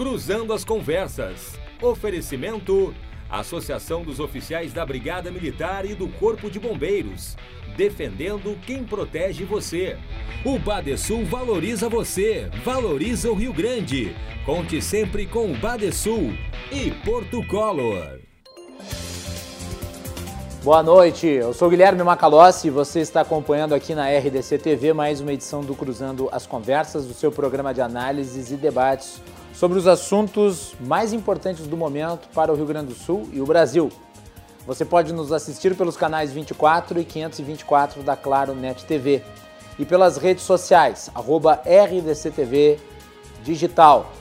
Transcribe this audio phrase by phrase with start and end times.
[0.00, 1.58] Cruzando as Conversas.
[1.82, 2.94] Oferecimento:
[3.28, 7.36] Associação dos Oficiais da Brigada Militar e do Corpo de Bombeiros.
[7.76, 9.98] Defendendo quem protege você.
[10.42, 14.16] O Badesul valoriza você, valoriza o Rio Grande.
[14.46, 16.32] Conte sempre com o Badesul
[16.72, 18.20] e Porto Color.
[20.64, 25.20] Boa noite, eu sou Guilherme Macalossi e você está acompanhando aqui na RDC TV mais
[25.20, 29.20] uma edição do Cruzando as Conversas, do seu programa de análises e debates
[29.52, 33.46] sobre os assuntos mais importantes do momento para o Rio Grande do Sul e o
[33.46, 33.90] Brasil.
[34.66, 39.22] Você pode nos assistir pelos canais 24 e 524 da Claro Net TV
[39.78, 42.78] e pelas redes sociais, arroba RDCTV
[43.42, 44.12] Digital.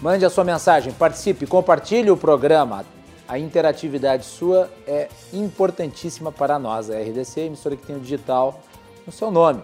[0.00, 2.84] Mande a sua mensagem, participe, compartilhe o programa.
[3.26, 8.60] A interatividade sua é importantíssima para nós, a RDC, emissora que tem o digital
[9.06, 9.62] no seu nome.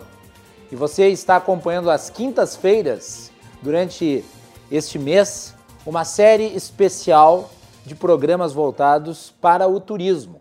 [0.72, 3.30] E você está acompanhando às quintas-feiras,
[3.62, 4.24] durante
[4.70, 5.54] este mês,
[5.86, 7.50] uma série especial
[7.84, 10.40] de programas voltados para o turismo,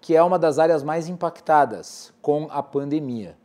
[0.00, 3.36] que é uma das áreas mais impactadas com a pandemia.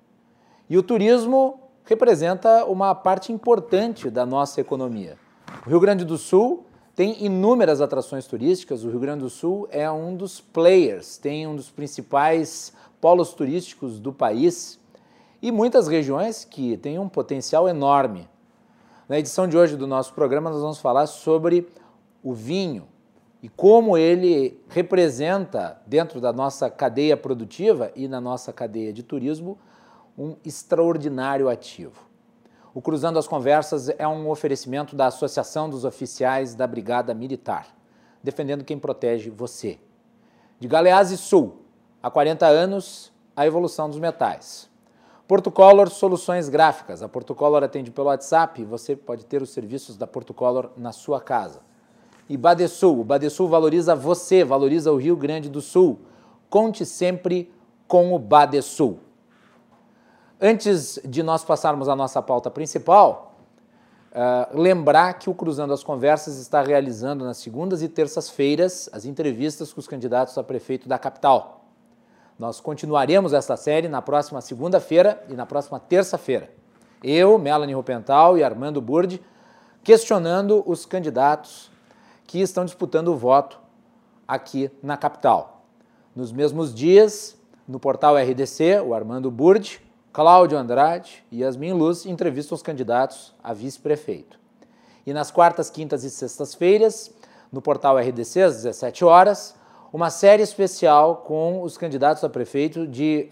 [0.70, 5.17] E o turismo representa uma parte importante da nossa economia.
[5.66, 8.84] O Rio Grande do Sul tem inúmeras atrações turísticas.
[8.84, 14.00] O Rio Grande do Sul é um dos players, tem um dos principais polos turísticos
[14.00, 14.80] do país
[15.42, 18.28] e muitas regiões que têm um potencial enorme.
[19.10, 21.68] Na edição de hoje do nosso programa, nós vamos falar sobre
[22.22, 22.88] o vinho
[23.42, 29.58] e como ele representa, dentro da nossa cadeia produtiva e na nossa cadeia de turismo,
[30.16, 32.08] um extraordinário ativo.
[32.72, 37.76] O Cruzando as Conversas é um oferecimento da Associação dos Oficiais da Brigada Militar,
[38.22, 39.80] defendendo quem protege você.
[40.60, 41.64] De Galeazzi Sul,
[42.04, 44.69] há 40 anos, a evolução dos metais.
[45.30, 47.04] Porto Color Soluções Gráficas.
[47.04, 50.72] A Porto Color atende pelo WhatsApp e você pode ter os serviços da Porto Color
[50.76, 51.60] na sua casa.
[52.28, 53.02] E Badesul.
[53.02, 56.00] O Badesul valoriza você, valoriza o Rio Grande do Sul.
[56.50, 57.54] Conte sempre
[57.88, 59.02] com o Badesul.
[60.42, 63.36] Antes de nós passarmos à nossa pauta principal,
[64.12, 69.72] uh, lembrar que o Cruzando as Conversas está realizando nas segundas e terças-feiras as entrevistas
[69.72, 71.58] com os candidatos a prefeito da capital.
[72.39, 76.50] Nós continuaremos essa série na próxima segunda-feira e na próxima terça-feira.
[77.04, 79.22] Eu, Melanie Rupental e Armando Burdi
[79.83, 81.70] questionando os candidatos
[82.26, 83.60] que estão disputando o voto
[84.26, 85.66] aqui na capital.
[86.16, 89.82] Nos mesmos dias, no portal RDC, o Armando Burdi,
[90.14, 94.39] Cláudio Andrade e Yasmin Luz entrevistam os candidatos a vice-prefeito.
[95.06, 97.11] E nas quartas, quintas e sextas-feiras,
[97.52, 99.58] no portal RDC, às 17 horas,
[99.92, 103.30] uma série especial com os candidatos a prefeito de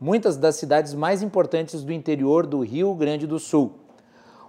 [0.00, 3.74] muitas das cidades mais importantes do interior do Rio Grande do Sul.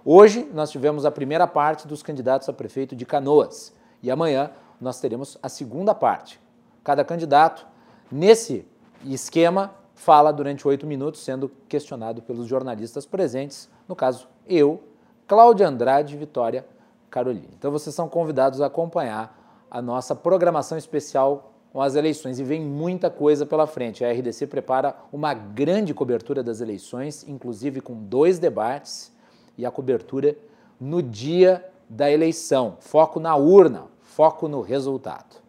[0.04, 4.50] Hoje nós tivemos a primeira parte dos candidatos a prefeito de Canoas e amanhã
[4.80, 6.40] nós teremos a segunda parte.
[6.82, 7.66] Cada candidato,
[8.10, 8.66] nesse
[9.04, 14.82] esquema, fala durante oito minutos, sendo questionado pelos jornalistas presentes, no caso eu,
[15.26, 16.66] Cláudia Andrade Vitória
[17.10, 17.48] Carolina.
[17.56, 19.43] Então vocês são convidados a acompanhar
[19.74, 24.04] a nossa programação especial com as eleições e vem muita coisa pela frente.
[24.04, 29.12] A RDC prepara uma grande cobertura das eleições, inclusive com dois debates
[29.58, 30.36] e a cobertura
[30.80, 32.76] no dia da eleição.
[32.78, 35.42] Foco na urna, foco no resultado.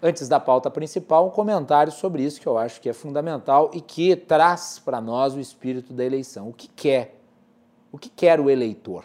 [0.00, 3.80] Antes da pauta principal, um comentário sobre isso que eu acho que é fundamental e
[3.80, 6.50] que traz para nós o espírito da eleição.
[6.50, 7.20] O que quer?
[7.90, 9.04] O que quer o eleitor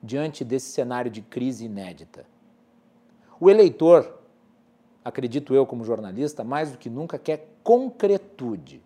[0.00, 2.35] diante desse cenário de crise inédita?
[3.38, 4.20] O eleitor,
[5.04, 8.82] acredito eu como jornalista, mais do que nunca quer concretude.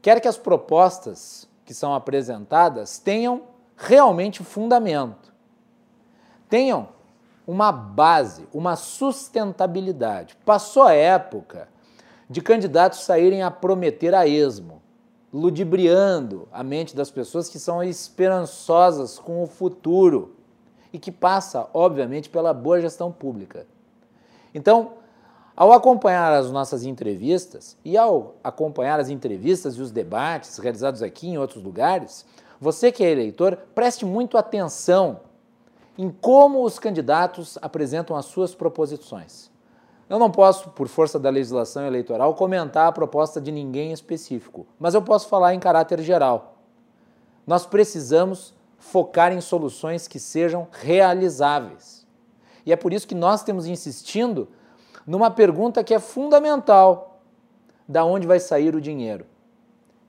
[0.00, 3.42] Quer que as propostas que são apresentadas tenham
[3.76, 5.32] realmente fundamento,
[6.48, 6.88] tenham
[7.46, 10.36] uma base, uma sustentabilidade.
[10.44, 11.68] Passou a época
[12.28, 14.80] de candidatos saírem a prometer a esmo,
[15.32, 20.33] ludibriando a mente das pessoas que são esperançosas com o futuro
[20.94, 23.66] e que passa, obviamente, pela boa gestão pública.
[24.54, 24.92] Então,
[25.56, 31.28] ao acompanhar as nossas entrevistas e ao acompanhar as entrevistas e os debates realizados aqui
[31.28, 32.24] em outros lugares,
[32.60, 35.18] você que é eleitor, preste muito atenção
[35.98, 39.50] em como os candidatos apresentam as suas proposições.
[40.08, 44.94] Eu não posso, por força da legislação eleitoral, comentar a proposta de ninguém específico, mas
[44.94, 46.54] eu posso falar em caráter geral.
[47.44, 48.53] Nós precisamos
[48.84, 52.06] focar em soluções que sejam realizáveis.
[52.66, 54.48] E é por isso que nós temos insistindo
[55.06, 57.20] numa pergunta que é fundamental:
[57.88, 59.26] da onde vai sair o dinheiro?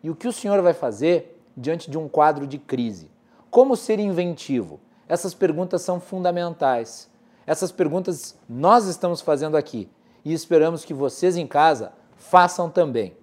[0.03, 3.09] E o que o senhor vai fazer diante de um quadro de crise?
[3.49, 4.79] Como ser inventivo?
[5.07, 7.09] Essas perguntas são fundamentais.
[7.47, 9.89] Essas perguntas nós estamos fazendo aqui
[10.23, 13.15] e esperamos que vocês em casa façam também.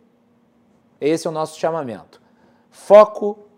[1.00, 2.22] Esse é o nosso chamamento.
[2.70, 3.51] Foco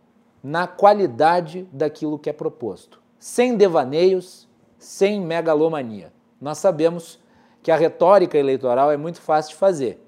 [0.44, 4.46] na qualidade daquilo que é proposto, sem devaneios,
[4.78, 6.12] sem megalomania.
[6.38, 7.18] Nós sabemos
[7.62, 10.06] que a retórica eleitoral é muito fácil de fazer.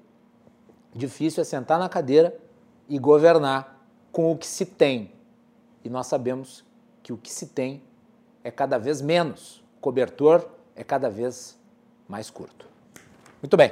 [0.93, 2.37] Difícil é sentar na cadeira
[2.87, 5.11] e governar com o que se tem.
[5.83, 6.63] E nós sabemos
[7.01, 7.81] que o que se tem
[8.43, 11.57] é cada vez menos, o cobertor é cada vez
[12.07, 12.67] mais curto.
[13.41, 13.71] Muito bem.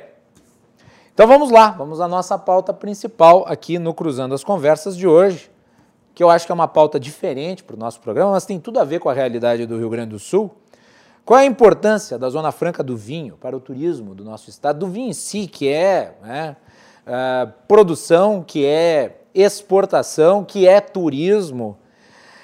[1.13, 5.51] Então vamos lá, vamos à nossa pauta principal aqui no Cruzando as Conversas de hoje,
[6.15, 8.79] que eu acho que é uma pauta diferente para o nosso programa, mas tem tudo
[8.79, 10.49] a ver com a realidade do Rio Grande do Sul.
[11.25, 14.79] Qual é a importância da Zona Franca do vinho para o turismo do nosso estado?
[14.79, 16.55] Do vinho em si, que é né,
[17.05, 21.77] uh, produção, que é exportação, que é turismo.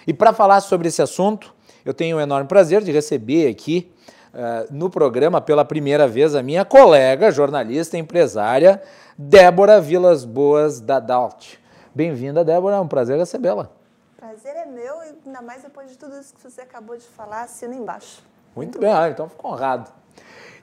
[0.06, 1.54] E para falar sobre esse assunto,
[1.86, 3.90] eu tenho o enorme prazer de receber aqui
[4.34, 8.82] uh, no programa pela primeira vez a minha colega, jornalista e empresária,
[9.18, 11.61] Débora Vilas Boas da Dalt.
[11.94, 13.70] Bem-vinda, Débora, é um prazer recebê-la.
[14.16, 17.76] Prazer é meu, ainda mais depois de tudo isso que você acabou de falar, assina
[17.76, 18.24] embaixo.
[18.56, 19.92] Muito, Muito bem, ah, então fico honrado.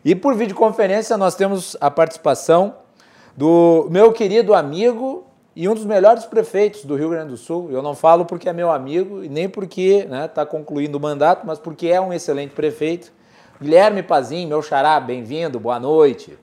[0.03, 2.77] E por videoconferência nós temos a participação
[3.37, 7.71] do meu querido amigo e um dos melhores prefeitos do Rio Grande do Sul.
[7.71, 11.01] Eu não falo porque é meu amigo e nem porque está né, tá concluindo o
[11.01, 13.13] mandato, mas porque é um excelente prefeito.
[13.61, 16.39] Guilherme Pazim, meu xará, bem-vindo, boa noite.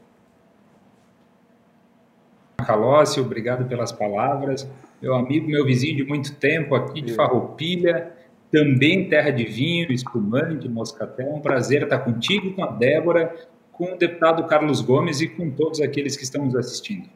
[2.58, 4.70] Calócio, obrigado pelas palavras.
[5.02, 8.12] Meu amigo, meu vizinho de muito tempo aqui de Farroupilha,
[8.52, 11.36] também terra de vinho, espumante, moscatel.
[11.36, 13.34] Um prazer estar contigo, com a Débora
[13.78, 17.10] com o deputado Carlos Gomes e com todos aqueles que estão nos assistindo.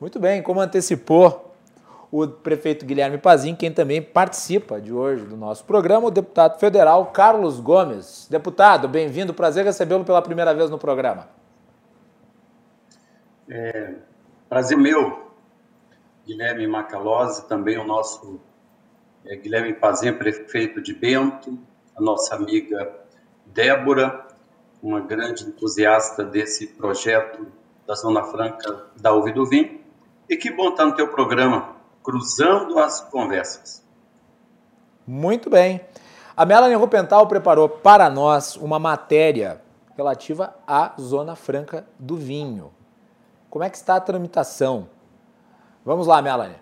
[0.00, 1.54] Muito bem, como antecipou
[2.10, 7.06] o prefeito Guilherme Pazim, quem também participa de hoje do nosso programa, o deputado federal
[7.06, 8.26] Carlos Gomes.
[8.30, 11.28] Deputado, bem-vindo, prazer recebê-lo pela primeira vez no programa.
[13.48, 13.94] É,
[14.48, 15.30] prazer meu,
[16.26, 18.40] Guilherme Macalose, também o nosso
[19.26, 21.58] é, Guilherme Pazim, prefeito de Bento,
[21.96, 22.90] a nossa amiga
[23.46, 24.26] Débora,
[24.82, 27.46] uma grande entusiasta desse projeto
[27.86, 29.80] da Zona Franca da Uva do Vinho.
[30.28, 33.82] E que bom estar no teu programa, Cruzando as Conversas.
[35.06, 35.80] Muito bem.
[36.36, 39.60] A Melanie Rupental preparou para nós uma matéria
[39.96, 42.77] relativa à Zona Franca do Vinho.
[43.50, 44.88] Como é que está a tramitação?
[45.82, 46.56] Vamos lá, Melanie.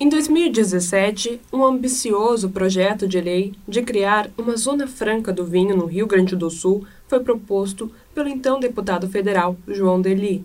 [0.00, 5.84] Em 2017, um ambicioso projeto de lei de criar uma zona franca do vinho no
[5.84, 10.42] Rio Grande do Sul foi proposto pelo então deputado federal João Deli.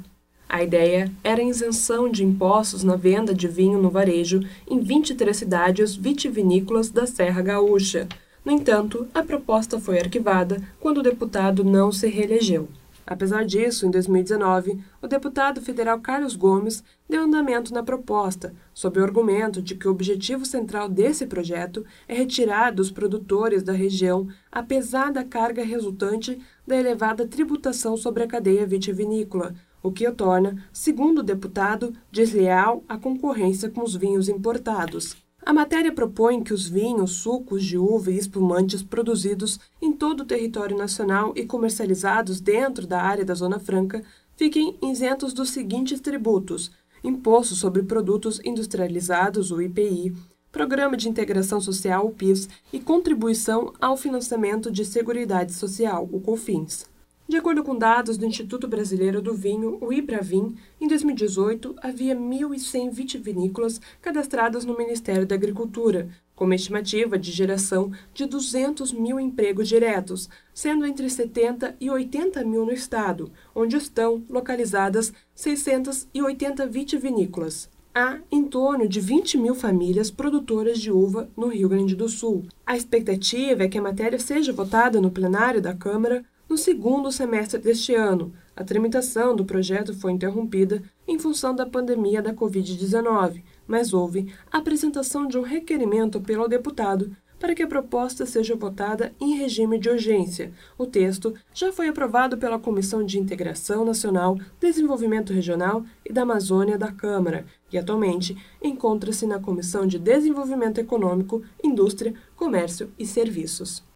[0.50, 5.36] A ideia era a isenção de impostos na venda de vinho no varejo em 23
[5.36, 8.07] cidades vitivinícolas da Serra Gaúcha.
[8.44, 12.68] No entanto, a proposta foi arquivada quando o deputado não se reelegeu.
[13.09, 19.04] Apesar disso, em 2019, o deputado federal Carlos Gomes deu andamento na proposta, sob o
[19.04, 24.62] argumento de que o objetivo central desse projeto é retirar dos produtores da região a
[24.62, 26.38] pesada carga resultante
[26.68, 32.83] da elevada tributação sobre a cadeia vitivinícola, o que o torna, segundo o deputado, desleal
[32.89, 35.26] à concorrência com os vinhos importados.
[35.47, 40.25] A matéria propõe que os vinhos, sucos de uva e espumantes produzidos em todo o
[40.25, 44.04] território nacional e comercializados dentro da área da Zona Franca
[44.35, 46.69] fiquem isentos dos seguintes tributos:
[47.01, 50.13] Imposto sobre Produtos Industrializados, o IPI,
[50.51, 56.96] Programa de Integração Social, o PIS, e Contribuição ao Financiamento de Seguridade Social, o COFINS.
[57.27, 62.89] De acordo com dados do Instituto Brasileiro do Vinho, o IBRAVIN, em 2018 havia 1.100
[62.89, 69.67] vitivinícolas cadastradas no Ministério da Agricultura, com uma estimativa de geração de 200 mil empregos
[69.67, 77.69] diretos, sendo entre 70 e 80 mil no estado, onde estão localizadas 680 vitivinícolas.
[77.93, 82.45] Há em torno de 20 mil famílias produtoras de uva no Rio Grande do Sul.
[82.65, 87.59] A expectativa é que a matéria seja votada no plenário da Câmara no segundo semestre
[87.59, 93.94] deste ano, a tramitação do projeto foi interrompida em função da pandemia da Covid-19, mas
[93.94, 99.35] houve a apresentação de um requerimento pelo deputado para que a proposta seja votada em
[99.35, 100.51] regime de urgência.
[100.77, 106.77] O texto já foi aprovado pela Comissão de Integração Nacional, Desenvolvimento Regional e da Amazônia
[106.77, 113.86] da Câmara e atualmente encontra-se na Comissão de Desenvolvimento Econômico, Indústria, Comércio e Serviços.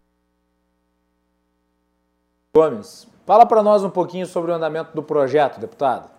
[2.54, 6.10] Gomes, fala para nós um pouquinho sobre o andamento do projeto, deputado.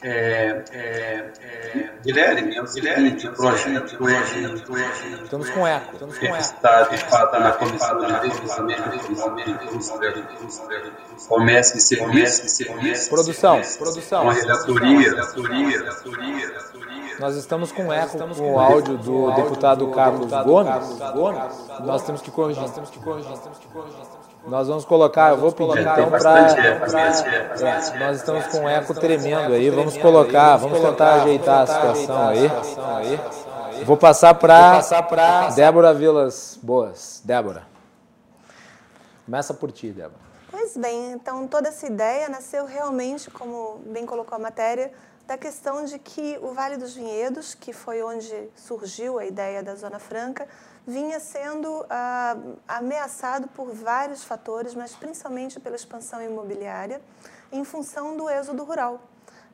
[0.00, 4.22] É, é, é, Guilherme, é o seguinte, o projeto é,
[5.24, 6.36] Estamos com eco, estamos com eco.
[6.36, 9.66] está de fato na Comissão de Desenvolvimento
[11.28, 13.08] Comércio e Serviços.
[13.08, 14.22] Produção, produção.
[14.22, 15.14] Com a relatoria,
[17.18, 21.58] Nós estamos com eco com o áudio do deputado Carlos Gomes.
[21.84, 22.62] Nós temos que corrigir.
[22.62, 23.30] Nós temos que corrigir.
[23.30, 23.40] Nós
[24.48, 26.50] vamos colocar, eu vou pedir então para.
[26.58, 32.28] É, nós estamos com um eco tremendo aí, vamos colocar, vamos tentar ajeitar a situação
[32.28, 32.50] aí.
[33.84, 37.22] Vou passar para Débora Vilas Boas.
[37.24, 37.62] Débora.
[39.24, 40.28] Começa por ti, Débora.
[40.50, 44.90] Pois bem, então toda essa ideia nasceu realmente, como bem colocou a matéria,
[45.26, 49.74] da questão de que o Vale dos Vinhedos, que foi onde surgiu a ideia da
[49.74, 50.48] Zona Franca,
[50.88, 52.34] vinha sendo ah,
[52.66, 57.02] ameaçado por vários fatores, mas principalmente pela expansão imobiliária,
[57.52, 58.98] em função do êxodo rural.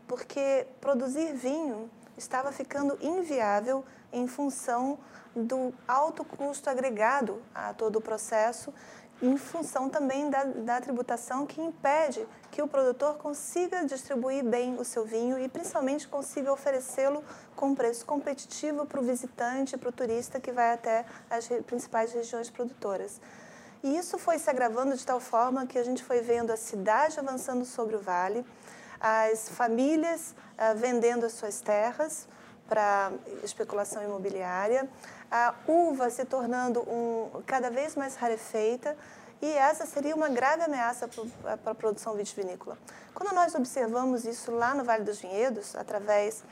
[0.06, 4.96] Porque produzir vinho estava ficando inviável em função
[5.34, 8.72] do alto custo agregado a todo o processo
[9.24, 14.84] em função também da, da tributação que impede que o produtor consiga distribuir bem o
[14.84, 17.24] seu vinho e principalmente consiga oferecê-lo
[17.56, 22.50] com preço competitivo para o visitante, para o turista que vai até as principais regiões
[22.50, 23.20] produtoras.
[23.82, 27.18] E isso foi se agravando de tal forma que a gente foi vendo a cidade
[27.18, 28.44] avançando sobre o vale,
[29.00, 32.26] as famílias uh, vendendo as suas terras
[32.68, 33.12] para
[33.42, 34.88] especulação imobiliária,
[35.36, 38.96] a uva se tornando um, cada vez mais rarefeita
[39.42, 41.10] e essa seria uma grave ameaça
[41.42, 42.78] para a produção vitivinícola.
[43.12, 46.44] Quando nós observamos isso lá no Vale dos Vinhedos, através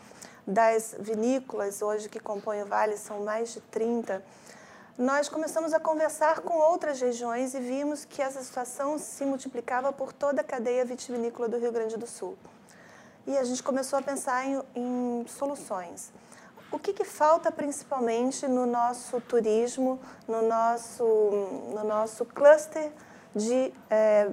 [0.45, 4.21] das vinícolas hoje que compõem o vale, são mais de 30,
[4.99, 10.13] nós começamos a conversar com outras regiões e vimos que essa situação se multiplicava por
[10.13, 12.37] toda a cadeia vitivinícola do Rio Grande do Sul.
[13.29, 16.13] E a gente começou a pensar em, em soluções.
[16.73, 21.05] O que, que, falta principalmente no nosso turismo, no nosso,
[21.75, 22.91] no nosso cluster
[23.37, 24.31] de é,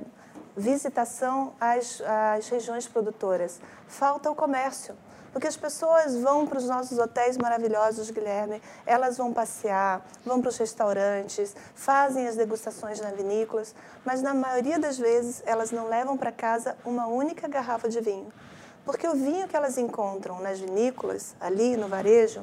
[0.56, 3.60] visitação às, às regiões produtoras?
[3.90, 4.96] Falta o comércio.
[5.34, 10.50] Porque as pessoas vão para os nossos hotéis maravilhosos, Guilherme, elas vão passear, vão para
[10.50, 16.18] os restaurantes, fazem as degustações na vinícolas, mas na maioria das vezes elas não levam
[16.18, 18.32] para casa uma única garrafa de vinho.
[18.90, 22.42] Porque o vinho que elas encontram nas vinícolas, ali no varejo,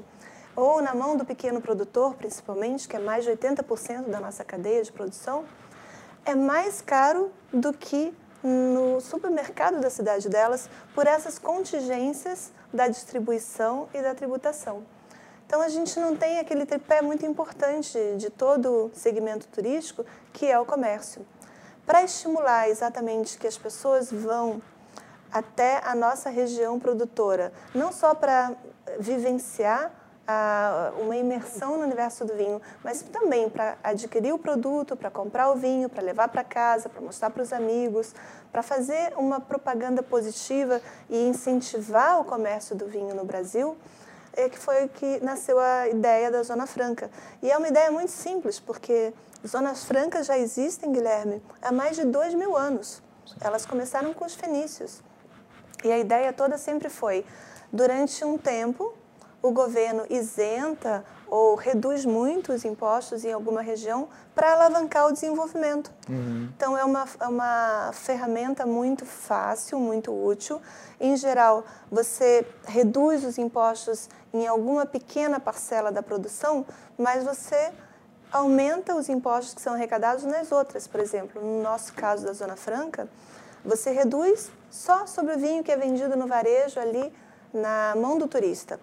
[0.54, 4.80] ou na mão do pequeno produtor, principalmente, que é mais de 80% da nossa cadeia
[4.80, 5.44] de produção,
[6.24, 13.88] é mais caro do que no supermercado da cidade delas por essas contingências da distribuição
[13.92, 14.84] e da tributação.
[15.48, 20.56] Então a gente não tem aquele tripé muito importante de todo segmento turístico, que é
[20.60, 21.26] o comércio.
[21.84, 24.62] Para estimular exatamente que as pessoas vão
[25.36, 28.52] até a nossa região produtora, não só para
[28.98, 29.92] vivenciar
[30.26, 35.50] a, uma imersão no universo do vinho, mas também para adquirir o produto, para comprar
[35.50, 38.14] o vinho, para levar para casa, para mostrar para os amigos,
[38.50, 43.76] para fazer uma propaganda positiva e incentivar o comércio do vinho no Brasil,
[44.32, 47.10] é que foi que nasceu a ideia da Zona Franca.
[47.42, 49.12] E é uma ideia muito simples, porque
[49.46, 53.02] zonas francas já existem, Guilherme, há mais de dois mil anos.
[53.40, 55.02] Elas começaram com os fenícios.
[55.86, 57.24] E a ideia toda sempre foi,
[57.72, 58.92] durante um tempo,
[59.40, 65.92] o governo isenta ou reduz muito os impostos em alguma região para alavancar o desenvolvimento.
[66.08, 66.48] Uhum.
[66.56, 70.60] Então, é uma, é uma ferramenta muito fácil, muito útil.
[70.98, 76.66] Em geral, você reduz os impostos em alguma pequena parcela da produção,
[76.98, 77.72] mas você
[78.32, 80.88] aumenta os impostos que são arrecadados nas outras.
[80.88, 83.08] Por exemplo, no nosso caso da Zona Franca,
[83.64, 87.12] você reduz só sobre o vinho que é vendido no varejo ali
[87.52, 88.78] na mão do turista.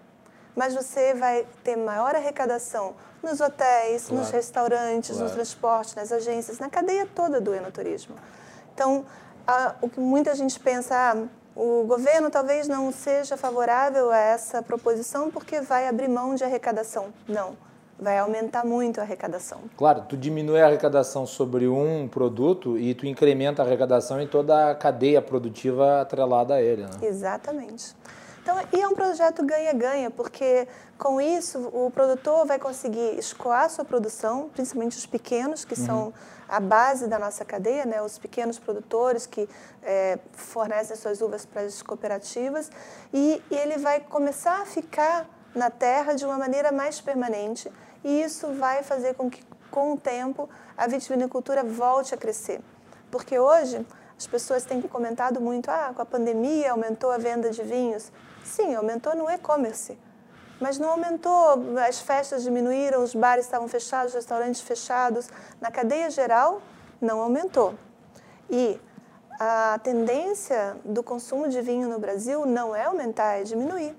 [0.54, 4.22] Mas você vai ter maior arrecadação nos hotéis, claro.
[4.22, 5.28] nos restaurantes, claro.
[5.28, 8.16] no transporte, nas agências, na cadeia toda do enoturismo.
[8.74, 9.04] Então,
[9.46, 14.62] a, o que muita gente pensa, ah, o governo talvez não seja favorável a essa
[14.62, 17.14] proposição porque vai abrir mão de arrecadação.
[17.28, 17.56] Não
[17.98, 19.60] vai aumentar muito a arrecadação.
[19.76, 24.70] Claro, tu diminui a arrecadação sobre um produto e tu incrementa a arrecadação em toda
[24.70, 26.82] a cadeia produtiva atrelada a ele.
[26.82, 26.90] Né?
[27.02, 27.94] Exatamente.
[28.42, 33.86] Então, e é um projeto ganha-ganha, porque com isso o produtor vai conseguir escoar sua
[33.86, 35.86] produção, principalmente os pequenos, que uhum.
[35.86, 36.14] são
[36.46, 38.02] a base da nossa cadeia, né?
[38.02, 39.48] os pequenos produtores que
[39.82, 42.70] é, fornecem suas uvas para as cooperativas,
[43.14, 47.70] e, e ele vai começar a ficar na terra de uma maneira mais permanente
[48.02, 52.60] e isso vai fazer com que, com o tempo, a vitivinicultura volte a crescer.
[53.10, 57.62] Porque hoje As pessoas têm comentado muito, ah, com a pandemia aumentou a venda de
[57.62, 58.12] vinhos.
[58.44, 59.98] Sim, aumentou no e-commerce.
[60.60, 65.28] Mas não aumentou, as festas diminuíram, os bares estavam fechados, os restaurantes fechados.
[65.60, 66.62] Na cadeia geral,
[67.00, 67.74] não aumentou.
[68.48, 68.80] E
[69.40, 73.96] a tendência do consumo de vinho no Brasil não é aumentar, é diminuir.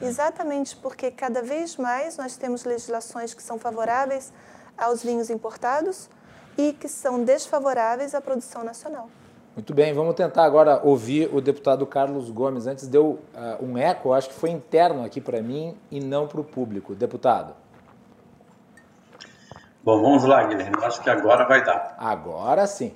[0.00, 4.32] Exatamente porque cada vez mais nós temos legislações que são favoráveis
[4.76, 6.08] aos vinhos importados
[6.58, 9.08] e que são desfavoráveis à produção nacional.
[9.54, 12.66] Muito bem, vamos tentar agora ouvir o deputado Carlos Gomes.
[12.66, 16.40] Antes deu uh, um eco, acho que foi interno aqui para mim e não para
[16.42, 16.94] o público.
[16.94, 17.54] Deputado.
[19.82, 20.76] Bom, vamos lá, Guilherme.
[20.82, 21.96] Acho que agora vai dar.
[21.98, 22.92] Agora sim.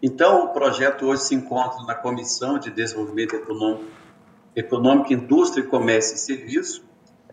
[0.00, 3.90] Então, o projeto hoje se encontra na Comissão de Desenvolvimento Econômico,
[4.54, 6.84] Econômico Indústria, Comércio e Serviço,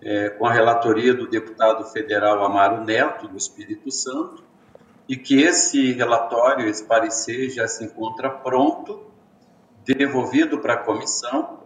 [0.02, 4.44] é, com a relatoria do deputado federal Amaro Neto, do Espírito Santo,
[5.08, 9.12] e que esse relatório, esse parecer, já se encontra pronto,
[9.84, 11.60] devolvido para a comissão,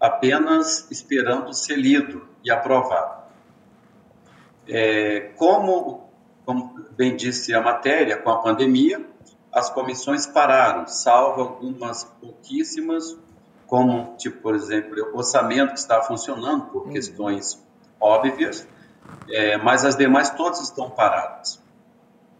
[0.00, 3.24] apenas esperando ser lido e aprovado.
[4.66, 6.08] É, como,
[6.44, 9.04] como bem disse a matéria, com a pandemia,
[9.52, 13.16] as comissões pararam, salvo algumas pouquíssimas,
[13.66, 16.92] como, tipo, por exemplo, o orçamento que está funcionando por hum.
[16.92, 17.62] questões
[18.00, 18.66] óbvias,
[19.28, 21.62] é, mas as demais todas estão paradas.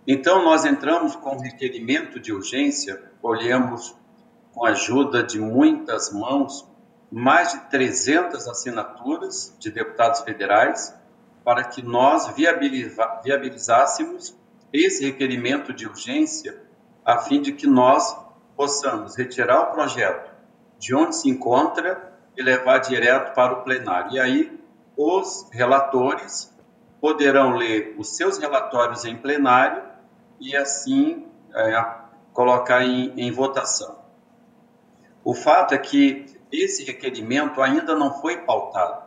[0.06, 3.96] Então, nós entramos com requerimento de urgência, colhemos,
[4.52, 6.68] com a ajuda de muitas mãos,
[7.10, 10.94] mais de 300 assinaturas de deputados federais
[11.42, 14.36] para que nós viabilizássemos
[14.72, 16.62] esse requerimento de urgência
[17.04, 18.16] a fim de que nós
[18.56, 20.33] possamos retirar o projeto
[20.78, 24.12] de onde se encontra e levar direto para o plenário.
[24.12, 24.60] E aí,
[24.96, 26.52] os relatores
[27.00, 29.82] poderão ler os seus relatórios em plenário
[30.40, 31.94] e assim é,
[32.32, 33.98] colocar em, em votação.
[35.24, 39.04] O fato é que esse requerimento ainda não foi pautado.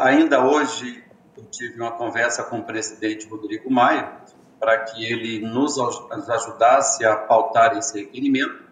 [0.00, 1.04] Ainda hoje
[1.36, 4.20] eu tive uma conversa com o presidente Rodrigo Maia
[4.58, 5.78] para que ele nos
[6.28, 8.69] ajudasse a pautar esse requerimento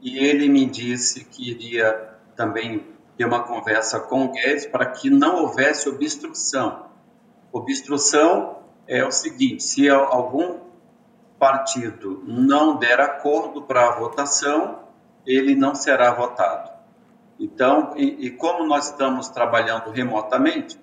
[0.00, 5.10] e ele me disse que iria também ter uma conversa com o Guedes para que
[5.10, 6.86] não houvesse obstrução.
[7.52, 10.60] Obstrução é o seguinte: se algum
[11.38, 14.80] partido não der acordo para a votação,
[15.26, 16.70] ele não será votado.
[17.38, 20.80] Então, e, e, como nós estamos trabalhando remotamente,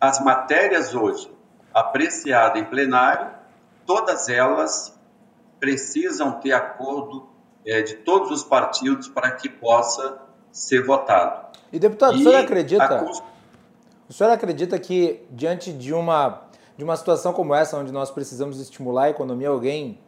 [0.00, 1.30] as matérias hoje
[1.72, 3.30] apreciadas em plenário,
[3.86, 4.98] todas elas
[5.60, 7.28] precisam ter acordo
[7.66, 10.20] é, de todos os partidos para que possa
[10.50, 11.58] ser votado.
[11.72, 12.84] E deputado, e o senhor acredita?
[12.84, 13.32] A...
[14.08, 16.42] O senhor acredita que diante de uma
[16.76, 20.00] de uma situação como essa, onde nós precisamos estimular a economia, alguém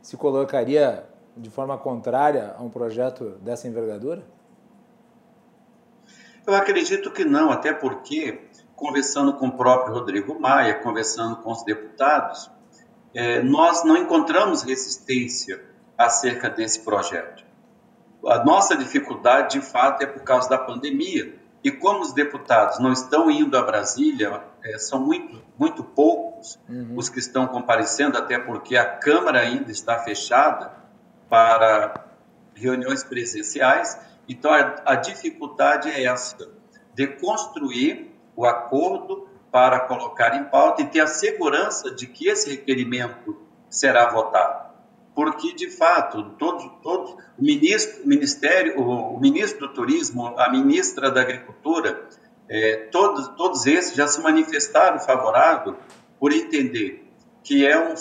[0.00, 1.04] se colocaria
[1.36, 4.22] de forma contrária a um projeto dessa envergadura?
[6.46, 11.64] Eu acredito que não, até porque, conversando com o próprio Rodrigo Maia, conversando com os
[11.64, 12.50] deputados,
[13.14, 17.44] é, nós não encontramos resistência acerca desse projeto.
[18.26, 21.34] A nossa dificuldade, de fato, é por causa da pandemia.
[21.62, 26.94] E como os deputados não estão indo a Brasília, é, são muito, muito poucos uhum.
[26.96, 30.72] os que estão comparecendo, até porque a Câmara ainda está fechada
[31.28, 32.06] para
[32.54, 33.98] reuniões presenciais.
[34.28, 36.50] Então, a, a dificuldade é essa,
[36.94, 42.50] de construir o acordo para colocar em pauta e ter a segurança de que esse
[42.50, 44.63] requerimento será votado
[45.14, 51.10] porque de fato todos, todos o ministro, ministério, o, o, ministro do turismo, a ministra
[51.10, 52.08] da agricultura,
[52.48, 55.76] é, todos, todos esses já se manifestaram favorável
[56.18, 57.04] por entender
[57.42, 57.94] que é um,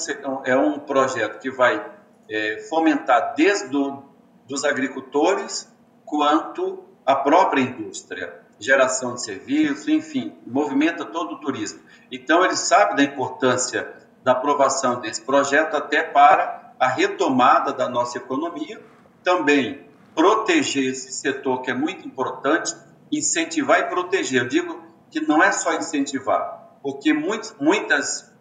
[0.46, 1.86] é um projeto que vai
[2.30, 4.04] é, fomentar desde do,
[4.48, 5.72] dos agricultores
[6.06, 11.82] quanto a própria indústria, geração de serviços, enfim, movimenta todo o turismo.
[12.12, 13.92] Então ele sabe da importância
[14.24, 18.82] da aprovação desse projeto até para a retomada da nossa economia,
[19.24, 22.76] também proteger esse setor que é muito importante,
[23.10, 24.42] incentivar e proteger.
[24.42, 28.34] Eu digo que não é só incentivar, porque muitas, muitas,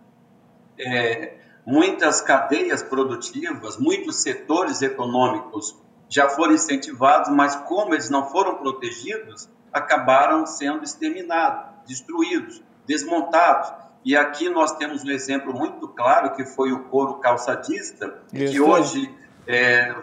[0.77, 8.57] é, muitas cadeias produtivas, muitos setores econômicos já foram incentivados, mas como eles não foram
[8.57, 13.73] protegidos, acabaram sendo exterminados, destruídos, desmontados.
[14.05, 18.53] E aqui nós temos um exemplo muito claro, que foi o couro calçadista, Isso.
[18.53, 19.15] que hoje
[19.47, 19.95] é,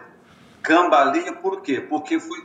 [0.62, 1.80] cambaleia, por quê?
[1.80, 2.38] Porque foi,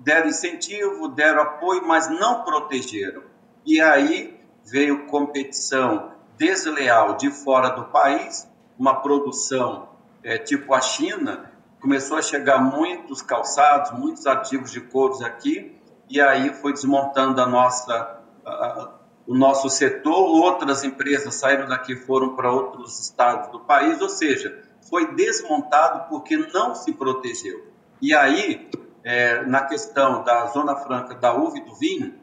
[0.00, 3.22] deram incentivo, deram apoio, mas não protegeram.
[3.64, 9.88] E aí veio competição desleal de fora do país, uma produção
[10.22, 15.78] é, tipo a China, começou a chegar muitos calçados, muitos artigos de couros aqui,
[16.08, 18.90] e aí foi desmontando a nossa, a,
[19.26, 24.62] o nosso setor, outras empresas saíram daqui foram para outros estados do país, ou seja,
[24.88, 27.66] foi desmontado porque não se protegeu.
[28.00, 28.70] E aí,
[29.02, 32.14] é, na questão da Zona Franca da uva e do vinho,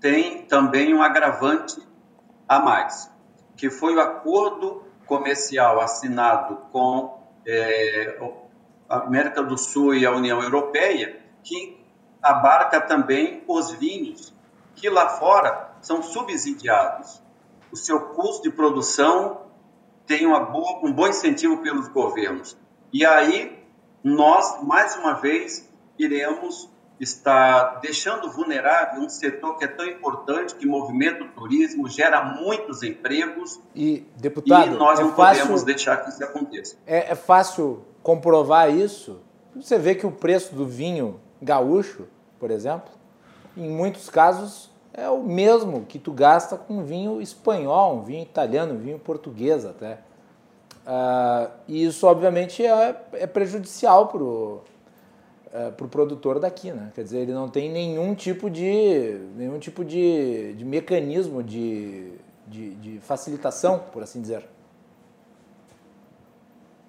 [0.00, 1.80] tem também um agravante
[2.48, 3.10] a mais,
[3.56, 8.18] que foi o acordo comercial assinado com é,
[8.88, 11.80] a América do Sul e a União Europeia, que
[12.20, 14.34] abarca também os vinhos,
[14.74, 17.22] que lá fora são subsidiados.
[17.70, 19.42] O seu custo de produção
[20.06, 22.56] tem boa, um bom incentivo pelos governos.
[22.92, 23.58] E aí,
[24.02, 25.68] nós, mais uma vez,
[25.98, 26.70] iremos
[27.00, 32.82] estar deixando vulnerável um setor que é tão importante, que movimenta o turismo, gera muitos
[32.82, 33.60] empregos.
[33.74, 36.76] E, deputado, e nós é não fácil, podemos deixar que isso aconteça.
[36.86, 39.20] É, é fácil comprovar isso.
[39.56, 42.06] Você vê que o preço do vinho gaúcho,
[42.38, 42.92] por exemplo,
[43.56, 48.74] em muitos casos é o mesmo que tu gasta com vinho espanhol, um vinho italiano,
[48.74, 49.98] um vinho português até.
[50.86, 54.62] Uh, e isso, obviamente, é, é prejudicial para o
[55.54, 56.92] uh, pro produtor daqui, né?
[56.94, 62.12] Quer dizer, ele não tem nenhum tipo de, nenhum tipo de, de mecanismo de,
[62.46, 64.46] de, de facilitação, por assim dizer.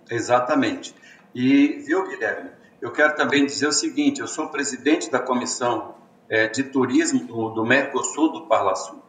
[0.10, 0.94] Exatamente.
[1.34, 5.95] E, viu, Guilherme, eu quero também dizer o seguinte, eu sou presidente da comissão
[6.30, 9.02] é, de turismo do, do, Mercosul do Parlasul.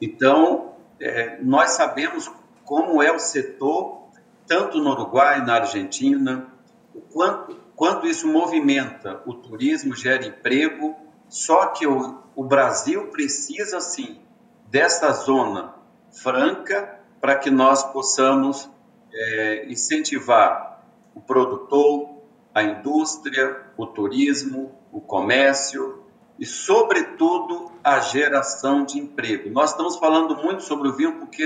[0.00, 2.30] Então, é, nós sabemos
[2.64, 4.08] como é o setor,
[4.46, 6.46] tanto no Uruguai, na Argentina,
[6.94, 10.96] o quanto, quanto isso movimenta o turismo, gera emprego,
[11.28, 14.20] só que o, o Brasil precisa, sim,
[14.68, 15.74] dessa zona
[16.10, 18.68] franca para que nós possamos
[19.12, 22.22] é, incentivar o produtor,
[22.54, 26.01] a indústria, o turismo, o comércio,
[26.42, 29.48] e, sobretudo, a geração de emprego.
[29.48, 31.44] Nós estamos falando muito sobre o vinho porque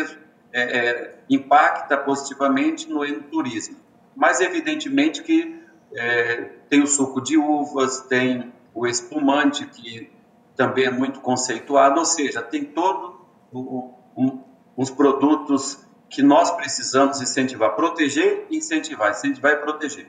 [0.50, 3.76] é, é, impacta positivamente no turismo,
[4.16, 5.61] mas evidentemente que
[5.94, 10.11] é, tem o suco de uvas, tem o espumante, que
[10.56, 13.16] também é muito conceituado, ou seja, tem todos
[13.52, 14.40] um,
[14.78, 15.78] uns produtos
[16.09, 20.06] que nós precisamos incentivar, proteger e incentivar, incentivar e proteger.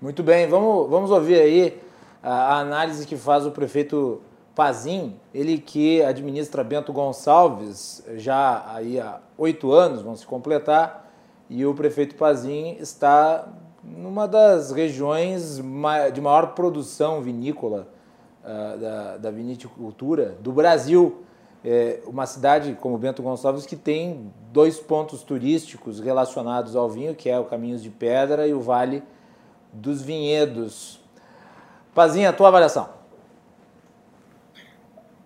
[0.00, 1.82] Muito bem, vamos, vamos ouvir aí
[2.22, 4.20] a análise que faz o prefeito
[4.54, 11.10] Pazim, ele que administra Bento Gonçalves já aí há oito anos, vão se completar,
[11.48, 13.48] e o prefeito Pazim está
[13.82, 15.56] numa das regiões
[16.12, 17.88] de maior produção vinícola
[18.44, 21.22] uh, da, da vinicultura do Brasil.
[21.64, 27.28] É uma cidade como Bento Gonçalves que tem dois pontos turísticos relacionados ao vinho, que
[27.28, 29.02] é o Caminhos de Pedra e o Vale
[29.72, 31.01] dos Vinhedos.
[31.94, 32.88] Pazinha, a tua avaliação.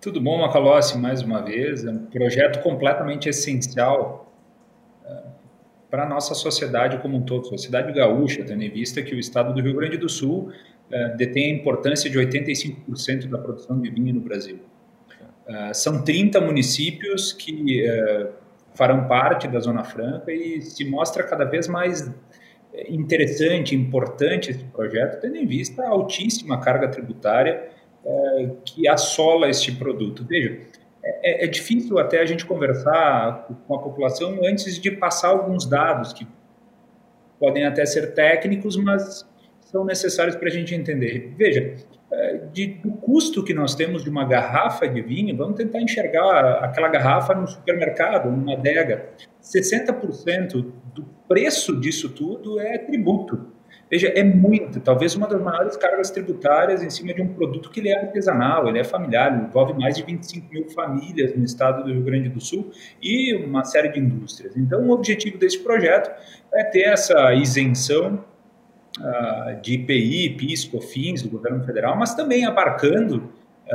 [0.01, 1.85] Tudo bom, Macalossi, mais uma vez.
[1.85, 4.31] É um projeto completamente essencial
[5.05, 5.23] é,
[5.89, 9.53] para a nossa sociedade como um todo, sociedade gaúcha, tendo em vista que o estado
[9.53, 10.51] do Rio Grande do Sul
[10.91, 14.59] é, detém a importância de 85% da produção de vinho no Brasil.
[15.47, 17.83] É, são 30 municípios que
[18.75, 22.13] farão parte da Zona Franca e se mostra cada vez mais
[22.89, 27.69] interessante, importante esse projeto, tendo em vista a altíssima carga tributária
[28.05, 30.25] é, que assola este produto.
[30.25, 30.59] Veja,
[31.03, 36.13] é, é, difícil até a gente conversar com a população antes de passar alguns dados
[36.13, 36.27] que
[37.39, 39.27] podem até ser técnicos, mas
[39.59, 41.33] são necessários para a gente entender.
[41.37, 41.96] Veja, é,
[42.51, 46.87] de, do custo que nós temos de uma garrafa de vinho, vamos tentar enxergar aquela
[46.87, 49.09] garrafa no supermercado, numa adega.
[49.41, 53.57] 60% do preço disso tudo é tributo.
[53.89, 57.79] Veja, é muito, talvez uma das maiores cargas tributárias em cima de um produto que
[57.79, 61.85] ele é artesanal, ele é familiar, ele envolve mais de 25 mil famílias no estado
[61.85, 62.69] do Rio Grande do Sul
[63.01, 64.57] e uma série de indústrias.
[64.57, 66.11] Então, o objetivo desse projeto
[66.53, 68.25] é ter essa isenção
[68.99, 73.73] uh, de IPI, PIS, COFINS do governo federal, mas também abarcando uh,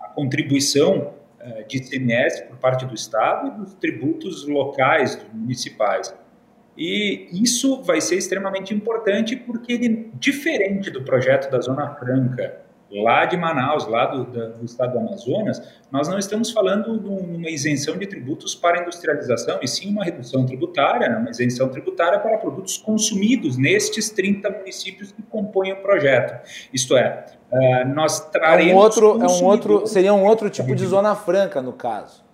[0.00, 6.14] a contribuição uh, de ICMS por parte do estado e dos tributos locais, municipais.
[6.76, 13.26] E isso vai ser extremamente importante porque ele, diferente do projeto da Zona Franca, lá
[13.26, 17.96] de Manaus, lá do, do, estado do Amazonas, nós não estamos falando de uma isenção
[17.96, 22.78] de tributos para industrialização, e sim uma redução tributária, né, uma isenção tributária para produtos
[22.78, 26.40] consumidos nestes 30 municípios que compõem o projeto.
[26.72, 28.72] Isto é, uh, nós traremos...
[28.72, 32.26] É um outro, é um outro, seria um outro tipo de zona franca, no caso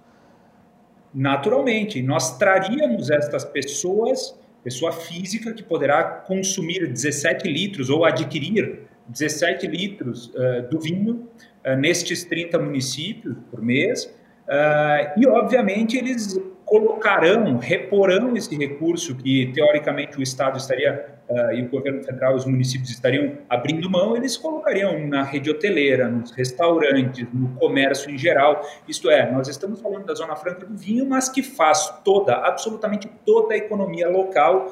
[1.16, 2.02] naturalmente.
[2.02, 10.26] Nós traríamos estas pessoas pessoa física que poderá consumir 17 litros ou adquirir 17 litros
[10.28, 11.28] uh, do vinho
[11.64, 14.04] uh, nestes 30 municípios por mês.
[14.46, 21.12] Uh, e, obviamente, eles colocarão, reporão esse recurso que, teoricamente, o Estado estaria
[21.54, 26.30] e o governo federal, os municípios estariam abrindo mão, eles colocariam na rede hoteleira, nos
[26.32, 28.60] restaurantes, no comércio em geral.
[28.86, 33.10] Isto é, nós estamos falando da Zona Franca do Vinho, mas que faz toda, absolutamente
[33.24, 34.70] toda a economia local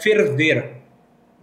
[0.00, 0.83] ferver.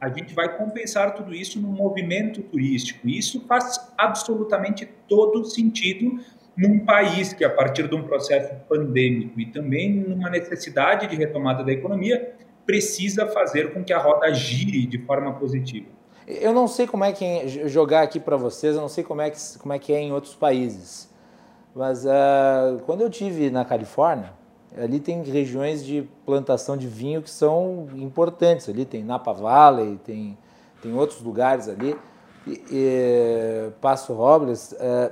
[0.02, 3.08] A gente vai compensar tudo isso no movimento turístico.
[3.08, 6.20] Isso faz absolutamente todo sentido
[6.58, 11.64] num país que, a partir de um processo pandêmico e também numa necessidade de retomada
[11.64, 12.34] da economia,
[12.66, 15.88] precisa fazer com que a roda gire de forma positiva.
[16.28, 19.22] Eu não sei como é que é jogar aqui para vocês, eu não sei como
[19.22, 21.12] é que, como é, que é em outros países,
[21.76, 24.34] mas uh, quando eu tive na Califórnia,
[24.78, 28.70] ali tem regiões de plantação de vinho que são importantes.
[28.70, 30.38] Ali tem Napa Valley, tem,
[30.82, 31.96] tem outros lugares ali,
[32.48, 34.74] e, e, Passo Robles.
[34.74, 35.12] Uh,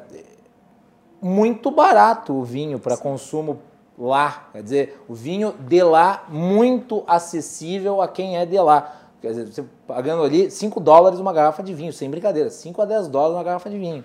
[1.21, 3.59] muito barato o vinho para consumo
[3.97, 4.47] lá.
[4.53, 8.95] Quer dizer, o vinho de lá muito acessível a quem é de lá.
[9.21, 12.85] Quer dizer, você pagando ali 5 dólares uma garrafa de vinho, sem brincadeira, 5 a
[12.85, 14.03] 10 dólares uma garrafa de vinho.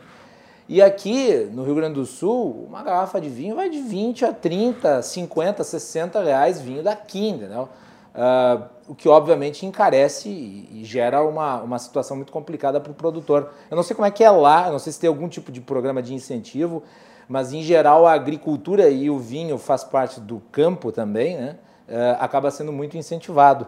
[0.67, 4.33] E aqui no Rio Grande do Sul, uma garrafa de vinho vai de 20 a
[4.33, 7.69] 30, 50, 60 reais vinho daqui, entendeu?
[8.15, 12.95] Uh, o que obviamente encarece e, e, gera uma, uma situação muito complicada para o
[12.95, 13.51] produtor.
[13.71, 15.61] Eu não sei como é que é lá, não sei se tem algum tipo de
[15.61, 16.83] programa de incentivo,
[17.29, 21.57] mas em geral a agricultura e o vinho faz parte do campo também, né?
[21.87, 23.67] Uh, acaba sendo muito incentivado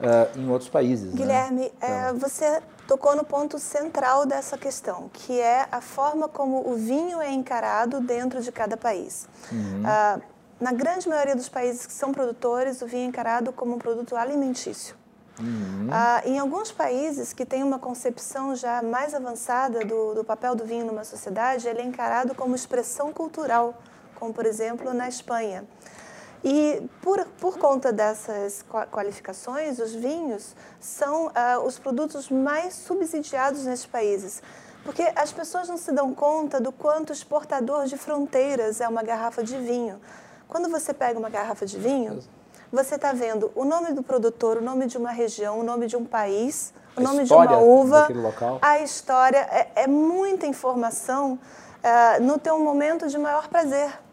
[0.00, 1.12] uh, em outros países.
[1.12, 1.16] Né?
[1.16, 1.70] Guilherme, né?
[1.76, 2.18] então...
[2.18, 7.30] você tocou no ponto central dessa questão, que é a forma como o vinho é
[7.30, 9.28] encarado dentro de cada país.
[9.50, 9.82] Uhum.
[9.82, 10.22] Uh,
[10.60, 14.16] na grande maioria dos países que são produtores, o vinho é encarado como um produto
[14.16, 14.96] alimentício.
[15.40, 15.88] Uhum.
[15.90, 20.64] Ah, em alguns países que têm uma concepção já mais avançada do, do, papel do
[20.64, 23.74] vinho numa sociedade, ele é encarado como expressão cultural,
[24.14, 25.64] como por exemplo na Espanha.
[26.44, 33.86] E por, por conta dessas qualificações, os vinhos são ah, os produtos mais subsidiados nesses
[33.86, 34.42] países.
[34.84, 39.42] Porque as pessoas não se dão conta do quanto exportador de fronteiras é uma garrafa
[39.42, 39.98] de vinho.
[40.46, 42.20] Quando você pega uma garrafa de vinho,
[42.70, 45.96] você está vendo o nome do produtor, o nome de uma região, o nome de
[45.96, 48.06] um país, o a nome de uma uva,
[48.60, 49.38] a história.
[49.50, 54.03] É, é muita informação uh, no teu momento de maior prazer.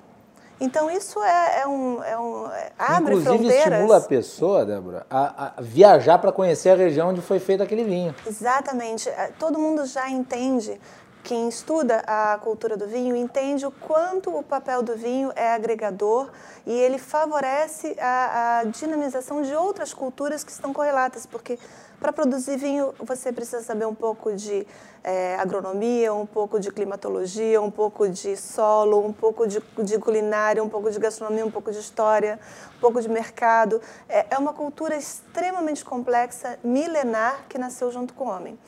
[0.62, 3.74] Então isso é, é, um, é um é, abre Inclusive, fronteiras.
[3.74, 7.84] estimula a pessoa, Débora, a, a viajar para conhecer a região onde foi feito aquele
[7.84, 8.14] vinho.
[8.28, 9.10] Exatamente.
[9.10, 10.80] É, todo mundo já entende
[11.24, 16.30] quem estuda a cultura do vinho entende o quanto o papel do vinho é agregador
[16.66, 21.58] e ele favorece a, a dinamização de outras culturas que estão correlatas, porque
[22.02, 24.68] para produzir vinho você precisa saber um pouco de
[25.02, 30.62] é, agronomia, um pouco de climatologia, um pouco de solo, um pouco de, de, culinária,
[30.62, 32.38] um pouco de gastronomia, um pouco de história,
[32.76, 33.80] um pouco de mercado.
[34.10, 38.60] É, é uma cultura extremamente complexa, milenar, que nasceu junto com o homem.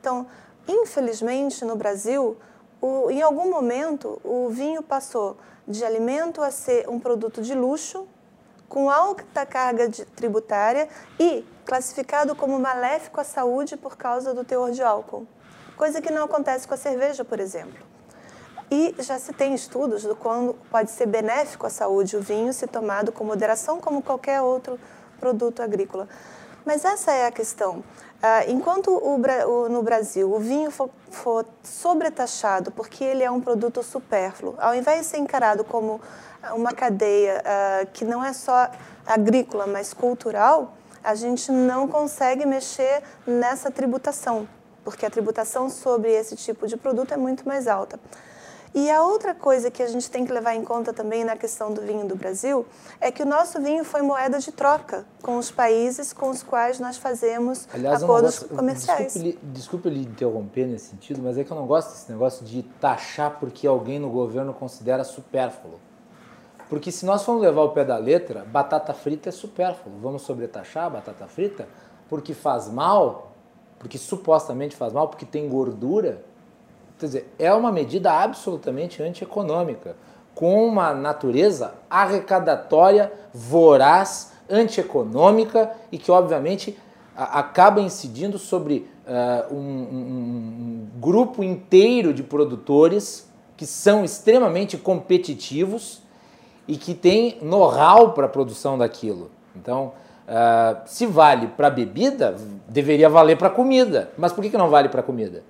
[0.00, 0.28] Então,
[0.66, 2.36] Infelizmente, no Brasil,
[2.80, 8.06] o, em algum momento, o vinho passou de alimento a ser um produto de luxo,
[8.72, 10.88] com alta carga de, tributária
[11.20, 15.26] e classificado como maléfico à saúde por causa do teor de álcool.
[15.76, 17.84] Coisa que não acontece com a cerveja, por exemplo.
[18.70, 22.66] E já se tem estudos do quando pode ser benéfico à saúde o vinho se
[22.66, 24.80] tomado com moderação, como qualquer outro
[25.20, 26.08] produto agrícola.
[26.64, 27.80] Mas essa é a questão.
[28.22, 28.90] Uh, enquanto
[29.68, 35.00] no Brasil o vinho for, for sobretaxado porque ele é um produto supérfluo, ao invés
[35.00, 36.00] de ser encarado como
[36.54, 38.70] uma cadeia uh, que não é só
[39.06, 44.48] agrícola, mas cultural, a gente não consegue mexer nessa tributação,
[44.84, 47.98] porque a tributação sobre esse tipo de produto é muito mais alta.
[48.74, 51.74] E a outra coisa que a gente tem que levar em conta também na questão
[51.74, 52.64] do vinho do Brasil
[53.02, 56.80] é que o nosso vinho foi moeda de troca com os países com os quais
[56.80, 59.12] nós fazemos Aliás, acordos gosto, comerciais.
[59.12, 62.62] Desculpe, desculpe lhe interromper nesse sentido, mas é que eu não gosto desse negócio de
[62.80, 65.78] taxar porque alguém no governo considera supérfluo.
[66.72, 69.94] Porque se nós formos levar o pé da letra, batata frita é supérfluo.
[70.00, 71.68] Vamos sobretaxar a batata frita
[72.08, 73.32] porque faz mal,
[73.78, 76.24] porque supostamente faz mal, porque tem gordura.
[76.98, 79.96] Quer dizer, é uma medida absolutamente antieconômica,
[80.34, 86.78] com uma natureza arrecadatória, voraz, antieconômica e que, obviamente,
[87.14, 96.01] acaba incidindo sobre uh, um, um, um grupo inteiro de produtores que são extremamente competitivos
[96.66, 99.30] e que têm know-how para a produção daquilo.
[99.54, 102.36] Então, Uh, se vale para bebida,
[102.68, 104.12] deveria valer para comida.
[104.16, 105.42] Mas por que, que não vale para comida?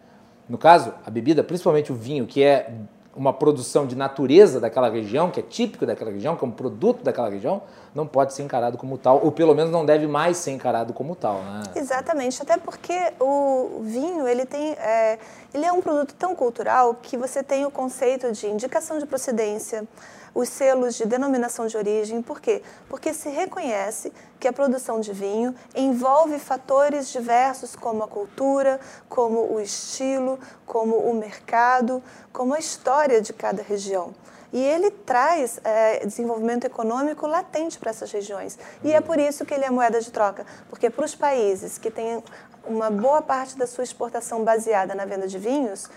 [0.48, 2.72] No caso, a bebida, principalmente o vinho, que é
[3.14, 7.02] uma produção de natureza daquela região, que é típico daquela região, que é um produto
[7.04, 7.62] daquela região,
[7.94, 11.14] não pode ser encarado como tal, ou pelo menos não deve mais ser encarado como
[11.14, 11.42] tal.
[11.42, 11.62] Né?
[11.76, 15.18] Exatamente, até porque o vinho ele tem, é,
[15.52, 19.86] ele é um produto tão cultural que você tem o conceito de indicação de procedência,
[20.34, 22.22] os selos de denominação de origem.
[22.22, 22.62] Por quê?
[22.88, 29.52] Porque se reconhece que a produção de vinho envolve fatores diversos como a cultura, como
[29.52, 34.14] o estilo, como o mercado, como a história de cada região.
[34.52, 38.58] E ele traz é, desenvolvimento econômico latente para essas regiões.
[38.84, 41.90] E é por isso que ele é moeda de troca, porque para os países que
[41.90, 42.22] têm
[42.64, 45.88] uma boa parte da sua exportação baseada na venda de vinhos,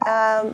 [0.00, 0.44] a,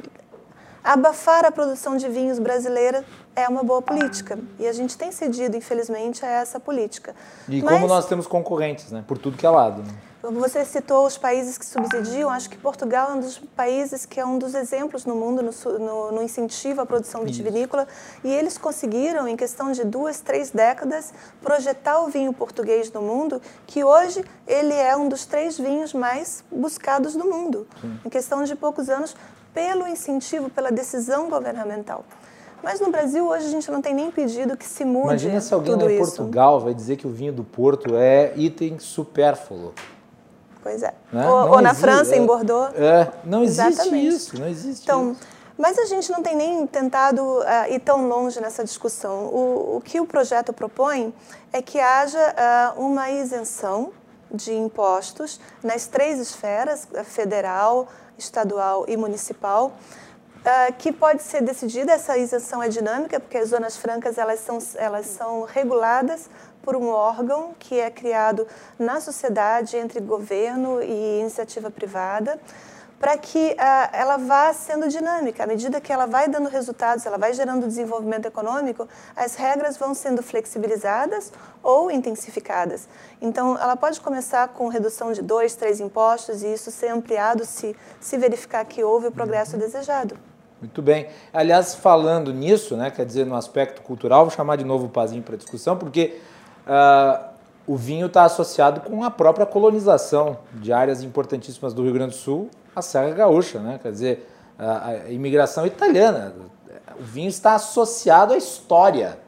[0.89, 3.05] abafar a produção de vinhos brasileira
[3.37, 4.39] é uma boa política.
[4.59, 7.15] E a gente tem cedido, infelizmente, a essa política.
[7.47, 9.05] E Mas, como nós temos concorrentes, né?
[9.07, 9.83] Por tudo que é lado.
[9.83, 9.89] Né?
[10.23, 12.31] Você citou os países que subsidiam.
[12.31, 15.79] Acho que Portugal é um dos países que é um dos exemplos no mundo no,
[15.79, 17.87] no, no incentivo à produção vitivinícola.
[18.25, 23.43] E eles conseguiram, em questão de duas, três décadas, projetar o vinho português no mundo,
[23.67, 27.67] que hoje ele é um dos três vinhos mais buscados do mundo.
[27.79, 28.01] Sim.
[28.07, 29.15] Em questão de poucos anos,
[29.59, 32.05] pelo incentivo, pela decisão governamental.
[32.63, 35.53] Mas no Brasil hoje a gente não tem nem pedido que se mude Imagina se
[35.53, 39.75] alguém em Portugal vai dizer que o vinho do Porto é item supérfluo.
[40.63, 40.95] Pois é.
[41.13, 41.29] Né?
[41.29, 42.73] Ou, ou na existe, França, é, em Bordeaux.
[42.77, 44.07] É, não existe Exatamente.
[44.07, 45.21] isso, não existe então, isso.
[45.57, 49.25] Mas a gente não tem nem tentado uh, ir tão longe nessa discussão.
[49.25, 51.13] O, o, que o projeto propõe
[51.53, 53.91] é que haja uh, uma isenção
[54.31, 57.89] de impostos nas três esferas, federal,
[58.19, 59.73] estadual e municipal,
[60.39, 64.59] uh, que pode ser decidida, essa isenção é dinâmica, porque as zonas francas elas são,
[64.77, 66.29] elas são reguladas
[66.63, 68.47] por um órgão que é criado
[68.79, 72.39] na sociedade entre governo e iniciativa privada,
[72.99, 73.57] para que uh,
[73.93, 75.45] ela vá sendo dinâmica.
[75.45, 79.95] À medida que ela vai dando resultados, ela vai gerando desenvolvimento econômico, as regras vão
[79.95, 81.33] sendo flexibilizadas
[81.63, 82.89] ou intensificadas.
[83.21, 87.77] Então, ela pode começar com redução de dois, três impostos e isso ser ampliado se,
[88.01, 89.61] se verificar que houve o progresso uhum.
[89.61, 90.19] desejado.
[90.61, 91.09] Muito bem.
[91.33, 95.23] Aliás, falando nisso, né, quer dizer, no aspecto cultural, vou chamar de novo o Pazinho
[95.23, 96.21] para discussão, porque
[96.67, 97.38] uh,
[97.69, 102.17] o vinho está associado com a própria colonização de áreas importantíssimas do Rio Grande do
[102.17, 103.79] Sul, a Serra Gaúcha, né?
[103.81, 104.29] Quer dizer,
[104.59, 106.35] a, a imigração italiana.
[106.99, 109.19] O vinho está associado à história,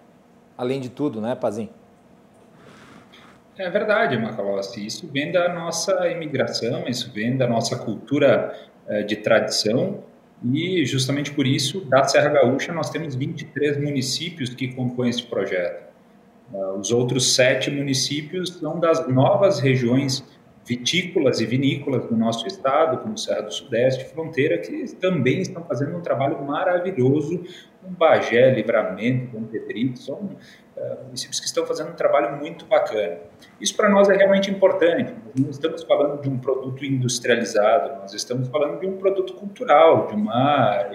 [0.57, 1.69] além de tudo, né, Pazinho?
[3.59, 4.87] É verdade, Macalossi.
[4.87, 10.03] Isso vem da nossa imigração, isso vem da nossa cultura eh, de tradição
[10.43, 15.90] e justamente por isso, da Serra Gaúcha, nós temos 23 municípios que compõem esse projeto.
[16.53, 20.25] Uh, os outros sete municípios são das novas regiões
[20.67, 25.97] vitícolas e vinícolas do nosso estado, como Serra do Sudeste, Fronteira, que também estão fazendo
[25.97, 27.43] um trabalho maravilhoso,
[27.83, 33.19] com Bagé, Livramento, Dom Pedrito, são uh, municípios que estão fazendo um trabalho muito bacana.
[33.61, 38.13] Isso para nós é realmente importante, nós não estamos falando de um produto industrializado, nós
[38.13, 40.89] estamos falando de um produto cultural, de uma,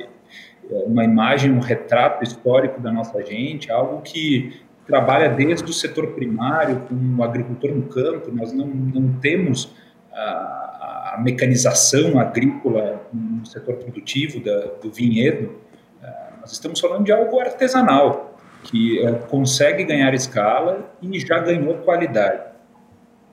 [0.69, 6.81] uma imagem, um retrato histórico da nossa gente, algo que trabalha desde o setor primário,
[6.81, 9.73] com o agricultor no campo, nós não, não temos
[10.13, 15.55] a, a mecanização agrícola no setor produtivo da, do vinhedo,
[16.03, 21.75] ah, nós estamos falando de algo artesanal, que é, consegue ganhar escala e já ganhou
[21.79, 22.41] qualidade.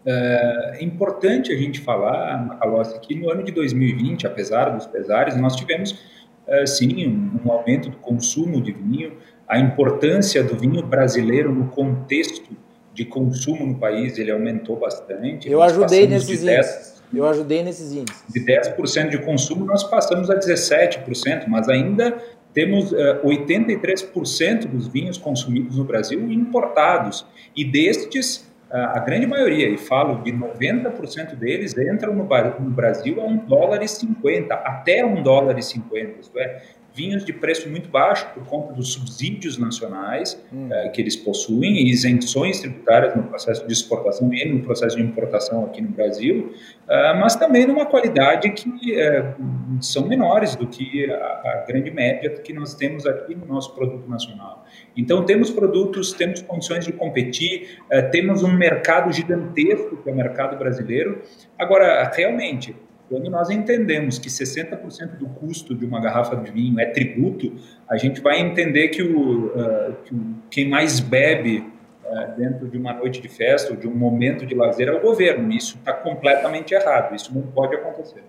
[0.04, 5.36] É, é importante a gente falar, Macalossi, que no ano de 2020, apesar dos pesares,
[5.36, 5.98] nós tivemos,
[6.46, 7.06] é, sim,
[7.44, 9.16] um aumento do consumo de vinho,
[9.52, 12.56] a importância do vinho brasileiro no contexto
[12.94, 15.50] de consumo no país, ele aumentou bastante.
[15.50, 17.02] Eu ajudei nesses 10, índices.
[17.12, 18.24] Eu ajudei nesses índices.
[18.32, 22.16] De 10% de consumo, nós passamos a 17%, mas ainda
[22.54, 27.26] temos uh, eh, 83% dos vinhos consumidos no Brasil importados.
[27.54, 33.20] E destes, uh, a grande maioria, e falo de 90% deles, entram no, no Brasil
[33.20, 36.20] a 1 dólar e 50, até 1 dólar e 50.
[36.20, 36.62] Isto é,
[36.94, 40.68] vinhos de preço muito baixo por conta dos subsídios nacionais hum.
[40.68, 45.02] uh, que eles possuem e isenções tributárias no processo de exportação e no processo de
[45.02, 46.52] importação aqui no Brasil,
[46.84, 52.30] uh, mas também numa qualidade que uh, são menores do que a, a, grande média
[52.30, 54.66] que nós temos aqui no nosso produto nacional.
[54.96, 57.78] Então temos produtos, temos condições de competir,
[58.10, 61.22] temos um mercado gigantesco que é o mercado brasileiro.
[61.58, 62.76] Agora, realmente,
[63.12, 67.52] quando nós entendemos que 60% do custo de uma garrafa de vinho é tributo,
[67.86, 71.70] a gente vai entender que, o, uh, que o, quem mais bebe
[72.06, 75.00] uh, dentro de uma noite de festa ou de um momento de lazer é o
[75.02, 75.52] governo.
[75.52, 77.14] Isso está completamente errado.
[77.14, 78.24] Isso não pode acontecer.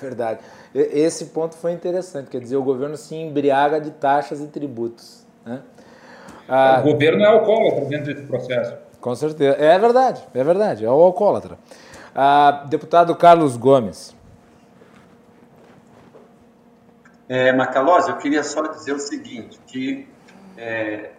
[0.00, 0.38] Verdade.
[0.72, 2.30] Esse ponto foi interessante.
[2.30, 5.26] Quer dizer, o governo se embriaga de taxas e tributos.
[5.44, 5.60] Né?
[6.48, 8.76] Ah, o governo é alcoólatra dentro desse processo.
[9.00, 9.56] Com certeza.
[9.56, 10.84] É verdade, é verdade.
[10.84, 11.58] É o alcoólatra.
[12.14, 14.16] Ah, deputado Carlos Gomes.
[17.28, 20.08] É, eu queria só dizer o seguinte, que
[20.56, 21.12] é,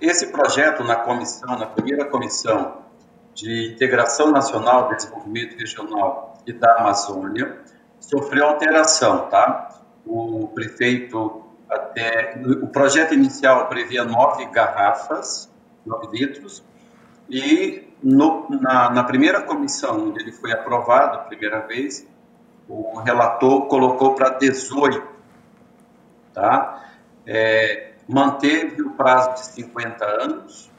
[0.00, 2.78] esse projeto na comissão, na primeira comissão
[3.32, 7.60] de integração nacional, desenvolvimento regional e da Amazônia,
[8.00, 9.80] sofreu alteração, tá?
[10.04, 15.50] O prefeito até o projeto inicial previa nove garrafas,
[15.86, 16.64] nove litros,
[17.30, 22.06] e no, na, na primeira comissão onde ele foi aprovado a primeira vez,
[22.68, 25.14] o relator colocou para 18
[26.34, 26.84] tá?
[27.26, 30.70] É, manteve o prazo de 50 anos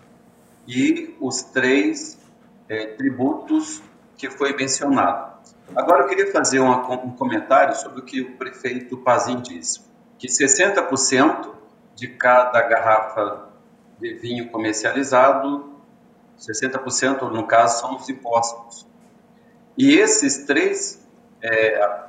[0.67, 2.19] e os três
[2.69, 3.81] é, tributos
[4.17, 5.33] que foi mencionado.
[5.75, 9.81] Agora eu queria fazer uma, um comentário sobre o que o prefeito Pazin disse,
[10.19, 11.49] que 60%
[11.95, 13.47] de cada garrafa
[13.99, 15.74] de vinho comercializado,
[16.37, 18.87] 60% no caso são os impostos.
[19.77, 21.05] E esses três
[21.41, 22.05] é,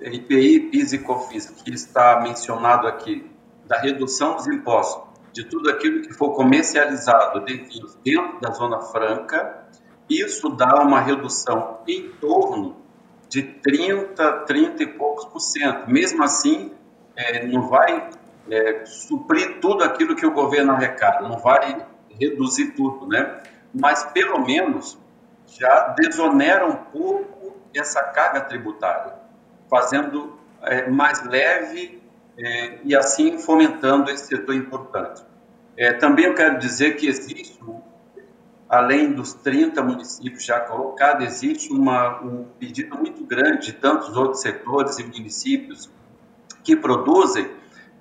[0.00, 3.30] IPI, PIS e COFINS, que está mencionado aqui,
[3.66, 8.80] da redução dos impostos de tudo aquilo que for comercializado de vinhos dentro da Zona
[8.80, 9.68] Franca,
[10.08, 12.76] isso dá uma redução em torno
[13.28, 15.88] de 30, 30 e poucos por cento.
[15.90, 16.72] Mesmo assim,
[17.14, 18.08] é, não vai
[18.50, 21.86] é, suprir tudo aquilo que o governo arrecada, não vai
[22.18, 23.42] reduzir tudo, né?
[23.80, 24.98] Mas pelo menos
[25.46, 29.14] já desonera um pouco essa carga tributária
[29.68, 32.02] fazendo é, mais leve
[32.36, 35.22] é, e assim fomentando esse setor importante.
[35.76, 37.58] É, também eu quero dizer que existe,
[38.68, 44.42] além dos 30 municípios já colocados, existe uma, um pedido muito grande de tantos outros
[44.42, 45.90] setores e municípios
[46.64, 47.50] que produzem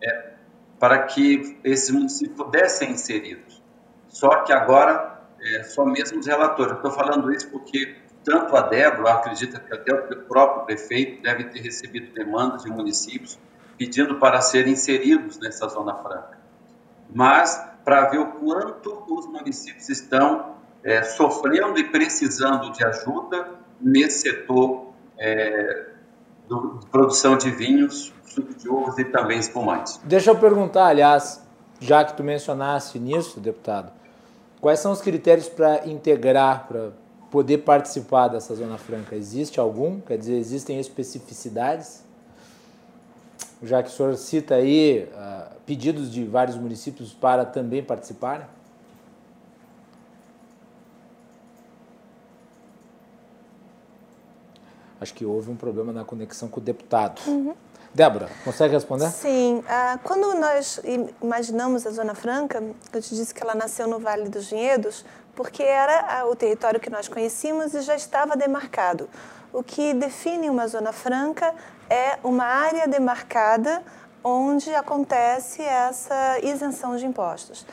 [0.02, 0.34] é,
[0.80, 3.62] para que esses municípios pudessem ser inseridos.
[4.08, 6.74] Só que agora, é, só mesmo os relatores.
[6.74, 7.96] Estou falando isso porque
[8.28, 13.40] tanto a Débora, acredita que até o próprio prefeito deve ter recebido demandas de municípios
[13.78, 16.38] pedindo para serem inseridos nessa zona franca.
[17.14, 23.48] Mas para ver o quanto os municípios estão é, sofrendo e precisando de ajuda
[23.80, 25.92] nesse setor é,
[26.50, 30.02] do, de produção de vinhos, suco de uvas e também espumantes.
[30.04, 31.48] Deixa eu perguntar, aliás,
[31.80, 33.92] já que tu mencionaste nisso, deputado,
[34.62, 36.92] quais são os critérios para integrar, para
[37.30, 39.16] poder participar dessa Zona Franca?
[39.16, 40.00] Existe algum?
[40.00, 42.04] Quer dizer, existem especificidades?
[43.64, 48.46] Já que o senhor cita aí uh, pedidos de vários municípios para também participarem?
[55.00, 57.22] Acho que houve um problema na conexão com o deputado.
[57.28, 57.54] Uhum.
[57.98, 59.10] Débora, consegue responder?
[59.10, 59.58] Sim.
[59.58, 60.80] Uh, quando nós
[61.20, 62.62] imaginamos a Zona Franca,
[62.94, 65.04] eu te disse que ela nasceu no Vale dos Vinhedos,
[65.36, 69.10] porque era o território que nós conhecíamos e já estava demarcado.
[69.52, 71.56] O que define uma zona franca
[71.90, 73.82] é uma área demarcada
[74.24, 77.66] onde acontece essa isenção de impostos.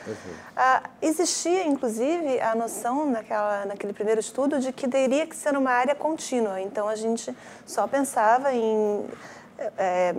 [0.55, 5.71] Ah, existia, inclusive, a noção naquela, naquele primeiro estudo de que teria que ser uma
[5.71, 6.61] área contínua.
[6.61, 9.05] Então, a gente só pensava em
[9.77, 10.15] é,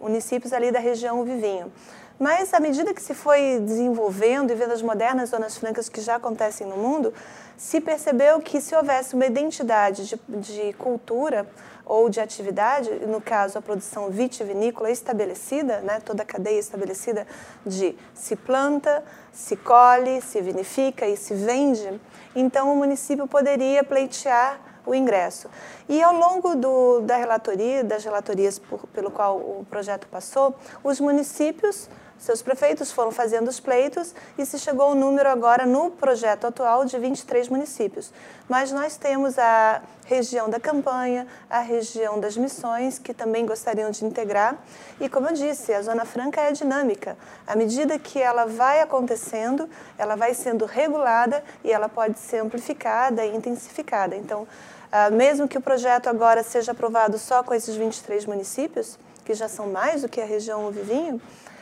[0.00, 1.72] municípios ali da região Vivinho.
[2.18, 6.16] Mas à medida que se foi desenvolvendo e vendo as modernas zonas francas que já
[6.16, 7.14] acontecem no mundo,
[7.56, 11.46] se percebeu que se houvesse uma identidade de, de cultura
[11.86, 17.26] ou de atividade, no caso a produção vitivinícola estabelecida, né, toda a cadeia estabelecida
[17.64, 22.00] de se planta, se colhe, se vinifica e se vende,
[22.36, 25.48] então o município poderia pleitear o ingresso.
[25.88, 31.00] E ao longo do, da relatoria, das relatorias por, pelo qual o projeto passou, os
[31.00, 31.88] municípios
[32.20, 36.84] seus prefeitos foram fazendo os pleitos e se chegou ao número agora no projeto atual
[36.84, 38.12] de 23 municípios.
[38.46, 44.04] Mas nós temos a região da campanha, a região das missões, que também gostariam de
[44.04, 44.58] integrar.
[45.00, 47.16] E como eu disse, a Zona Franca é dinâmica.
[47.46, 49.66] À medida que ela vai acontecendo,
[49.96, 54.14] ela vai sendo regulada e ela pode ser amplificada e intensificada.
[54.14, 54.46] Então,
[54.92, 59.48] ah, mesmo que o projeto agora seja aprovado só com esses 23 municípios, que já
[59.48, 61.20] são mais do que a região Vivinho,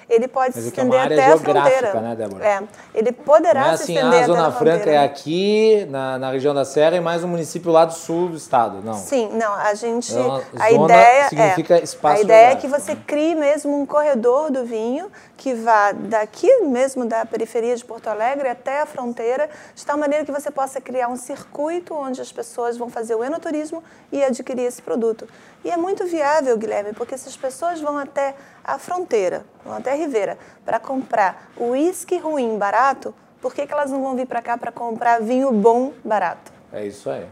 [0.08, 2.00] ele pode Mas se é é estender área até a fronteira.
[2.00, 2.46] né, Débora?
[2.46, 2.62] É,
[2.94, 6.18] ele poderá Não é se assim, estender ah, a Zona a Franca é aqui, na,
[6.18, 8.80] na região da Serra, e mais um município lá do sul do estado.
[8.82, 8.94] Não.
[8.94, 10.12] Sim, não, a gente.
[10.12, 11.82] Então, a ideia significa é.
[11.82, 13.02] espaço A ideia é que você né?
[13.06, 18.48] crie mesmo um corredor do vinho que vá daqui mesmo da periferia de Porto Alegre
[18.48, 22.76] até a fronteira, de tal maneira que você possa criar um circuito onde as pessoas
[22.76, 25.28] vão fazer o enoturismo e adquirir esse produto.
[25.64, 28.34] E é muito viável, Guilherme, porque se as pessoas vão até
[28.64, 33.90] a fronteira, vão até a Ribeira, para comprar uísque ruim barato, por que, que elas
[33.90, 36.52] não vão vir para cá para comprar vinho bom barato?
[36.72, 37.26] É isso aí.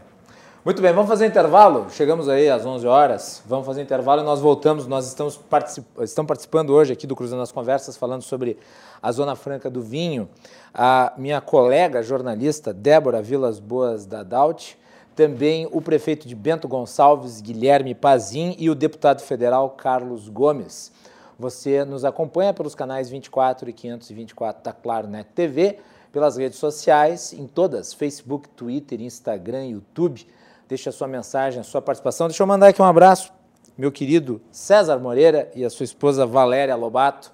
[0.63, 1.87] Muito bem, vamos fazer intervalo.
[1.91, 3.41] Chegamos aí às 11 horas.
[3.45, 4.85] Vamos fazer intervalo e nós voltamos.
[4.85, 5.85] Nós estamos, particip...
[6.27, 8.57] participando hoje aqui do Cruzando as Conversas, falando sobre
[9.01, 10.27] a Zona Franca do Vinho.
[10.73, 14.77] A minha colega jornalista, Débora Vilas Boas da Daut,
[15.17, 20.91] também o prefeito de Bento Gonçalves, Guilherme Pazin, e o deputado federal Carlos Gomes.
[21.39, 25.79] Você nos acompanha pelos canais 24 e 524 da Claro Net TV,
[26.11, 30.27] pelas redes sociais, em todas, Facebook, Twitter, Instagram, YouTube.
[30.69, 32.27] Deixe a sua mensagem, a sua participação.
[32.27, 33.33] Deixa eu mandar aqui um abraço,
[33.75, 37.33] meu querido César Moreira e a sua esposa Valéria Lobato.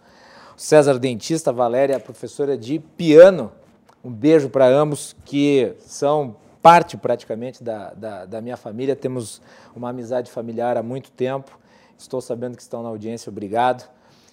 [0.56, 3.52] César dentista, Valéria professora de piano.
[4.02, 8.96] Um beijo para ambos que são parte praticamente da, da, da minha família.
[8.96, 9.42] Temos
[9.76, 11.60] uma amizade familiar há muito tempo.
[11.98, 13.88] Estou sabendo que estão na audiência, obrigado.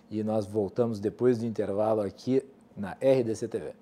[0.09, 2.43] E nós voltamos depois do intervalo aqui
[2.77, 3.73] na RDC TV.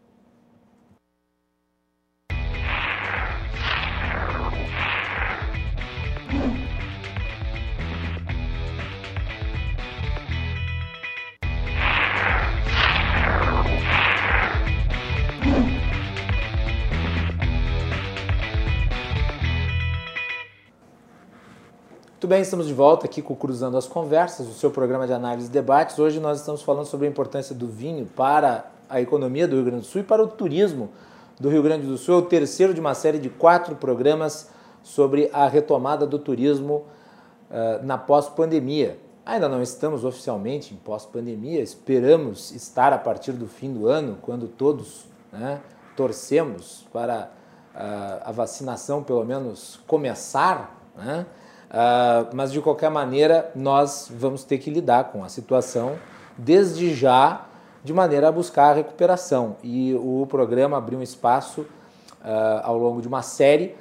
[22.28, 25.48] Muito bem, estamos de volta aqui com Cruzando as Conversas, o seu programa de análise
[25.48, 25.98] e debates.
[25.98, 29.80] Hoje nós estamos falando sobre a importância do vinho para a economia do Rio Grande
[29.80, 30.90] do Sul e para o turismo
[31.40, 32.16] do Rio Grande do Sul.
[32.16, 34.50] É o terceiro de uma série de quatro programas
[34.82, 36.84] sobre a retomada do turismo
[37.50, 38.98] uh, na pós-pandemia.
[39.24, 44.48] Ainda não estamos oficialmente em pós-pandemia, esperamos estar a partir do fim do ano, quando
[44.48, 45.62] todos né,
[45.96, 47.30] torcemos para
[47.74, 51.24] uh, a vacinação pelo menos começar, né?
[51.68, 55.98] Uh, mas de qualquer maneira nós vamos ter que lidar com a situação
[56.36, 57.44] desde já
[57.84, 63.02] de maneira a buscar a recuperação e o programa abriu um espaço uh, ao longo
[63.02, 63.76] de uma série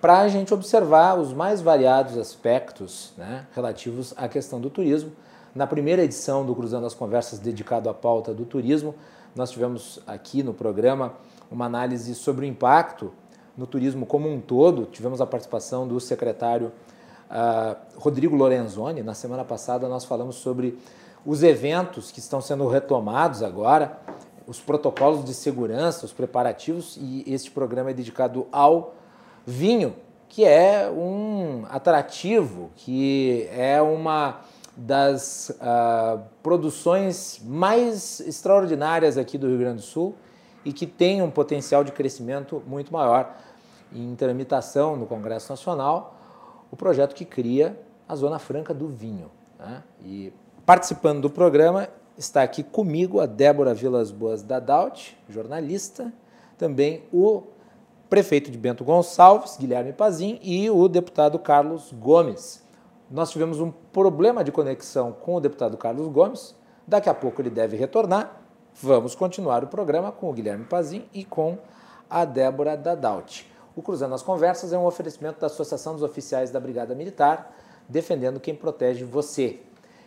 [0.00, 5.12] para a gente observar os mais variados aspectos né, relativos à questão do turismo.
[5.54, 8.94] Na primeira edição do Cruzando as Conversas dedicado à pauta do turismo,
[9.34, 11.14] nós tivemos aqui no programa
[11.50, 13.12] uma análise sobre o impacto
[13.56, 14.86] no turismo como um todo.
[14.86, 16.70] Tivemos a participação do secretário
[17.96, 19.02] Rodrigo Lorenzoni.
[19.02, 20.78] Na semana passada nós falamos sobre
[21.26, 23.98] os eventos que estão sendo retomados agora,
[24.46, 28.94] os protocolos de segurança, os preparativos, e este programa é dedicado ao
[29.46, 29.94] vinho,
[30.28, 34.40] que é um atrativo, que é uma
[34.76, 40.14] das uh, produções mais extraordinárias aqui do Rio Grande do Sul
[40.64, 43.34] e que tem um potencial de crescimento muito maior.
[43.92, 46.17] Em tramitação no Congresso Nacional,
[46.70, 49.30] o projeto que cria a Zona Franca do Vinho.
[49.58, 49.82] Né?
[50.00, 50.32] E
[50.64, 56.12] participando do programa está aqui comigo a Débora Vilas Boas da Daut, jornalista,
[56.56, 57.44] também o
[58.08, 62.64] prefeito de Bento Gonçalves, Guilherme Pazin, e o deputado Carlos Gomes.
[63.10, 66.54] Nós tivemos um problema de conexão com o deputado Carlos Gomes,
[66.86, 68.40] daqui a pouco ele deve retornar.
[68.82, 71.58] Vamos continuar o programa com o Guilherme Pazin e com
[72.08, 73.46] a Débora Dadaut.
[73.78, 77.56] O Cruzando as Conversas é um oferecimento da Associação dos Oficiais da Brigada Militar,
[77.88, 79.60] defendendo quem protege você.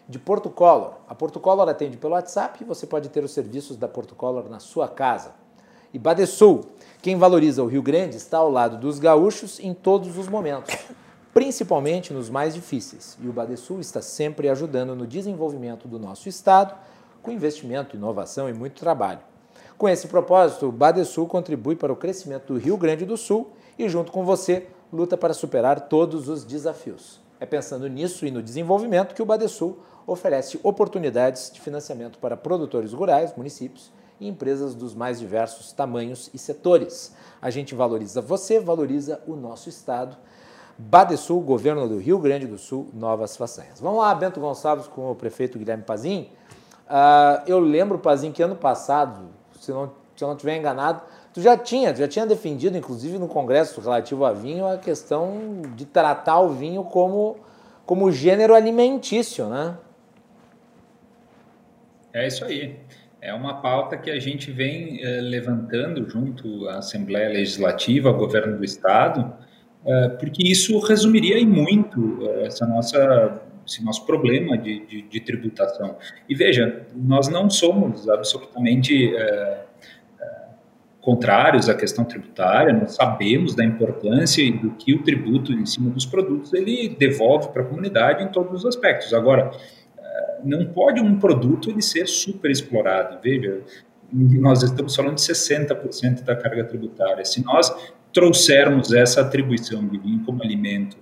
[0.09, 0.95] De Porto Color.
[1.07, 4.49] A Porto Color atende pelo WhatsApp e você pode ter os serviços da Porto Color
[4.49, 5.31] na sua casa.
[5.93, 6.65] E Badesul.
[7.01, 10.75] Quem valoriza o Rio Grande está ao lado dos gaúchos em todos os momentos,
[11.33, 13.17] principalmente nos mais difíceis.
[13.21, 16.75] E o Badesul está sempre ajudando no desenvolvimento do nosso estado,
[17.23, 19.21] com investimento, inovação e muito trabalho.
[19.77, 23.49] Com esse propósito, o Badesul contribui para o crescimento do Rio Grande do Sul
[23.81, 27.19] e, junto com você, luta para superar todos os desafios.
[27.39, 32.93] É pensando nisso e no desenvolvimento que o Badesul oferece oportunidades de financiamento para produtores
[32.93, 37.15] rurais, municípios e empresas dos mais diversos tamanhos e setores.
[37.41, 40.15] A gente valoriza você, valoriza o nosso estado.
[40.77, 43.79] Badesul, governo do Rio Grande do Sul, novas façanhas.
[43.79, 46.29] Vamos lá, Bento Gonçalves com o prefeito Guilherme Pazin.
[46.85, 49.29] Uh, eu lembro, Pazin, que ano passado,
[49.59, 51.01] se, não, se eu não estiver enganado,
[51.33, 55.61] tu já tinha, tu já tinha defendido, inclusive no Congresso relativo a vinho, a questão
[55.75, 57.37] de tratar o vinho como,
[57.85, 59.77] como gênero alimentício, né?
[62.13, 62.75] É isso aí.
[63.21, 68.57] É uma pauta que a gente vem eh, levantando junto à Assembleia Legislativa, ao governo
[68.57, 69.31] do Estado,
[69.85, 75.19] eh, porque isso resumiria em muito eh, essa nossa, esse nosso problema de, de, de,
[75.21, 75.95] tributação.
[76.27, 79.13] E veja, nós não somos absolutamente
[81.01, 85.89] contrários à questão tributária, nós sabemos da importância e do que o tributo em cima
[85.89, 89.13] dos produtos ele devolve para a comunidade em todos os aspectos.
[89.13, 89.51] Agora,
[90.43, 93.19] não pode um produto ele ser super explorado.
[93.21, 93.61] Veja,
[94.11, 97.23] nós estamos falando de 60% da carga tributária.
[97.25, 97.73] Se nós
[98.13, 100.97] trouxermos essa atribuição de vinho como alimento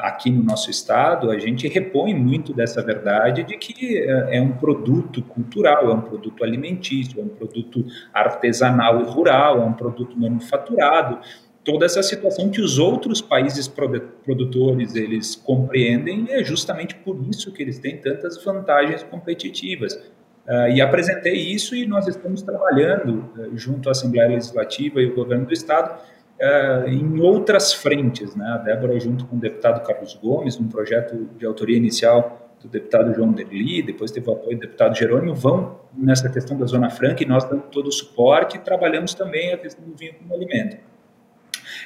[0.00, 4.52] aqui no nosso estado, a gente repõe muito dessa verdade de que uh, é um
[4.52, 10.18] produto cultural, é um produto alimentício, é um produto artesanal e rural, é um produto
[10.18, 11.18] manufaturado
[11.66, 17.52] toda essa situação que os outros países produtores eles compreendem e é justamente por isso
[17.52, 19.94] que eles têm tantas vantagens competitivas.
[20.46, 25.14] Uh, e apresentei isso e nós estamos trabalhando uh, junto à Assembleia Legislativa e o
[25.16, 26.00] governo do Estado
[26.40, 28.34] uh, em outras frentes.
[28.34, 28.46] Né?
[28.46, 33.14] A Débora, junto com o deputado Carlos Gomes, um projeto de autoria inicial do deputado
[33.14, 37.22] João Derli, depois teve o apoio do deputado Jerônimo, vão nessa questão da Zona Franca
[37.22, 40.78] e nós damos todo o suporte e trabalhamos também a questão do vinho como alimento.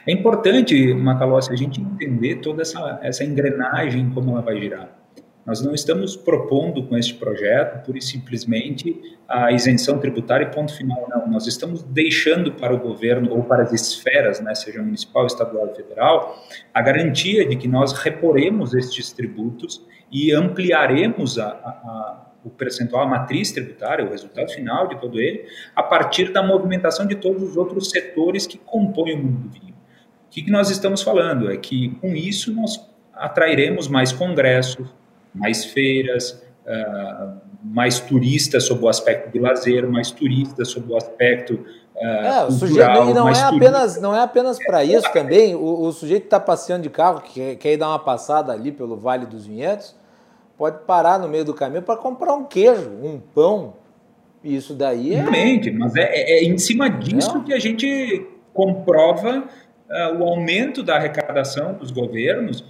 [0.07, 5.00] É importante, Macalossi, a gente entender toda essa, essa engrenagem, como ela vai girar.
[5.47, 10.75] Nós não estamos propondo com este projeto, pura e simplesmente, a isenção tributária e ponto
[10.77, 11.29] final, não.
[11.29, 15.75] Nós estamos deixando para o governo ou para as esferas, né, seja municipal, estadual ou
[15.75, 16.39] federal,
[16.75, 23.03] a garantia de que nós reporemos estes tributos e ampliaremos a, a, a o percentual,
[23.03, 27.43] a matriz tributária, o resultado final de todo ele, a partir da movimentação de todos
[27.43, 29.75] os outros setores que compõem o mundo do vinho.
[30.27, 31.51] O que, nós estamos falando?
[31.51, 34.89] É que com isso nós atrairemos mais congressos,
[35.35, 41.55] mais feiras, uh, mais turistas sob o aspecto de lazer, mais turistas sob o aspecto
[41.55, 45.55] uh, é, o sujeito não é apenas não é apenas para isso também.
[45.55, 48.97] O, o sujeito está passeando de carro, que quer ir dar uma passada ali pelo
[48.97, 49.95] Vale dos Vinhedos,
[50.57, 53.75] pode parar no meio do caminho para comprar um queijo, um pão.
[54.43, 55.21] Isso daí é.
[55.21, 57.45] Realmente, mas é, é, é em cima disso não.
[57.45, 59.45] que a gente comprova
[59.91, 62.65] uh, o aumento da arrecadação dos governos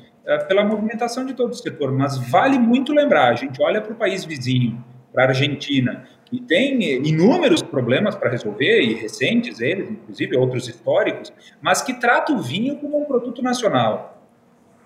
[0.49, 1.93] pela movimentação de todo o setor.
[1.93, 6.41] Mas vale muito lembrar, a gente olha para o país vizinho, para a Argentina, que
[6.41, 12.39] tem inúmeros problemas para resolver, e recentes eles, inclusive outros históricos, mas que trata o
[12.39, 14.25] vinho como um produto nacional.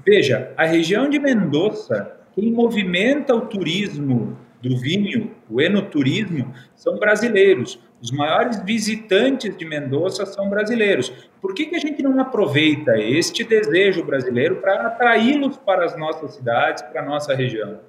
[0.06, 7.78] Veja, a região de Mendoza, quem movimenta o turismo do vinho, o enoturismo, são brasileiros.
[8.04, 11.10] Os maiores visitantes de Mendoza são brasileiros.
[11.40, 16.34] Por que, que a gente não aproveita este desejo brasileiro para atraí-los para as nossas
[16.34, 17.80] cidades, para a nossa região?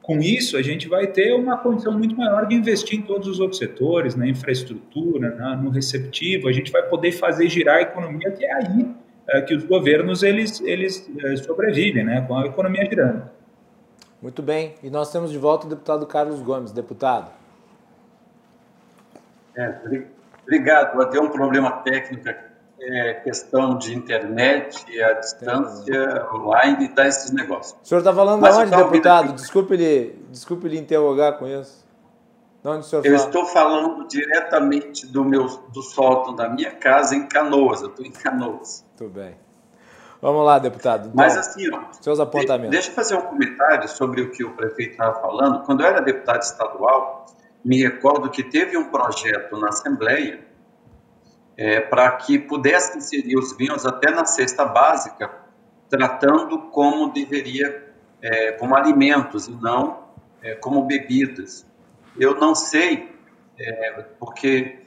[0.00, 3.40] Com isso, a gente vai ter uma condição muito maior de investir em todos os
[3.40, 6.46] outros setores, na infraestrutura, na, no receptivo.
[6.46, 8.94] A gente vai poder fazer girar a economia, que é aí
[9.26, 13.28] é, que os governos eles, eles é, sobrevivem, né, com a economia girando.
[14.22, 14.76] Muito bem.
[14.84, 16.70] E nós temos de volta o deputado Carlos Gomes.
[16.70, 17.41] Deputado.
[19.56, 19.74] É,
[20.42, 21.10] obrigado.
[21.10, 22.28] Ter um problema técnico,
[22.80, 27.76] é questão de internet, a distância, online, tá esses negócios.
[27.82, 29.32] O senhor está falando Mas de onde, deputado?
[29.34, 31.86] Desculpe lhe, desculpe lhe interrogar com isso.
[32.62, 33.28] De onde o senhor Eu fala?
[33.28, 37.82] estou falando diretamente do meu do sótão da minha casa em Canoas.
[37.82, 38.84] Eu estou em Canoas.
[38.98, 39.36] Muito bem.
[40.20, 41.08] Vamos lá, deputado.
[41.08, 42.70] Então, Mas assim, ó, seus apontamentos.
[42.70, 45.64] Deixa eu fazer um comentário sobre o que o prefeito estava falando.
[45.64, 47.26] Quando eu era deputado estadual,
[47.64, 50.44] me recordo que teve um projeto na Assembleia
[51.56, 55.30] é, para que pudesse inserir os vinhos até na cesta básica,
[55.88, 60.08] tratando como deveria, é, como alimentos e não
[60.42, 61.66] é, como bebidas.
[62.18, 63.14] Eu não sei,
[63.58, 64.82] é, porque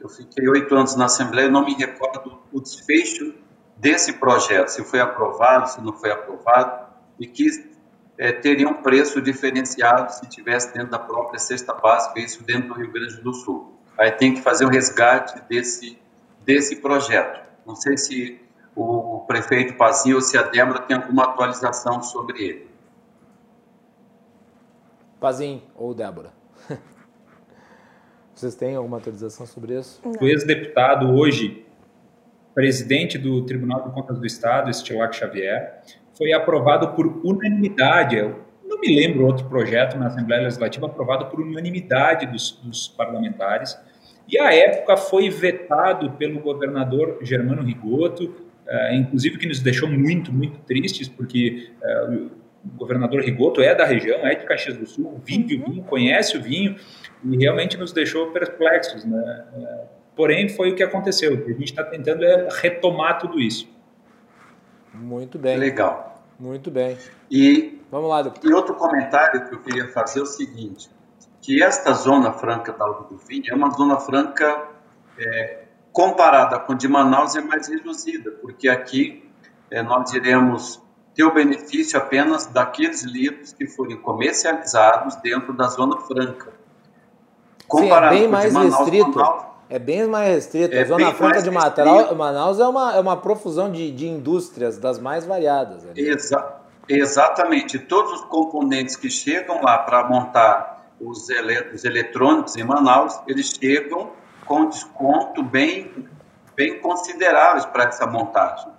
[0.00, 3.34] eu fiquei oito anos na Assembleia, eu não me recordo o desfecho
[3.76, 6.86] desse projeto, se foi aprovado, se não foi aprovado,
[7.18, 7.73] e que
[8.16, 12.74] é, teria um preço diferenciado se tivesse dentro da própria cesta básica, isso dentro do
[12.74, 13.72] Rio Grande do Sul.
[13.98, 15.98] Aí tem que fazer o resgate desse,
[16.44, 17.42] desse projeto.
[17.66, 18.40] Não sei se
[18.74, 22.70] o prefeito Pazinho ou se a Débora tem alguma atualização sobre ele.
[25.20, 26.32] Pazinho ou Débora?
[28.34, 30.00] Vocês têm alguma atualização sobre isso?
[30.20, 31.64] O ex-deputado hoje,
[32.52, 35.82] presidente do Tribunal de Contas do Estado, Estilac Xavier,
[36.16, 38.16] foi aprovado por unanimidade.
[38.16, 43.78] Eu não me lembro outro projeto na Assembleia Legislativa aprovado por unanimidade dos, dos parlamentares.
[44.28, 50.32] E à época foi vetado pelo governador Germano Rigoto, uh, inclusive que nos deixou muito,
[50.32, 52.30] muito tristes, porque uh,
[52.76, 56.42] governador Rigoto é da região, é de Caxias do Sul, vive o vinho, conhece o
[56.42, 56.76] vinho
[57.22, 59.44] e realmente nos deixou perplexos, né?
[60.16, 61.34] Porém, foi o que aconteceu.
[61.34, 63.68] O que a gente está tentando é retomar tudo isso.
[64.94, 65.56] Muito bem.
[65.56, 66.22] Legal.
[66.38, 66.96] Muito bem.
[67.30, 70.90] E, Vamos lá, e outro comentário que eu queria fazer é o seguinte,
[71.40, 74.68] que esta zona franca da Alto do Vinho é uma zona franca
[75.18, 79.30] é, comparada com a de Manaus é mais reduzida, porque aqui
[79.70, 80.82] é, nós iremos
[81.14, 86.52] ter o benefício apenas daqueles litros que forem comercializados dentro da zona franca.
[87.70, 89.10] Sim, é bem mais Manaus, restrito.
[89.10, 90.72] Manaus, é bem mais restrito.
[90.74, 94.78] É a Zona Franca de Manaus, Manaus é uma, é uma profusão de, de indústrias
[94.78, 95.84] das mais variadas.
[95.96, 97.80] Exa exatamente.
[97.80, 103.52] Todos os componentes que chegam lá para montar os, ele os eletrônicos em Manaus, eles
[103.60, 104.12] chegam
[104.46, 106.06] com desconto bem,
[106.54, 108.70] bem consideráveis para essa montagem.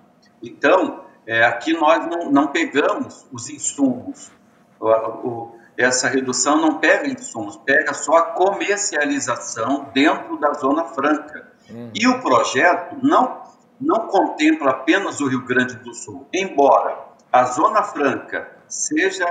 [0.41, 4.31] Então, é, aqui nós não, não pegamos os insumos.
[4.79, 11.51] O, o, essa redução não pega insumos, pega só a comercialização dentro da Zona Franca.
[11.69, 11.91] Uhum.
[11.93, 13.41] E o projeto não,
[13.79, 16.97] não contempla apenas o Rio Grande do Sul, embora
[17.31, 19.25] a Zona Franca seja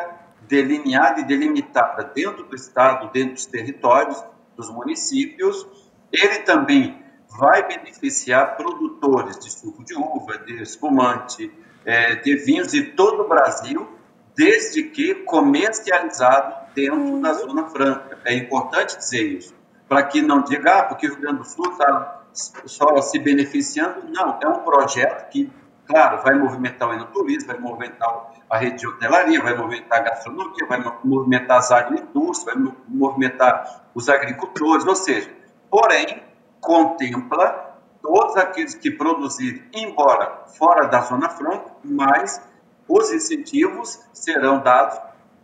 [0.46, 4.22] delineada e delimitada dentro do Estado, dentro dos territórios,
[4.56, 5.66] dos municípios,
[6.12, 7.02] ele também
[7.38, 11.50] vai beneficiar produtores de suco de uva, de espumante,
[11.84, 13.88] é, de vinhos de todo o Brasil,
[14.36, 17.20] desde que comercializado dentro uhum.
[17.20, 18.18] da Zona Franca.
[18.24, 19.54] É importante dizer isso,
[19.88, 24.06] para que não diga, ah, porque o Rio Grande do Sul está só se beneficiando.
[24.08, 25.50] Não, é um projeto que,
[25.86, 30.66] claro, vai movimentar o enoturismo, vai movimentar a rede de hotelaria, vai movimentar a gastronomia,
[30.68, 35.30] vai movimentar as agroindústrias, vai movimentar os agricultores, ou seja,
[35.70, 36.22] porém,
[36.60, 42.40] contempla todos aqueles que produzirem, embora fora da Zona Franca, mas
[42.88, 44.98] os incentivos serão dados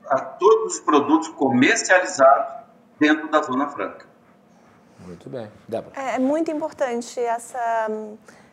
[0.09, 2.65] a todos os produtos comercializados
[2.99, 4.07] dentro da Zona Franca.
[5.07, 5.51] Muito bem.
[5.67, 5.99] Débora.
[5.99, 7.89] É, é muito importante essa,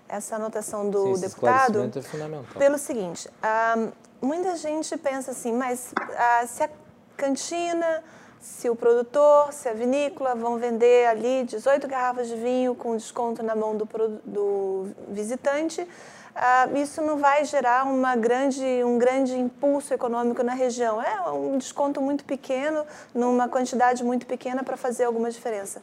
[0.08, 1.92] essa anotação do Sim, deputado.
[1.96, 2.58] É fundamental.
[2.58, 3.30] Pelo seguinte,
[3.78, 3.92] um,
[4.26, 6.70] muita gente pensa assim, mas uh, se a
[7.18, 8.04] cantina,
[8.40, 13.44] se o produtor, se a vinícola vão vender ali 18 garrafas de vinho com desconto
[13.44, 13.88] na mão do,
[14.24, 15.86] do visitante,
[16.38, 21.02] uh, isso não vai gerar uma grande, um grande impulso econômico na região.
[21.02, 25.82] É um desconto muito pequeno, numa quantidade muito pequena para fazer alguma diferença.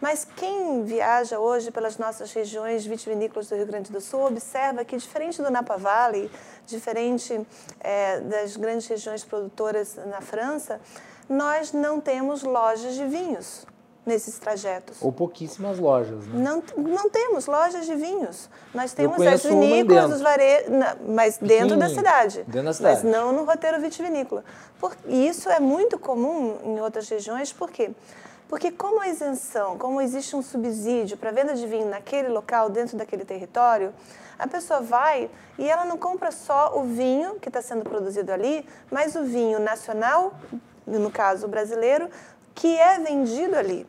[0.00, 4.96] Mas quem viaja hoje pelas nossas regiões vitivinícolas do Rio Grande do Sul observa que,
[4.96, 6.30] diferente do Napa Valley,
[6.66, 7.44] diferente
[7.80, 10.80] é, das grandes regiões produtoras na França,
[11.28, 13.66] nós não temos lojas de vinhos
[14.08, 14.96] nesses trajetos.
[15.00, 16.42] Ou pouquíssimas lojas, né?
[16.42, 18.48] Não, não temos lojas de vinhos.
[18.74, 20.68] Nós temos as vinícolas, os varejos,
[21.06, 22.42] mas dentro da cidade.
[22.48, 23.04] Dentro da cidade.
[23.04, 24.42] Mas não no roteiro vitivinícola.
[24.80, 27.90] Por, e isso é muito comum em outras regiões, por quê?
[28.48, 32.96] Porque como a isenção, como existe um subsídio para venda de vinho naquele local, dentro
[32.96, 33.92] daquele território,
[34.38, 38.66] a pessoa vai e ela não compra só o vinho que está sendo produzido ali,
[38.90, 40.32] mas o vinho nacional,
[40.86, 42.08] no caso brasileiro,
[42.54, 43.86] que é vendido ali.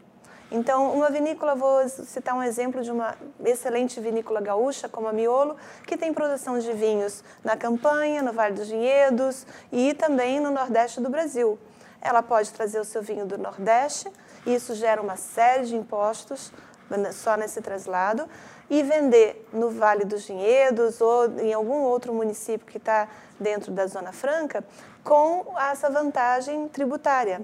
[0.52, 5.56] Então, uma vinícola, vou citar um exemplo de uma excelente vinícola gaúcha, como a Miolo,
[5.86, 11.00] que tem produção de vinhos na Campanha, no Vale dos Vinhedos e também no Nordeste
[11.02, 11.60] do Brasil.
[12.02, 14.12] Ela pode trazer o seu vinho do Nordeste,
[14.44, 16.52] isso gera uma série de impostos
[17.14, 18.28] só nesse traslado,
[18.72, 23.08] e vender no Vale dos Vinhedos ou em algum outro município que está
[23.40, 24.64] dentro da Zona Franca,
[25.04, 27.42] com essa vantagem tributária.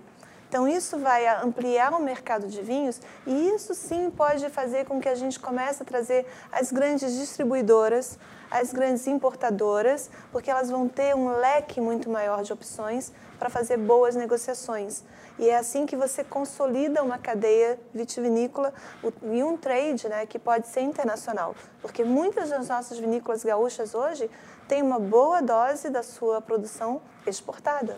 [0.47, 5.09] Então, isso vai ampliar o mercado de vinhos e isso sim pode fazer com que
[5.09, 8.17] a gente comece a trazer as grandes distribuidoras,
[8.49, 13.77] as grandes importadoras, porque elas vão ter um leque muito maior de opções para fazer
[13.77, 15.03] boas negociações.
[15.37, 18.73] E é assim que você consolida uma cadeia vitivinícola
[19.03, 21.53] e um trade né, que pode ser internacional.
[21.81, 24.29] Porque muitas das nossas vinícolas gaúchas hoje
[24.67, 27.97] têm uma boa dose da sua produção exportada.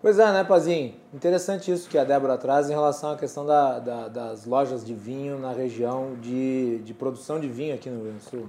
[0.00, 0.94] Pois é, né, Pazinho?
[1.12, 4.94] Interessante isso que a Débora traz em relação à questão da, da, das lojas de
[4.94, 8.48] vinho na região de, de produção de vinho aqui no Rio Grande do Sul.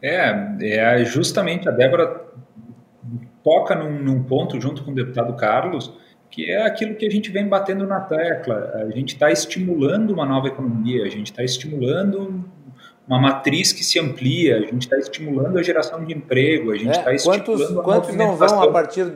[0.00, 0.32] É,
[0.62, 2.28] é justamente a Débora
[3.44, 5.92] toca num, num, ponto junto com o deputado Carlos,
[6.30, 8.72] que é aquilo que a gente vem batendo na tecla.
[8.74, 12.42] A gente está estimulando uma nova economia, a gente está estimulando
[13.08, 16.90] uma matriz que se amplia, a gente está estimulando a geração de emprego, a gente
[16.90, 19.10] está é, estimulando quantos, a Quantos não vão, a partir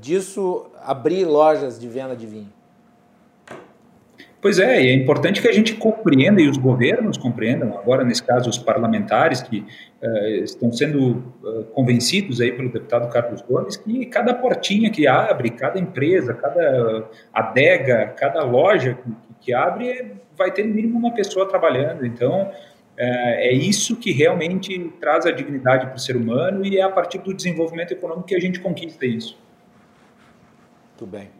[0.00, 2.52] disso, abrir lojas de venda de vinho?
[4.40, 8.22] Pois é, e é importante que a gente compreenda e os governos compreendam, agora nesse
[8.22, 9.64] caso os parlamentares que
[10.00, 15.50] uh, estão sendo uh, convencidos aí pelo deputado Carlos Gomes, que cada portinha que abre,
[15.50, 19.10] cada empresa, cada adega, cada loja que,
[19.40, 22.06] que abre vai ter no mínimo uma pessoa trabalhando.
[22.06, 22.48] Então,
[23.00, 27.18] é isso que realmente traz a dignidade para o ser humano e é a partir
[27.18, 29.38] do desenvolvimento econômico que a gente conquista isso.
[30.90, 31.30] Muito bem.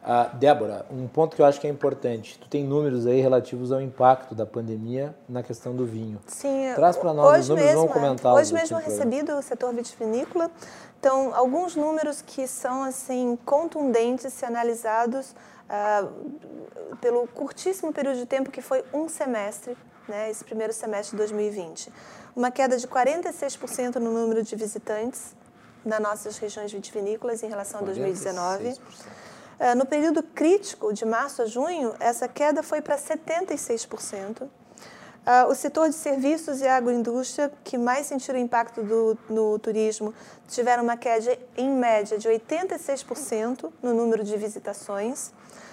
[0.00, 2.38] Uh, Débora, um ponto que eu acho que é importante.
[2.38, 6.20] Tu tem números aí relativos ao impacto da pandemia na questão do vinho.
[6.26, 6.72] Sim.
[6.74, 8.34] Traz para nós os números, mesmo, vamos comentar.
[8.34, 10.50] Hoje mesmo recebi do setor vitivinícola.
[10.98, 15.34] Então, alguns números que são assim contundentes se analisados
[15.68, 19.76] uh, pelo curtíssimo período de tempo que foi um semestre,
[20.08, 21.92] né, esse primeiro semestre de 2020.
[22.34, 25.36] Uma queda de 46% no número de visitantes
[25.84, 28.76] nas nossas regiões vitivinícolas em relação a 2019.
[29.58, 34.48] É, no período crítico, de março a junho, essa queda foi para 76%.
[35.26, 40.14] É, o setor de serviços e agroindústria, que mais sentiram o impacto do, no turismo,
[40.46, 45.32] tiveram uma queda, em média, de 86% no número de visitações.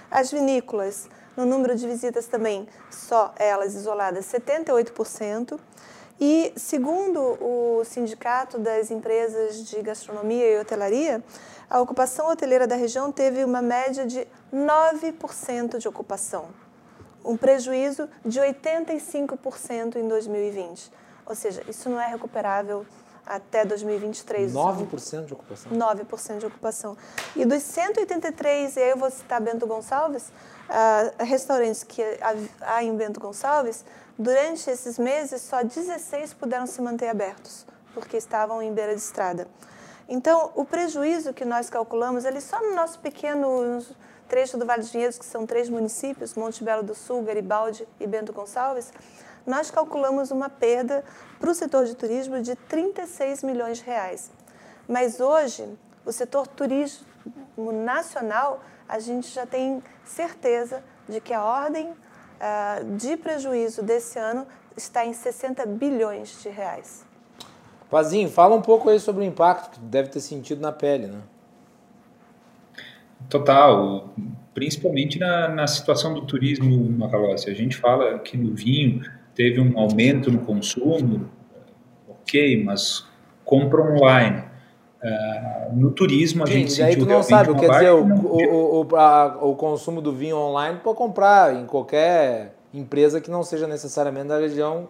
[0.10, 5.60] As vinícolas, no número de visitas também, só elas isoladas, 78%.
[6.20, 11.22] E, segundo o Sindicato das Empresas de Gastronomia e Hotelaria,
[11.70, 16.48] a ocupação hoteleira da região teve uma média de 9% de ocupação,
[17.24, 20.92] um prejuízo de 85% em 2020.
[21.26, 22.86] Ou seja, isso não é recuperável
[23.26, 24.54] até 2023.
[24.54, 25.72] 9% de ocupação?
[25.72, 26.98] 9% de ocupação.
[27.36, 30.30] E dos 183, e aí eu vou citar Bento Gonçalves,
[30.70, 32.02] uh, restaurantes que
[32.62, 33.84] há em Bento Gonçalves,
[34.18, 39.48] durante esses meses só 16 puderam se manter abertos, porque estavam em beira de estrada.
[40.08, 43.84] Então, o prejuízo que nós calculamos, ele só no nosso pequeno
[44.28, 48.06] trecho do Vale dos Vinhedos, que são três municípios, Monte Belo do Sul, Garibaldi e
[48.06, 48.92] Bento Gonçalves,
[49.46, 51.04] nós calculamos uma perda
[51.39, 54.32] para o setor de turismo de 36 milhões de reais.
[54.88, 55.68] Mas hoje,
[56.06, 57.06] o setor turismo
[57.72, 64.46] nacional, a gente já tem certeza de que a ordem uh, de prejuízo desse ano
[64.76, 67.06] está em 60 bilhões de reais.
[67.89, 71.22] Pazinho, fala um pouco aí sobre o impacto que deve ter sentido na pele, né?
[73.30, 74.10] Total,
[74.54, 77.50] principalmente na, na situação do turismo, Macalossi.
[77.50, 79.02] A gente fala que no vinho
[79.36, 81.30] teve um aumento no consumo,
[82.10, 83.06] ok, mas
[83.44, 84.44] compra online.
[85.04, 88.96] Uh, no turismo a Sim, gente sentiu tu não sabe, quer dizer, o, o, o,
[88.96, 94.30] a, o consumo do vinho online pode comprar em qualquer empresa que não seja necessariamente
[94.30, 94.88] da região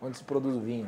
[0.00, 0.86] onde se produz o vinho.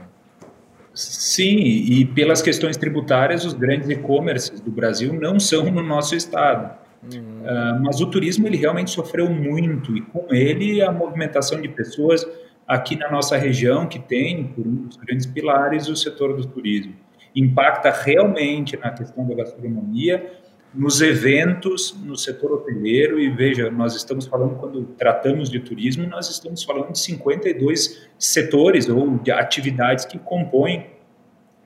[0.95, 6.77] Sim, e pelas questões tributárias, os grandes e-commerces do Brasil não são no nosso estado.
[7.03, 7.21] Uhum.
[7.21, 12.27] Uh, mas o turismo ele realmente sofreu muito e com ele a movimentação de pessoas
[12.69, 16.95] aqui na nossa região que tem por um dos grandes pilares o setor do turismo.
[17.35, 20.39] Impacta realmente na questão da gastronomia
[20.75, 26.29] nos eventos no setor hoteleiro e veja nós estamos falando quando tratamos de turismo nós
[26.29, 30.91] estamos falando de 52 setores ou de atividades que compõem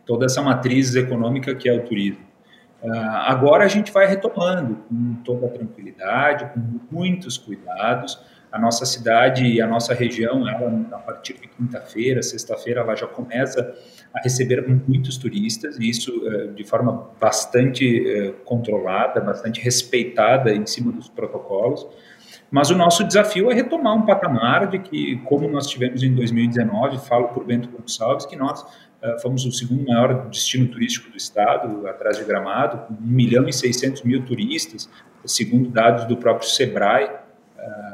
[0.07, 2.21] toda essa matriz econômica que é o turismo.
[2.81, 2.91] Uh,
[3.27, 8.21] agora a gente vai retomando com toda a tranquilidade com muitos cuidados
[8.53, 13.07] a nossa cidade e a nossa região ela a partir de quinta-feira sexta-feira ela já
[13.07, 13.75] começa
[14.15, 20.67] a receber muitos turistas, e isso eh, de forma bastante eh, controlada, bastante respeitada em
[20.67, 21.87] cima dos protocolos.
[22.51, 26.99] Mas o nosso desafio é retomar um patamar de que, como nós tivemos em 2019,
[26.99, 31.87] falo por Bento Gonçalves, que nós uh, fomos o segundo maior destino turístico do estado,
[31.89, 34.91] atrás de Gramado, com 1 milhão e 600 mil turistas,
[35.25, 37.92] segundo dados do próprio SEBRAE, uh,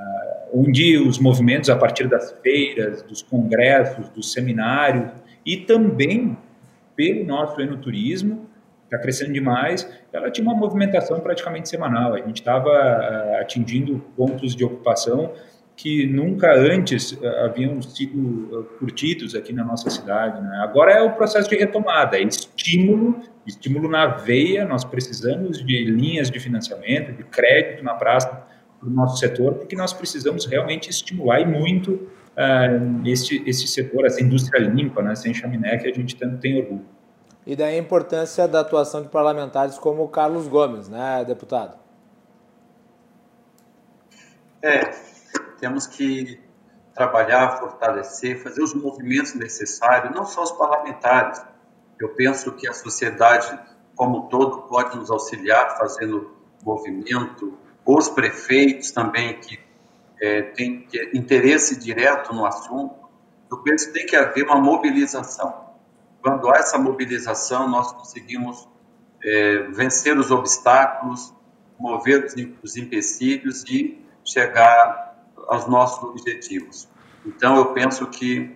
[0.53, 5.11] onde os movimentos a partir das feiras, dos congressos, dos seminários,
[5.45, 6.37] e também
[6.95, 8.49] pelo nosso enoturismo,
[8.85, 12.15] está crescendo demais, ela tinha uma movimentação praticamente semanal.
[12.15, 15.33] A gente estava uh, atingindo pontos de ocupação
[15.77, 20.41] que nunca antes uh, haviam sido uh, curtidos aqui na nossa cidade.
[20.41, 20.61] Né?
[20.63, 24.65] Agora é o processo de retomada, é estímulo, estímulo na veia.
[24.65, 28.48] Nós precisamos de linhas de financiamento, de crédito na praça
[28.79, 34.07] para o nosso setor, porque nós precisamos realmente estimular e muito uh, este, este setor,
[34.07, 36.87] essa indústria limpa, né, sem chaminé, que a gente tanto tem orgulho.
[37.47, 41.79] E daí a importância da atuação de parlamentares como o Carlos Gomes, né, deputado?
[44.63, 44.91] É,
[45.59, 46.41] temos que
[46.95, 51.41] trabalhar, fortalecer, fazer os movimentos necessários, não só os parlamentares.
[51.99, 53.59] Eu penso que a sociedade
[53.99, 56.31] como um todo pode nos auxiliar fazendo
[56.65, 57.59] movimento,
[57.89, 59.59] os prefeitos também que
[60.21, 62.95] é, tem interesse direto no assunto,
[63.51, 65.71] eu penso que tem que haver uma mobilização.
[66.21, 68.69] Quando há essa mobilização, nós conseguimos
[69.25, 71.33] é, vencer os obstáculos,
[71.79, 72.27] mover
[72.63, 75.17] os empecilhos e chegar
[75.47, 76.87] aos nossos objetivos.
[77.25, 78.55] Então, eu penso que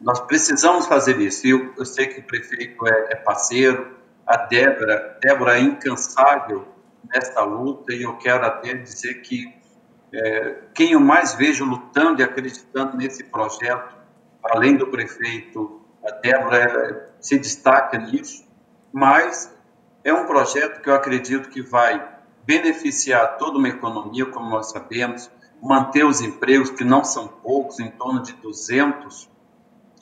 [0.00, 1.46] nós precisamos fazer isso.
[1.46, 3.96] Eu, eu sei que o prefeito é, é parceiro,
[4.26, 6.75] a Débora, Débora é incansável
[7.12, 9.54] nesta luta e eu quero até dizer que
[10.12, 13.94] é, quem eu mais vejo lutando e acreditando nesse projeto,
[14.42, 18.46] além do prefeito, a Débora se destaca nisso,
[18.92, 19.52] mas
[20.04, 25.28] é um projeto que eu acredito que vai beneficiar toda uma economia, como nós sabemos,
[25.60, 29.28] manter os empregos, que não são poucos, em torno de 200,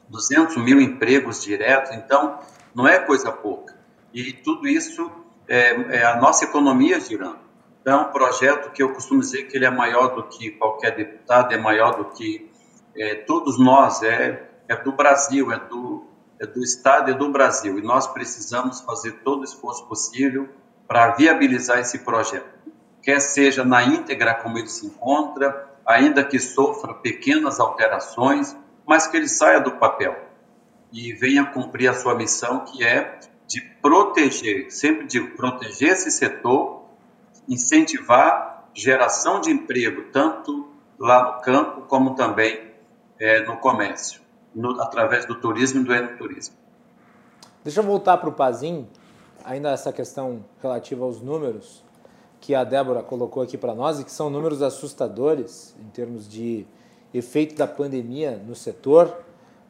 [0.08, 2.38] 200 mil empregos diretos, então
[2.74, 3.74] não é coisa pouca.
[4.12, 5.10] E tudo isso
[5.48, 7.38] é, é a nossa economia girando.
[7.80, 10.96] Então, é um projeto que eu costumo dizer que ele é maior do que qualquer
[10.96, 12.50] deputado, é maior do que
[12.96, 16.06] é, todos nós, é, é do Brasil, é do,
[16.40, 17.78] é do Estado, é do Brasil.
[17.78, 20.48] E nós precisamos fazer todo o esforço possível
[20.88, 22.48] para viabilizar esse projeto.
[23.02, 29.16] Quer seja na íntegra como ele se encontra, ainda que sofra pequenas alterações, mas que
[29.16, 30.16] ele saia do papel
[30.90, 36.84] e venha cumprir a sua missão, que é de proteger, sempre de proteger esse setor,
[37.48, 40.68] incentivar geração de emprego, tanto
[40.98, 42.72] lá no campo como também
[43.18, 44.20] é, no comércio,
[44.54, 46.56] no, através do turismo e do enoturismo.
[47.62, 48.86] Deixa eu voltar para o Pazim,
[49.44, 51.82] ainda essa questão relativa aos números
[52.40, 56.66] que a Débora colocou aqui para nós e que são números assustadores em termos de
[57.12, 59.24] efeito da pandemia no setor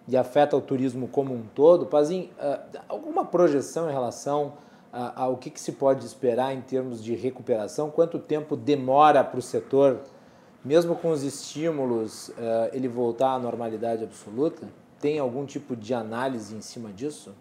[0.07, 1.87] e afeta o turismo como um todo.
[1.87, 4.55] Pazim, ah, alguma projeção em relação
[4.93, 7.91] ao que, que se pode esperar em termos de recuperação?
[7.91, 10.03] Quanto tempo demora para o setor,
[10.65, 14.69] mesmo com os estímulos, ah, ele voltar à normalidade absoluta?
[15.01, 17.35] Tem algum tipo de análise em cima disso?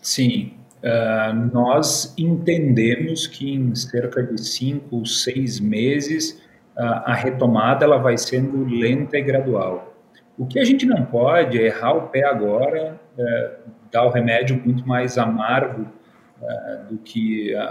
[0.00, 6.42] Sim, Uh, nós entendemos que em cerca de cinco, seis meses,
[6.76, 9.91] uh, a retomada ela vai sendo lenta e gradual.
[10.38, 14.60] O que a gente não pode é errar o pé agora, uh, dar o remédio
[14.64, 15.86] muito mais amargo
[16.90, 17.62] do que a,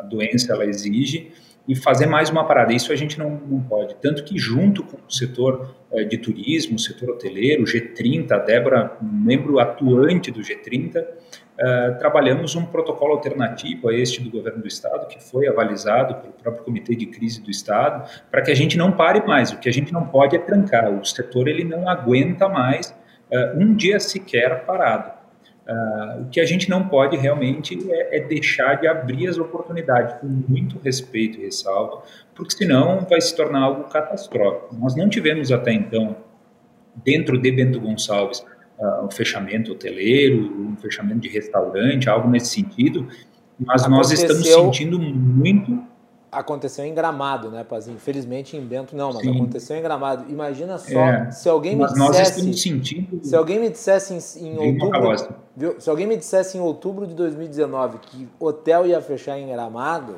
[0.00, 1.32] a, doença ela exige
[1.68, 2.72] e fazer mais uma parada.
[2.72, 3.94] Isso a gente não, não pode.
[3.96, 5.74] Tanto que, junto com o setor
[6.08, 11.04] de turismo, o setor hoteleiro, o G30, a Débora, membro atuante do G30,
[11.58, 16.32] Uh, trabalhamos um protocolo alternativo a este do governo do estado, que foi avalizado pelo
[16.34, 19.52] próprio comitê de crise do estado, para que a gente não pare mais.
[19.52, 20.90] O que a gente não pode é trancar.
[20.90, 22.94] O setor ele não aguenta mais
[23.32, 25.16] uh, um dia sequer parado.
[25.66, 30.14] Uh, o que a gente não pode realmente é, é, deixar de abrir as oportunidades
[30.20, 32.02] com muito respeito e ressalva,
[32.36, 34.76] porque senão vai se tornar algo catastrófico.
[34.76, 36.18] Nós não tivemos até então,
[37.04, 38.44] dentro de Bento Gonçalves,
[38.78, 43.08] uh, um fechamento hoteleiro, um fechamento de restaurante, algo nesse sentido,
[43.58, 43.90] mas Aconteceu...
[43.90, 45.86] nós estamos sentindo muito
[46.38, 47.96] aconteceu em Gramado, né, Pazinho?
[47.96, 49.34] Infelizmente em Bento não, mas Sim.
[49.34, 50.30] aconteceu em Gramado.
[50.30, 54.48] Imagina só é, se alguém me dissesse, nós estamos sentindo se alguém me dissesse em,
[54.48, 55.80] em outubro, viu?
[55.80, 60.16] se alguém me dissesse em outubro de 2019 que hotel ia fechar em Gramado,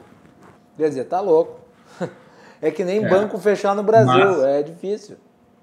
[0.76, 1.58] quer dizer, tá louco.
[2.60, 5.16] É que nem é, banco fechar no Brasil, mas, é difícil.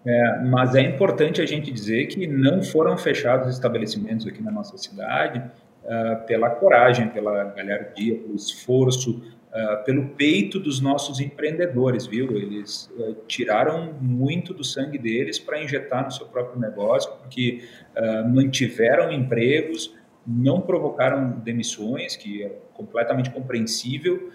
[0.06, 4.78] É, mas é importante a gente dizer que não foram fechados estabelecimentos aqui na nossa
[4.78, 5.40] cidade
[5.84, 12.38] uh, pela coragem, pela galhardia, pelo esforço, uh, pelo peito dos nossos empreendedores, viu?
[12.38, 17.64] Eles uh, tiraram muito do sangue deles para injetar no seu próprio negócio, porque
[18.28, 19.96] mantiveram empregos,
[20.28, 24.32] não provocaram demissões, que é completamente compreensível,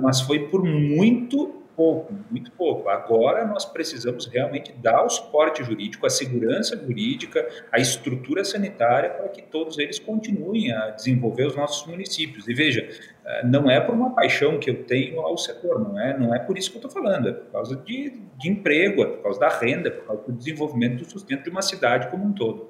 [0.00, 2.88] mas foi por muito pouco, muito pouco.
[2.88, 9.28] Agora nós precisamos realmente dar o suporte jurídico, a segurança jurídica, a estrutura sanitária para
[9.28, 12.48] que todos eles continuem a desenvolver os nossos municípios.
[12.48, 12.88] E veja,
[13.24, 16.38] eh, não é por uma paixão que eu tenho ao setor, não é, não é
[16.38, 19.40] por isso que eu estou falando, é por causa de, de emprego, é por causa
[19.40, 22.68] da renda, é por causa do desenvolvimento do sustento de uma cidade como um todo.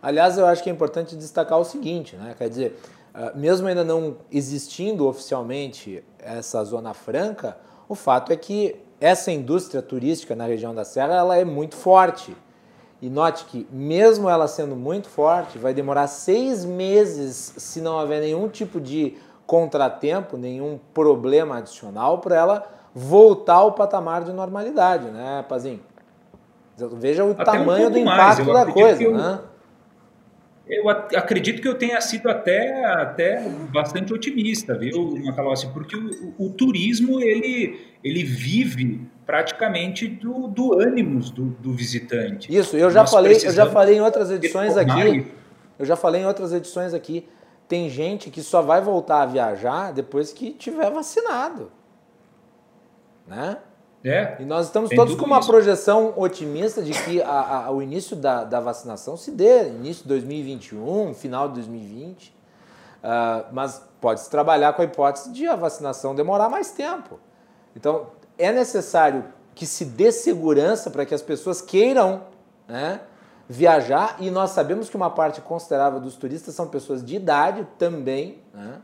[0.00, 2.34] Aliás, eu acho que é importante destacar o seguinte, né?
[2.36, 2.76] quer dizer,
[3.14, 7.56] eh, mesmo ainda não existindo oficialmente essa zona franca,
[7.88, 12.36] o fato é que essa indústria turística na região da Serra ela é muito forte.
[13.00, 18.20] E note que, mesmo ela sendo muito forte, vai demorar seis meses, se não houver
[18.20, 25.44] nenhum tipo de contratempo, nenhum problema adicional, para ela voltar ao patamar de normalidade, né,
[25.48, 25.80] Pazinho?
[26.76, 29.40] Veja o Até tamanho um do impacto da coisa, né?
[30.68, 35.66] Eu acredito que eu tenha sido até, até bastante otimista, viu, Macalossi?
[35.72, 42.54] Porque o, o, turismo, ele, ele vive praticamente do, do ânimo do, do visitante.
[42.54, 45.26] Isso, eu já, falei, eu já falei em outras edições aqui,
[45.78, 47.26] eu já falei em outras edições aqui,
[47.66, 51.72] tem gente que só vai voltar a viajar depois que tiver vacinado.
[53.26, 53.56] Né?
[54.04, 55.48] É, e nós estamos todos com uma isso.
[55.48, 60.08] projeção otimista de que a, a, o início da, da, vacinação se dê, início de
[60.08, 62.28] 2021, final de 2020.
[62.28, 62.32] Uh,
[63.04, 67.18] ah, mas pode-se trabalhar com a hipótese de a vacinação demorar mais tempo.
[67.76, 69.24] Então, é necessário
[69.54, 72.22] que se dê segurança para que as pessoas queiram
[72.66, 73.00] né,
[73.48, 78.38] viajar, e nós sabemos que uma parte considerável dos turistas são pessoas de idade também,
[78.54, 78.80] né,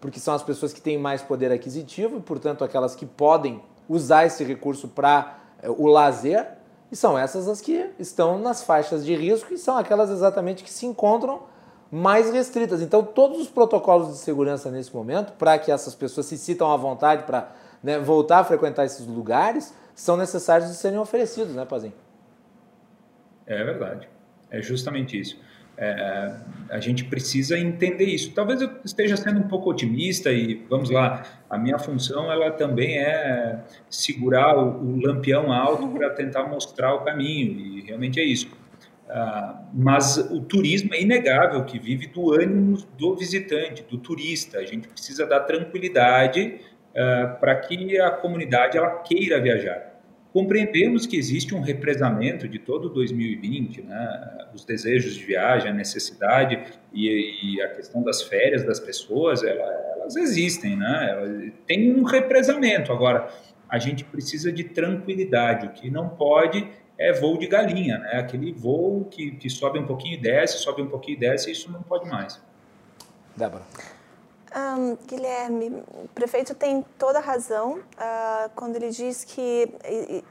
[0.00, 4.26] porque são as pessoas que têm mais poder aquisitivo e, portanto, aquelas que podem usar
[4.26, 6.48] esse recurso para é, o lazer,
[6.90, 10.70] e são essas as que estão nas faixas de risco e são aquelas exatamente que
[10.70, 11.42] se encontram
[11.90, 12.80] mais restritas.
[12.80, 16.76] Então, todos os protocolos de segurança nesse momento, para que essas pessoas se sintam à
[16.76, 21.94] vontade para né, voltar a frequentar esses lugares, são necessários de serem oferecidos, né, Pazinho?
[23.46, 24.08] É verdade.
[24.50, 25.38] É justamente isso.
[25.76, 26.32] É,
[26.70, 28.32] a gente precisa entender isso.
[28.32, 32.98] Talvez eu esteja sendo um pouco otimista e vamos lá, a minha função ela também
[32.98, 33.60] é
[33.90, 38.48] segurar o, o lampião alto para tentar mostrar o caminho e realmente é isso.
[39.04, 44.58] Uh, mas o turismo é inegável que vive do ânimo do visitante, do turista.
[44.58, 46.60] A gente precisa dar tranquilidade
[46.90, 49.93] uh, para que a comunidade ela queira viajar.
[50.34, 54.48] Compreendemos que existe um represamento de todo 2020, né?
[54.52, 56.60] os desejos de viagem, a necessidade
[56.92, 59.62] e, e a questão das férias das pessoas, ela,
[59.96, 61.52] elas existem, né?
[61.68, 62.92] Tem um represamento.
[62.92, 63.32] Agora,
[63.68, 66.68] a gente precisa de tranquilidade, o que não pode
[66.98, 68.18] é voo de galinha, né?
[68.18, 71.70] aquele voo que, que sobe um pouquinho e desce, sobe um pouquinho e desce, isso
[71.70, 72.42] não pode mais.
[73.36, 73.62] Débora.
[74.54, 79.74] Um, Guilherme, o prefeito tem toda a razão uh, quando ele diz que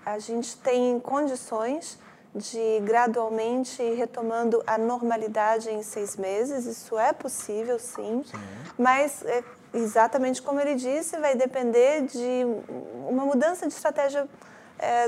[0.05, 1.99] a gente tem condições
[2.34, 6.65] de gradualmente ir retomando a normalidade em seis meses.
[6.65, 8.38] Isso é possível, sim, sim.
[8.78, 9.43] mas é,
[9.74, 12.45] exatamente como ele disse, vai depender de
[13.07, 14.28] uma mudança de estratégia
[14.80, 15.07] é,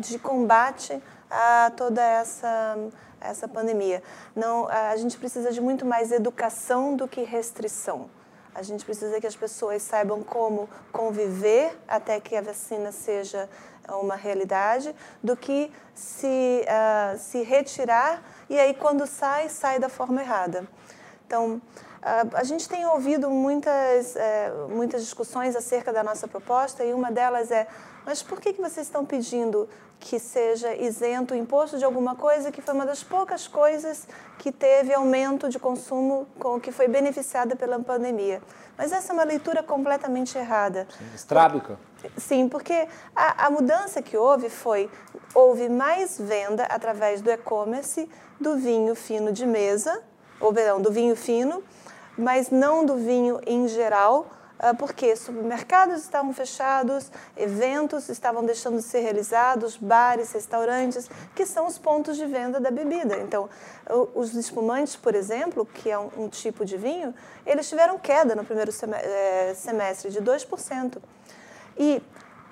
[0.00, 2.78] de combate a toda essa
[3.20, 4.02] essa pandemia.
[4.34, 8.10] Não, a gente precisa de muito mais educação do que restrição.
[8.54, 13.48] A gente precisa que as pessoas saibam como conviver até que a vacina seja
[14.00, 20.22] uma realidade, do que se, uh, se retirar e aí quando sai, sai da forma
[20.22, 20.68] errada.
[21.26, 26.92] Então, uh, a gente tem ouvido muitas, uh, muitas discussões acerca da nossa proposta e
[26.92, 27.66] uma delas é
[28.04, 29.68] mas por que, que vocês estão pedindo
[30.02, 34.50] que seja isento o imposto de alguma coisa que foi uma das poucas coisas que
[34.50, 38.42] teve aumento de consumo com que foi beneficiada pela pandemia?
[38.76, 40.88] Mas essa é uma leitura completamente errada.
[41.14, 41.78] Estrábica.
[42.16, 44.90] Sim, porque a, a mudança que houve foi,
[45.32, 50.02] houve mais venda através do e-commerce do vinho fino de mesa,
[50.40, 51.62] ou perdão, do vinho fino,
[52.18, 54.26] mas não do vinho em geral,
[54.78, 61.78] porque supermercados estavam fechados, eventos estavam deixando de ser realizados, bares, restaurantes, que são os
[61.78, 63.18] pontos de venda da bebida.
[63.18, 63.50] Então,
[64.14, 67.12] os espumantes, por exemplo, que é um, tipo de vinho,
[67.44, 70.98] eles tiveram queda no primeiro eh, semestre de 2%.
[71.76, 72.02] E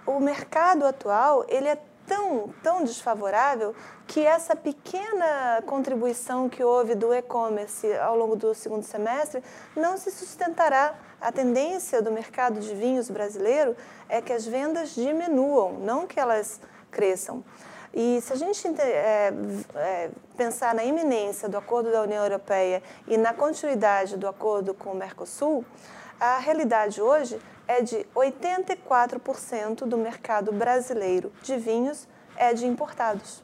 [0.07, 1.79] o mercado atual, ele é
[2.11, 3.73] tão, tão desfavorável
[4.09, 9.41] que essa pequena contribuição que houve do e-commerce ao longo do segundo semestre
[9.77, 13.77] não se sustentará a tendência do mercado de vinhos brasileiro
[14.09, 16.61] é que as vendas diminuam, não que elas
[16.91, 17.45] cresçam.
[17.93, 19.33] E se a gente é,
[19.75, 24.91] é, pensar na iminência do acordo da União Europeia e na continuidade do acordo com
[24.91, 25.65] o Mercosul,
[26.19, 32.07] a realidade hoje é de 84% do mercado brasileiro de vinhos
[32.37, 33.43] é de importados.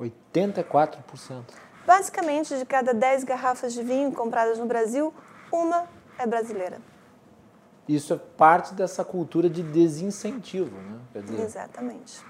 [0.00, 1.44] 84%?
[1.86, 5.14] Basicamente, de cada 10 garrafas de vinho compradas no Brasil,
[5.50, 5.86] uma
[6.18, 6.80] é brasileira.
[7.88, 10.98] Isso é parte dessa cultura de desincentivo, né?
[11.12, 12.20] Quer dizer, Exatamente.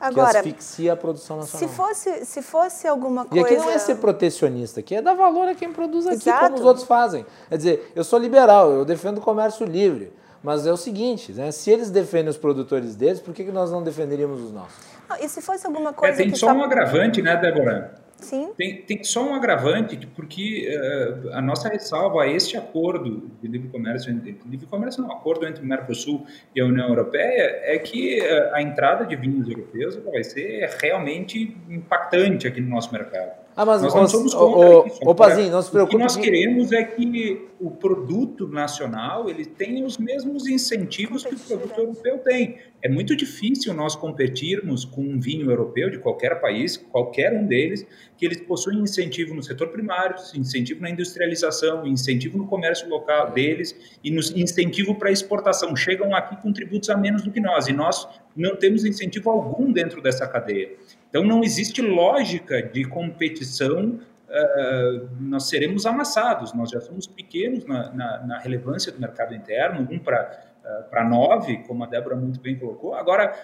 [0.00, 1.68] Agora, que asfixia a produção nacional.
[1.68, 3.42] Se fosse, se fosse alguma coisa...
[3.42, 6.44] E aqui não é ser protecionista, aqui é dar valor a quem produz aqui, Exato.
[6.44, 7.26] como os outros fazem.
[7.48, 10.12] Quer dizer, eu sou liberal, eu defendo o comércio livre,
[10.42, 11.50] mas é o seguinte, né?
[11.50, 14.76] se eles defendem os produtores deles, por que, que nós não defenderíamos os nossos?
[15.20, 16.14] e se fosse alguma coisa...
[16.14, 18.07] É, tem só um agravante, né, Débora?
[18.18, 18.52] Sim.
[18.56, 23.68] Tem, tem só um agravante, porque uh, a nossa ressalva a este acordo de livre
[23.68, 24.12] comércio,
[24.46, 28.60] livre comércio não, acordo entre o Mercosul e a União Europeia, é que uh, a
[28.60, 33.47] entrada de vinhos europeus vai ser realmente impactante aqui no nosso mercado.
[33.58, 35.00] Ah, mas nós não somos contra o, isso.
[35.02, 35.96] O, Pazinho, não se preocupe.
[35.96, 41.34] O que nós queremos é que o produto nacional ele tenha os mesmos incentivos que
[41.34, 42.58] o produto europeu tem.
[42.80, 47.84] É muito difícil nós competirmos com um vinho europeu de qualquer país, qualquer um deles,
[48.16, 53.74] que eles possuem incentivo no setor primário, incentivo na industrialização, incentivo no comércio local deles
[54.04, 55.74] e no incentivo para exportação.
[55.74, 59.72] Chegam aqui com tributos a menos do que nós e nós não temos incentivo algum
[59.72, 60.76] dentro dessa cadeia.
[61.08, 63.98] Então, não existe lógica de competição,
[64.28, 69.86] uh, nós seremos amassados, nós já somos pequenos na, na, na relevância do mercado interno,
[69.90, 70.46] um para
[70.90, 72.94] para nove, como a Débora muito bem colocou.
[72.94, 73.34] Agora,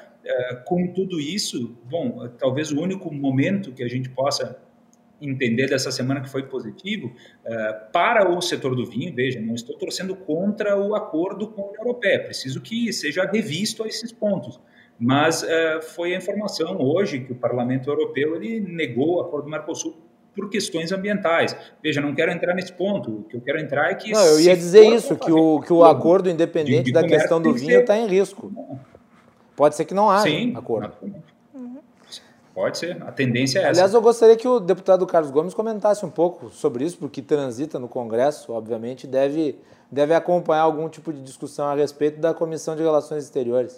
[0.66, 4.58] com tudo isso, bom, talvez o único momento que a gente possa
[5.20, 7.14] entender dessa semana que foi positivo
[7.92, 11.82] para o setor do vinho, veja, não estou torcendo contra o acordo com a União
[11.82, 14.60] Europeia, preciso que seja revisto a esses pontos
[14.98, 19.50] mas uh, foi a informação hoje que o Parlamento Europeu ele negou o acordo do
[19.50, 19.96] Mercosul
[20.34, 21.56] por questões ambientais.
[21.82, 23.10] Veja, não quero entrar nesse ponto.
[23.10, 24.12] O que eu quero entrar é que.
[24.12, 27.40] Não, eu ia dizer isso, que o, que o acordo, independente de, de da questão
[27.40, 28.52] do vinho, está em risco.
[29.56, 30.92] Pode ser que não haja Sim, acordo.
[31.02, 31.78] Uhum.
[32.52, 33.70] Pode ser, a tendência é essa.
[33.70, 37.78] Aliás, eu gostaria que o deputado Carlos Gomes comentasse um pouco sobre isso, porque transita
[37.78, 39.58] no Congresso, obviamente, deve,
[39.90, 43.76] deve acompanhar algum tipo de discussão a respeito da Comissão de Relações Exteriores.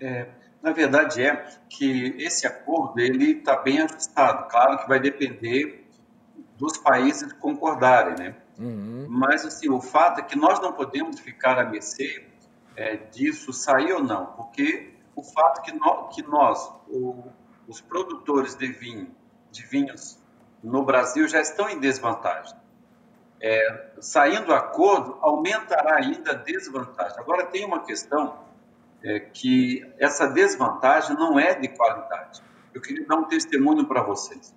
[0.00, 0.28] É,
[0.62, 4.48] na verdade é que esse acordo ele está bem ajustado.
[4.48, 5.86] Claro que vai depender
[6.56, 8.36] dos países concordarem, né?
[8.58, 9.06] Uhum.
[9.08, 12.26] Mas assim, o fato é que nós não podemos ficar a mercê
[12.76, 17.24] é, disso sair ou não, porque o fato é que nós, que nós o,
[17.66, 19.14] os produtores de vinho,
[19.50, 20.18] de vinhos
[20.62, 22.58] no Brasil já estão em desvantagem.
[23.40, 27.18] É, saindo o acordo, aumentará ainda a desvantagem.
[27.18, 28.38] Agora tem uma questão
[29.02, 32.42] é, que essa desvantagem não é de qualidade.
[32.72, 34.54] Eu queria dar um testemunho para vocês.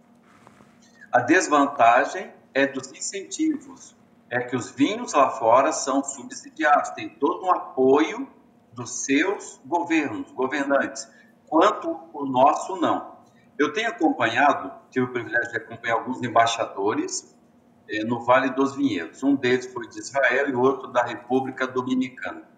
[1.12, 3.96] A desvantagem é dos incentivos,
[4.30, 8.28] é que os vinhos lá fora são subsidiados, tem todo um apoio
[8.74, 11.08] dos seus governos, governantes,
[11.48, 13.14] quanto o nosso não.
[13.58, 17.36] Eu tenho acompanhado, tive o privilégio de acompanhar alguns embaixadores
[17.88, 19.22] eh, no Vale dos Vinhedos.
[19.22, 22.53] Um deles foi de Israel e outro da República Dominicana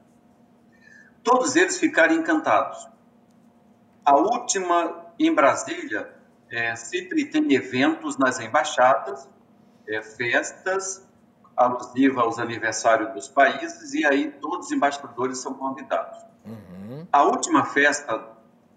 [1.25, 2.87] todos eles ficaram encantados.
[4.05, 6.13] A última, em Brasília,
[6.49, 9.27] é, sempre tem eventos nas embaixadas,
[9.89, 11.05] é, festas
[11.57, 16.19] alusivas aos aniversários dos países, e aí todos os embaixadores são convidados.
[16.45, 17.07] Uhum.
[17.11, 18.29] A última festa,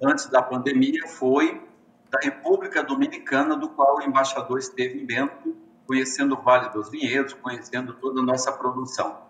[0.03, 1.63] antes da pandemia, foi
[2.09, 5.55] da República Dominicana, do qual o embaixador esteve em Bento,
[5.87, 9.28] conhecendo o Vale dos Vinhedos, conhecendo toda a nossa produção.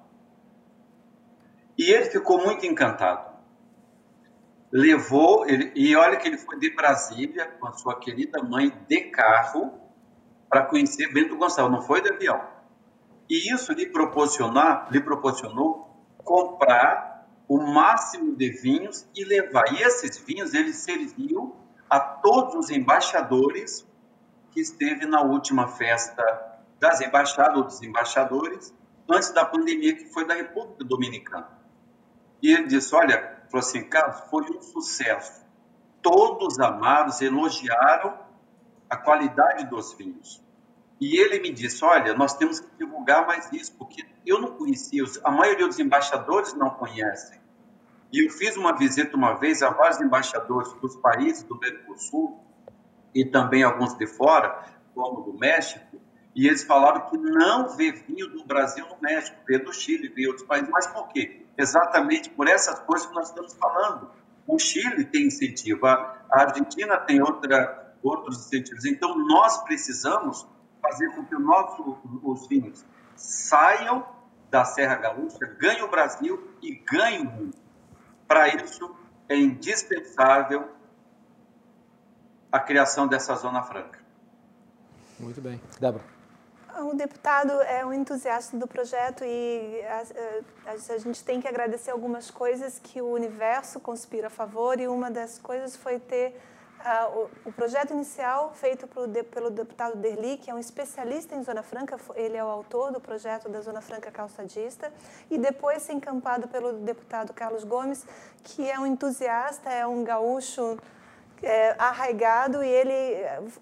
[1.79, 3.29] E ele ficou muito encantado.
[4.73, 9.01] Levou, ele, e olha que ele foi de Brasília com a sua querida mãe de
[9.11, 9.79] carro
[10.51, 12.45] para conhecer Bento Gonçalves, não foi de avião.
[13.31, 15.89] E isso lhe, proporcionar, lhe proporcionou
[16.25, 19.73] comprar o máximo de vinhos e levar.
[19.73, 21.57] E esses vinhos ele serviu
[21.89, 23.87] a todos os embaixadores
[24.51, 26.23] que esteve na última festa
[26.81, 28.75] das embaixadas ou dos embaixadores
[29.09, 31.58] antes da pandemia que foi da República Dominicana.
[32.43, 35.47] E ele disse: Olha, falou assim, Carlos, foi um sucesso.
[36.03, 38.19] Todos amados, elogiaram
[38.89, 40.43] a qualidade dos vinhos.
[41.01, 45.05] E ele me disse: Olha, nós temos que divulgar mais isso, porque eu não conhecia,
[45.25, 47.39] a maioria dos embaixadores não conhecem.
[48.13, 52.43] E eu fiz uma visita uma vez a vários embaixadores dos países do Mercosul
[53.15, 56.01] e também alguns de fora, como do México,
[56.35, 60.27] e eles falaram que não vê vinho do Brasil no México, vê do Chile, vê
[60.27, 60.71] outros países.
[60.71, 61.45] Mas por quê?
[61.59, 64.11] Exatamente por essas coisas que nós estamos falando.
[64.47, 68.85] O Chile tem incentivo, a Argentina tem outra, outros incentivos.
[68.87, 70.47] Então, nós precisamos
[70.81, 72.85] fazer com que o nosso, os vinhos
[73.17, 74.07] saiam
[74.49, 77.59] da Serra Gaúcha, ganhem o Brasil e ganhem o mundo.
[78.27, 78.95] Para isso,
[79.29, 80.71] é indispensável
[82.51, 83.99] a criação dessa Zona Franca.
[85.21, 85.61] Muito bem.
[85.79, 86.18] Débora.
[86.81, 91.91] O deputado é um entusiasta do projeto e a, a, a, gente tem que agradecer
[91.91, 96.41] algumas coisas que o universo conspira a favor e uma das coisas foi ter
[96.79, 101.43] uh, o, o, projeto inicial feito pelo, pelo deputado Derli, que é um especialista em
[101.43, 104.93] Zona Franca, ele é o autor do projeto da Zona Franca Calçadista,
[105.29, 108.07] e depois ser encampado pelo deputado Carlos Gomes,
[108.45, 110.79] que é um entusiasta, é um gaúcho
[111.43, 112.93] é, arraigado e ele,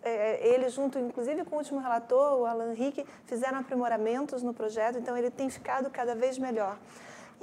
[0.03, 4.99] é, ele junto, inclusive com o último relator, o Alan Henrique, fizeram aprimoramentos no projeto,
[4.99, 6.79] então ele tem ficado cada vez melhor.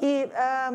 [0.02, 0.74] E ah,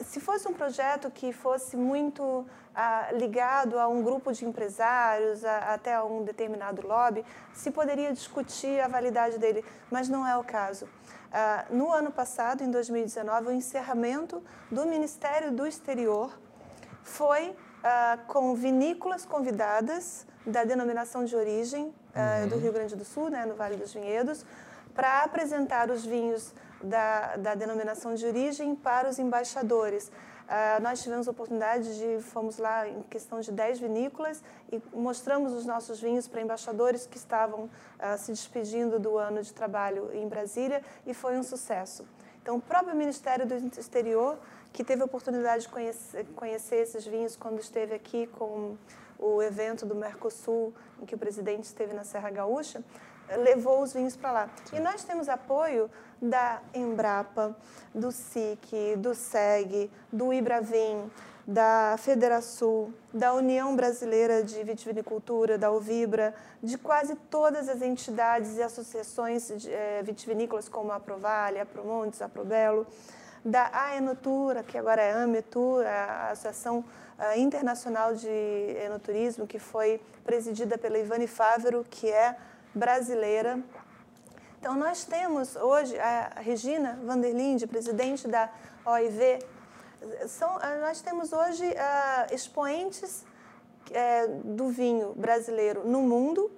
[0.00, 5.74] se fosse um projeto que fosse muito ah, ligado a um grupo de empresários, a,
[5.74, 7.24] até a um determinado lobby,
[7.54, 10.88] se poderia discutir a validade dele, mas não é o caso.
[11.32, 16.36] Ah, no ano passado, em 2019, o encerramento do Ministério do Exterior
[17.02, 17.54] foi
[17.88, 22.48] ah, com vinícolas convidadas da denominação de origem uhum.
[22.48, 24.44] do Rio Grande do Sul, né, no Vale dos Vinhedos,
[24.92, 26.52] para apresentar os vinhos
[26.82, 30.08] da, da denominação de origem para os embaixadores.
[30.08, 34.42] Uh, nós tivemos a oportunidade de, fomos lá em questão de 10 vinícolas
[34.72, 39.54] e mostramos os nossos vinhos para embaixadores que estavam uh, se despedindo do ano de
[39.54, 42.04] trabalho em Brasília e foi um sucesso.
[42.42, 44.38] Então, o próprio Ministério do Exterior,
[44.76, 48.76] que teve a oportunidade de conhecer, conhecer esses vinhos quando esteve aqui com
[49.18, 52.84] o evento do Mercosul, em que o presidente esteve na Serra Gaúcha,
[53.38, 54.50] levou os vinhos para lá.
[54.74, 55.90] E nós temos apoio
[56.20, 57.56] da Embrapa,
[57.94, 61.10] do SIC, do SEG, do Ibravin,
[61.46, 68.62] da Federação, da União Brasileira de Vitivinicultura, da Uvibra, de quase todas as entidades e
[68.62, 72.86] associações é, vitivinícolas como a Provale, a Promontes, a Probelo,
[73.46, 76.84] da AENOTURA, que agora é AMETUR, a Associação
[77.16, 82.36] eh, Internacional de Enoturismo, que foi presidida pela Ivane Fávero, que é
[82.74, 83.60] brasileira.
[84.58, 88.50] Então, nós temos hoje a Regina Vanderlinde, presidente da
[88.84, 89.38] OIV,
[90.26, 93.24] são, eh, nós temos hoje uh, expoentes
[93.92, 96.50] é, do vinho brasileiro no mundo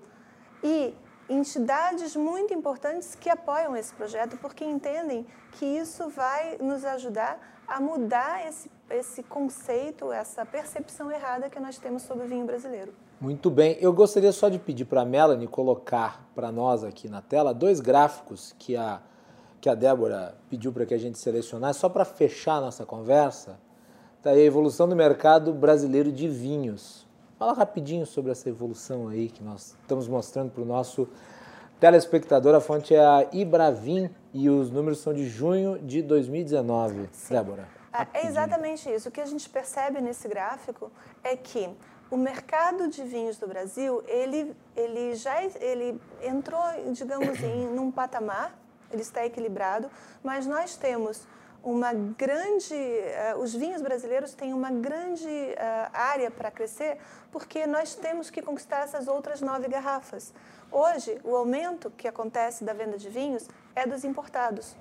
[0.65, 0.95] e
[1.29, 7.81] entidades muito importantes que apoiam esse projeto porque entendem que isso vai nos ajudar a
[7.81, 12.95] mudar esse, esse conceito, essa percepção errada que nós temos sobre o vinho brasileiro.
[13.21, 13.77] Muito bem.
[13.81, 17.81] Eu gostaria só de pedir para a Melanie colocar para nós aqui na tela dois
[17.81, 19.03] gráficos que a,
[19.61, 23.59] que a Débora pediu para que a gente selecionasse, só para fechar a nossa conversa.
[24.17, 27.08] Está aí a evolução do mercado brasileiro de vinhos.
[27.39, 31.09] Fala rapidinho sobre essa evolução aí que nós estamos mostrando para o nosso
[31.79, 32.53] telespectador.
[32.53, 37.09] A fonte é a Ibravin e os números são de junho de 2019.
[37.13, 37.35] Sim.
[37.35, 37.69] Débora.
[37.93, 39.09] É, é exatamente isso.
[39.09, 40.91] O que a gente percebe nesse gráfico
[41.23, 41.71] é que
[42.11, 46.61] o mercado de vinhos do Brasil, ele, ele já ele entrou,
[46.93, 48.59] digamos, em num patamar,
[48.91, 49.89] ele está equilibrado,
[50.25, 51.25] mas nós temos
[51.63, 56.99] uma grande, uh, os vinhos brasileiros têm uma grande uh, área para crescer,
[57.31, 60.33] porque nós temos que conquistar essas outras nove garrafas.
[60.71, 64.77] Hoje, o aumento que acontece da venda de vinhos é dos importados.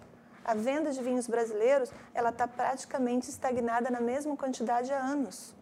[0.46, 5.57] A venda de vinhos brasileiros, ela está praticamente estagnada na mesma quantidade há anos.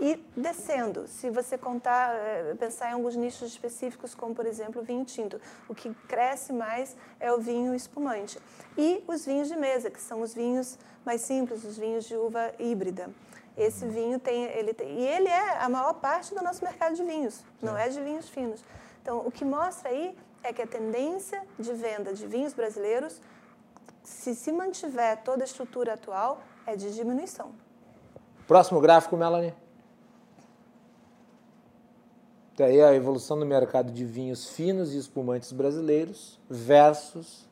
[0.00, 4.84] E descendo, se você contar, eh, pensar em alguns nichos específicos, como por exemplo o
[4.84, 8.40] vinho tinto, o que cresce mais é o vinho espumante.
[8.78, 12.50] E os vinhos de mesa, que são os vinhos mais simples, os vinhos de uva
[12.58, 13.10] híbrida.
[13.58, 17.04] Esse vinho tem, ele tem, e ele é a maior parte do nosso mercado de
[17.04, 18.64] vinhos, não é de vinhos finos.
[19.02, 23.20] Então, o que mostra aí é que a tendência de venda de vinhos brasileiros,
[24.02, 27.52] se se mantiver toda a estrutura atual, é de diminuição.
[28.46, 29.54] Próximo gráfico, Melanie.
[32.56, 37.48] Daí a evolução do mercado de vinhos finos e espumantes brasileiros versus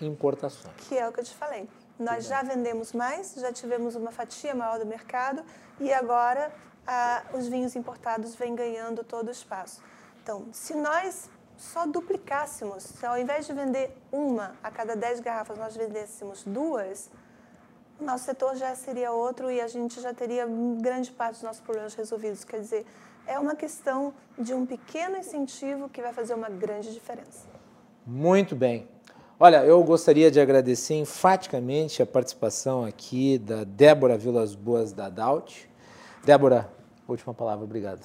[0.00, 0.74] importações.
[0.88, 1.68] Que é o que eu te falei.
[1.98, 5.42] Nós já vendemos mais, já tivemos uma fatia maior do mercado
[5.80, 6.52] e agora
[6.86, 9.82] ah, os vinhos importados vêm ganhando todo o espaço.
[10.22, 15.58] Então, se nós só duplicássemos, se ao invés de vender uma a cada 10 garrafas,
[15.58, 17.10] nós vendêssemos duas,
[17.98, 20.46] o nosso setor já seria outro e a gente já teria
[20.80, 22.44] grande parte dos nossos problemas resolvidos.
[22.44, 22.86] Quer dizer,
[23.28, 27.46] é uma questão de um pequeno incentivo que vai fazer uma grande diferença.
[28.06, 28.88] Muito bem.
[29.38, 35.70] Olha, eu gostaria de agradecer enfaticamente a participação aqui da Débora Vilas Boas da Daut.
[36.24, 36.72] Débora,
[37.06, 38.04] última palavra, obrigado.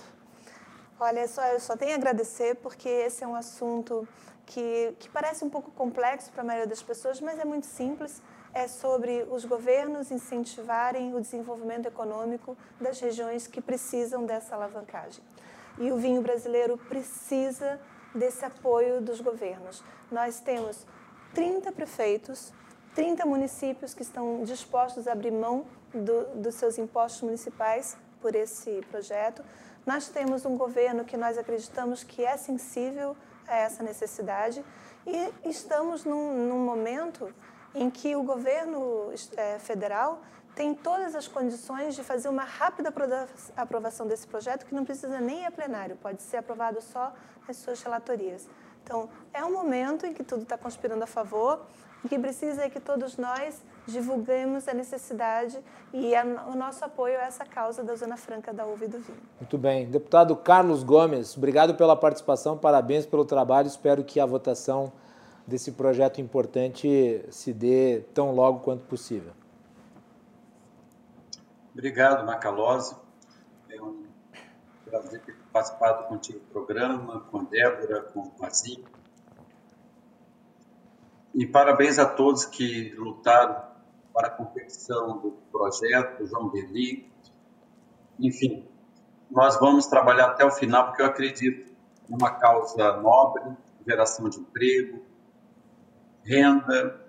[1.00, 4.08] Olha, só, eu só tenho a agradecer porque esse é um assunto
[4.46, 8.22] que, que parece um pouco complexo para a maioria das pessoas, mas é muito simples
[8.54, 15.24] é sobre os governos incentivarem o desenvolvimento econômico das regiões que precisam dessa alavancagem.
[15.80, 17.80] E o vinho brasileiro precisa
[18.14, 19.84] desse apoio dos governos.
[20.12, 20.86] Nós temos
[21.34, 22.54] 30 prefeitos,
[22.94, 28.86] 30 municípios que estão dispostos a abrir mão do, dos seus impostos municipais por esse
[28.92, 29.44] projeto.
[29.86, 33.18] Nós temos um governo que nós acreditamos que é sensível
[33.48, 34.64] a essa necessidade
[35.06, 37.34] e estamos num, num momento
[37.76, 40.22] em que o governo é, federal
[40.56, 42.94] tem todas as condições de fazer uma rápida
[43.58, 47.12] aprovação desse projeto, que não precisa nem ir a plenário, pode ser aprovado só
[47.48, 48.48] nas suas relatorias.
[48.84, 51.66] Então, é um momento em que tudo está conspirando a favor,
[52.04, 55.58] e que precisa é que todos nós divulguemos a necessidade
[55.94, 59.00] e a, o nosso apoio a essa causa da Zona Franca da Uva e do
[59.00, 59.18] Vinho.
[59.40, 59.90] Muito bem.
[59.90, 63.68] Deputado Carlos Gomes, obrigado pela participação, parabéns pelo trabalho.
[63.68, 64.92] Espero que a votação
[65.46, 69.34] desse projeto importante se dê tão logo quanto possível.
[71.74, 72.96] Obrigado, Macalose.
[73.70, 74.06] É um
[74.86, 78.86] prazer ter participado contigo do programa, com a Débora, com o Mazinho.
[81.34, 83.64] E parabéns a todos que lutaram
[84.14, 87.12] para a confecção do projeto, João Deli.
[88.20, 88.68] Enfim,
[89.32, 91.74] nós vamos trabalhar até o final, porque eu acredito
[92.08, 93.44] numa causa nobre,
[93.86, 95.03] geração de emprego,
[96.24, 97.02] renda,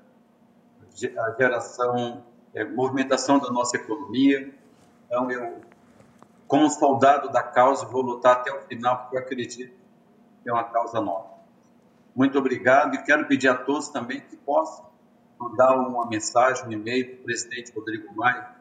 [1.19, 2.25] a geração,
[2.55, 4.55] é, movimentação da nossa economia.
[5.07, 5.61] Então, eu,
[6.47, 9.75] como soldado da causa, vou lutar até o final, porque eu acredito
[10.43, 11.35] que é uma causa nova.
[12.15, 14.87] Muito obrigado e quero pedir a todos também que possam
[15.39, 18.55] mandar uma mensagem, um e-mail para o presidente Rodrigo Maia,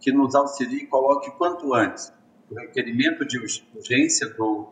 [0.00, 2.12] que nos auxilie e coloque quanto antes
[2.50, 3.38] o requerimento de
[3.74, 4.68] urgência do,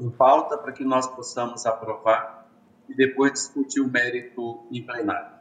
[0.00, 2.41] em pauta para que nós possamos aprovar
[2.88, 5.32] e depois discutir o mérito em plenário.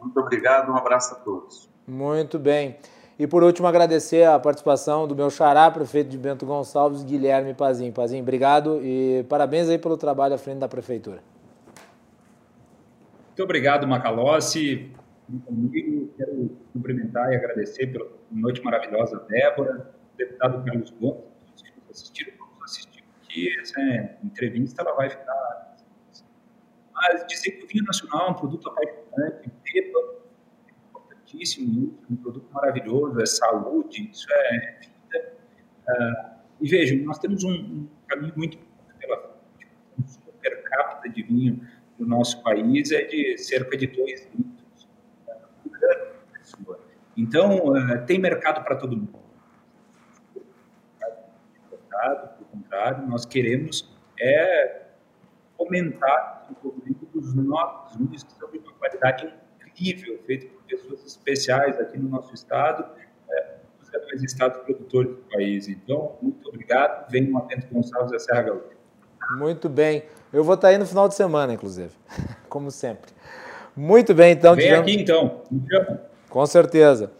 [0.00, 1.68] Muito obrigado, um abraço a todos.
[1.86, 2.76] Muito bem.
[3.18, 7.90] E por último, agradecer a participação do meu xará, prefeito de Bento Gonçalves, Guilherme Pazim.
[7.90, 11.22] Pazim, obrigado e parabéns aí pelo trabalho à frente da prefeitura.
[13.28, 14.92] Muito obrigado, Macalossi.
[15.44, 21.22] Comigo, quero cumprimentar e agradecer pela noite maravilhosa, Débora, deputado Carlos Gomes,
[21.56, 23.60] que assistiram, todos assistiram aqui.
[23.60, 23.80] Essa
[24.22, 25.65] entrevista ela vai ficar.
[26.96, 30.24] Mas dizer que o vinho nacional é um produto apaixonante, beba,
[30.90, 35.36] importantíssimo, um produto maravilhoso, é saúde, isso é vida.
[35.86, 38.58] Uh, e vejam, nós temos um, um caminho muito
[38.98, 39.68] pela frente,
[39.98, 41.60] um consumo per capita de vinho
[41.98, 44.88] no nosso país é de cerca de 2 litros
[45.64, 46.82] por ano.
[47.14, 49.20] Então, uh, tem mercado para todo mundo.
[50.32, 50.46] Pelo
[52.50, 54.86] contrário, nós queremos é
[55.58, 57.92] aumentar o desenvolvimento dos nossos
[58.38, 62.84] são de uma qualidade incrível, feito por pessoas especiais aqui no nosso estado,
[63.30, 65.68] é, os demais estados produtores do país.
[65.68, 67.10] Então, muito obrigado.
[67.10, 68.76] Venham a Bento Gonçalves da Serra Gaúcha.
[69.38, 70.04] Muito bem.
[70.32, 71.92] Eu vou estar aí no final de semana, inclusive,
[72.48, 73.12] como sempre.
[73.76, 74.54] Muito bem, então.
[74.54, 74.92] Vem tivemos...
[74.92, 75.42] aqui, então.
[76.30, 77.12] Com certeza.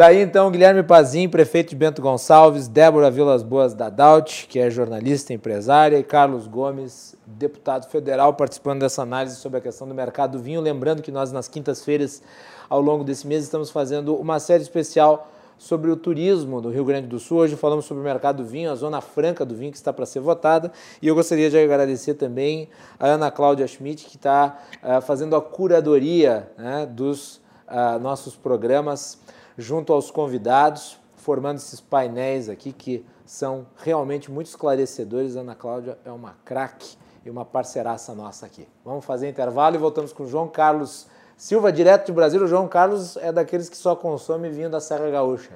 [0.00, 4.58] Está aí, então, Guilherme Pazim, prefeito de Bento Gonçalves, Débora Vilas Boas da Daut, que
[4.58, 9.94] é jornalista empresária, e Carlos Gomes, deputado federal, participando dessa análise sobre a questão do
[9.94, 10.62] mercado do vinho.
[10.62, 12.22] Lembrando que nós, nas quintas-feiras,
[12.66, 17.06] ao longo desse mês, estamos fazendo uma série especial sobre o turismo do Rio Grande
[17.06, 17.40] do Sul.
[17.40, 20.06] Hoje falamos sobre o mercado do vinho, a zona franca do vinho que está para
[20.06, 20.72] ser votada.
[21.02, 25.42] E eu gostaria de agradecer também a Ana Cláudia Schmidt, que está uh, fazendo a
[25.42, 27.36] curadoria né, dos
[27.68, 29.18] uh, nossos programas
[29.60, 35.36] junto aos convidados, formando esses painéis aqui que são realmente muito esclarecedores.
[35.36, 38.66] Ana Cláudia é uma craque e uma parceiraça nossa aqui.
[38.84, 41.06] Vamos fazer intervalo e voltamos com João Carlos
[41.36, 42.44] Silva, direto de Brasília.
[42.44, 45.52] O João Carlos é daqueles que só consome vinho da Serra Gaúcha.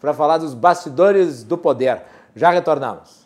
[0.00, 2.02] Para falar dos bastidores do poder.
[2.34, 3.25] Já retornamos.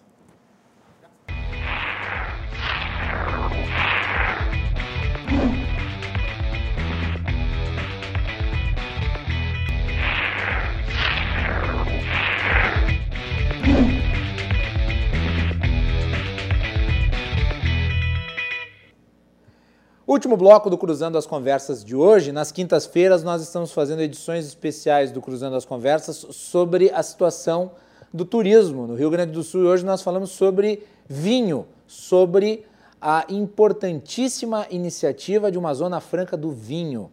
[20.11, 22.33] Último bloco do Cruzando as Conversas de hoje.
[22.33, 27.71] Nas quintas-feiras, nós estamos fazendo edições especiais do Cruzando as Conversas sobre a situação
[28.13, 29.63] do turismo no Rio Grande do Sul.
[29.63, 32.67] E hoje nós falamos sobre vinho, sobre
[33.01, 37.09] a importantíssima iniciativa de uma zona franca do vinho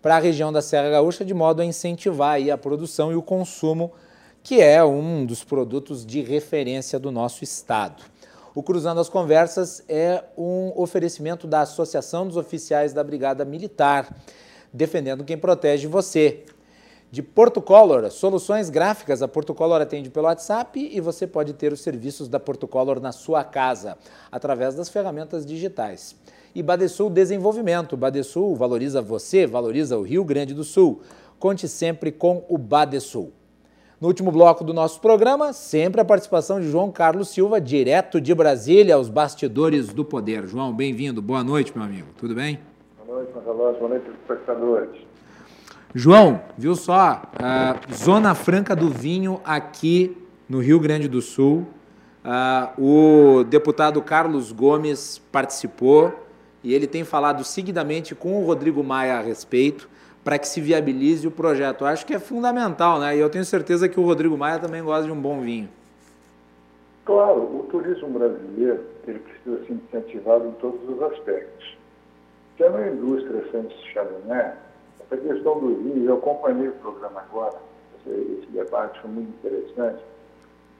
[0.00, 3.90] para a região da Serra Gaúcha, de modo a incentivar a produção e o consumo,
[4.44, 8.04] que é um dos produtos de referência do nosso estado.
[8.58, 14.12] O Cruzando as Conversas é um oferecimento da Associação dos Oficiais da Brigada Militar,
[14.72, 16.42] defendendo quem protege você.
[17.08, 19.22] De Porto Color, soluções gráficas.
[19.22, 23.00] A Porto Color atende pelo WhatsApp e você pode ter os serviços da Porto Color
[23.00, 23.96] na sua casa,
[24.28, 26.16] através das ferramentas digitais.
[26.52, 27.96] E Badesul Desenvolvimento.
[27.96, 31.00] Badesul valoriza você, valoriza o Rio Grande do Sul.
[31.38, 33.32] Conte sempre com o Badesul.
[34.00, 38.32] No último bloco do nosso programa, sempre a participação de João Carlos Silva, direto de
[38.32, 40.46] Brasília, aos bastidores do poder.
[40.46, 41.20] João, bem-vindo.
[41.20, 42.06] Boa noite, meu amigo.
[42.16, 42.60] Tudo bem?
[43.04, 43.56] Boa noite, Marcelo.
[43.56, 45.00] Boa noite, espectadores.
[45.92, 47.22] João, viu só?
[47.34, 50.16] Uh, Zona Franca do Vinho aqui
[50.48, 51.66] no Rio Grande do Sul.
[52.24, 56.14] Uh, o deputado Carlos Gomes participou
[56.62, 59.88] e ele tem falado seguidamente com o Rodrigo Maia a respeito
[60.28, 61.84] para que se viabilize o projeto.
[61.84, 63.16] Eu acho que é fundamental, né?
[63.16, 65.70] E eu tenho certeza que o Rodrigo Maia também gosta de um bom vinho.
[67.06, 71.78] Claro, o turismo brasileiro ele precisa ser incentivado em todos os aspectos.
[72.58, 74.54] Tendo a indústria sem chaminé,
[75.00, 77.56] essa questão do vinho, eu acompanhei o programa agora,
[78.06, 80.02] esse debate foi muito interessante.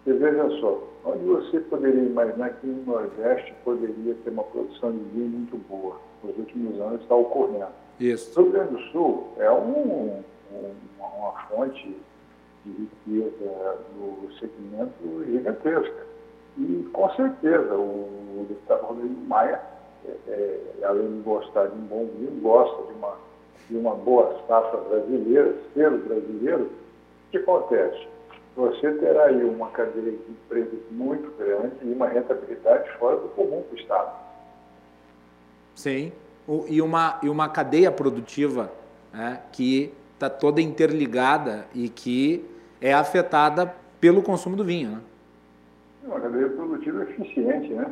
[0.07, 4.99] E veja só, onde você poderia imaginar que no Nordeste poderia ter uma produção de
[5.15, 5.97] vinho muito boa?
[6.23, 7.88] Nos últimos anos está ocorrendo.
[8.01, 8.39] Isso.
[8.39, 10.23] O Rio Grande do Sul é um,
[10.53, 11.97] um, uma fonte
[12.65, 16.07] de riqueza no segmento gigantesca.
[16.57, 19.61] E, com certeza, o deputado Rodrigo Maia,
[20.07, 23.17] é, é, além de gostar de um bom vinho, gosta de uma,
[23.69, 26.65] de uma boa safra brasileira, selo brasileiro.
[26.65, 28.07] O que acontece?
[28.57, 33.63] Você terá aí uma cadeia de empresas muito grande e uma rentabilidade fora do comum
[33.63, 34.19] para o Estado.
[35.77, 36.13] Sim,
[36.69, 38.73] e uma, e uma cadeia produtiva
[39.13, 42.45] né, que está toda interligada e que
[42.81, 44.91] é afetada pelo consumo do vinho.
[44.93, 45.01] Né?
[46.05, 47.87] Uma cadeia produtiva eficiente, né?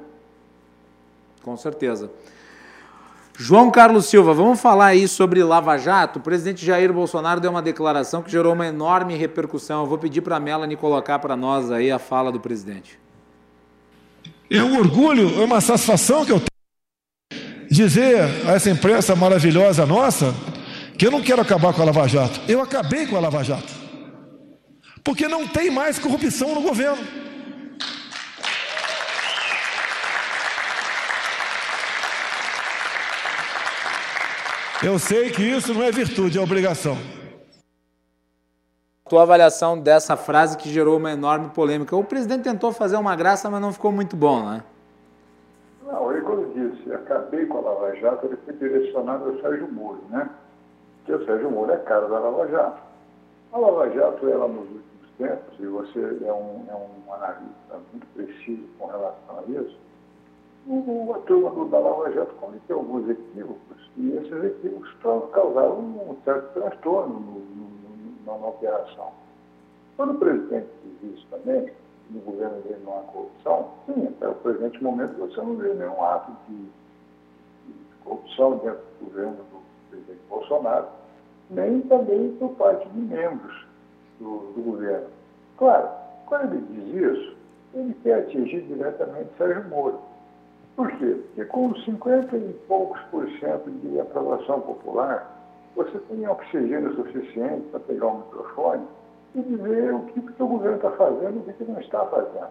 [1.43, 2.11] Com certeza.
[3.39, 6.19] João Carlos Silva, vamos falar aí sobre Lava Jato.
[6.19, 9.83] O presidente Jair Bolsonaro deu uma declaração que gerou uma enorme repercussão.
[9.83, 12.99] Eu vou pedir para a Melanie colocar para nós aí a fala do presidente.
[14.51, 16.56] É um orgulho, é uma satisfação que eu tenho
[17.71, 20.35] dizer a essa imprensa maravilhosa nossa
[20.99, 22.41] que eu não quero acabar com a Lava Jato.
[22.49, 23.73] Eu acabei com a Lava Jato.
[25.05, 27.05] Porque não tem mais corrupção no governo.
[34.83, 36.99] Eu sei que isso não é virtude, é obrigação.
[39.09, 41.97] Tua avaliação dessa frase que gerou uma enorme polêmica.
[41.97, 44.63] O presidente tentou fazer uma graça, mas não ficou muito bom, né?
[45.87, 50.01] Não, ele quando disse acabei com a Lava Jato, ele foi direcionado ao Sérgio Moro,
[50.11, 50.29] né?
[50.99, 52.83] Porque o Sérgio Moro é cara da Lava Jato.
[53.53, 58.07] A Lava Jato, ela nos últimos tempos, e você é um, é um analista muito
[58.15, 59.79] preciso com relação a isso,
[60.67, 64.93] o, a turma do, da Lava Jato cometeu alguns equívocos e esses equívocos
[65.33, 69.13] causaram um certo transtorno no, no, na operação.
[69.97, 70.67] Quando o presidente
[71.01, 71.71] diz isso também,
[72.11, 76.03] no governo dele não há corrupção, sim, até o presente momento você não vê nenhum
[76.05, 77.75] ato de, de
[78.05, 80.87] corrupção dentro do governo do presidente Bolsonaro,
[81.51, 83.67] nem também por parte de membros
[84.21, 85.09] do, do governo.
[85.57, 85.89] Claro,
[86.27, 87.37] quando ele diz isso,
[87.75, 89.99] ele quer atingir diretamente Sérgio Moro
[90.77, 91.17] por quê?
[91.35, 95.27] Porque com 50 e poucos por cento de aprovação popular,
[95.75, 98.87] você tem oxigênio suficiente para pegar o microfone
[99.37, 102.49] e dizer o que, o governo está fazendo e o que, que não está fazendo.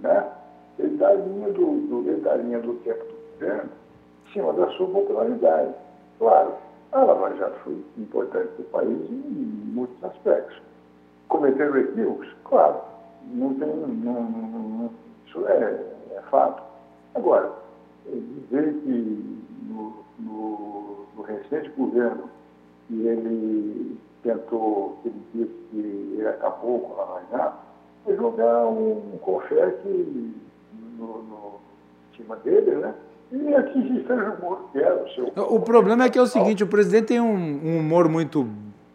[0.00, 0.28] Né?
[0.78, 3.70] Ele dá a linha do, do, ele linha do tempo do governo
[4.24, 5.74] em cima da sua popularidade.
[6.20, 6.54] Claro,
[6.92, 10.62] a Lava Jato foi importante para o país em muitos aspectos.
[11.28, 12.28] Cometeram equívocos?
[12.44, 12.80] Claro,
[13.32, 14.90] não tem, não, não,
[15.26, 15.84] isso é,
[16.14, 16.62] é fato.
[17.16, 17.50] Agora,
[18.06, 22.30] dizer que no, no, no recente governo
[22.86, 25.78] que ele tentou, que ele disse que
[26.18, 27.56] ele acabou com a Lava Jato,
[28.04, 29.88] foi jogar um, confete
[30.98, 31.60] no, no
[32.16, 32.94] cima dele, né?
[33.30, 35.26] E atingir Sérgio Moro, que era o seu.
[35.36, 38.48] O problema é que é o seguinte: o presidente tem um, um humor muito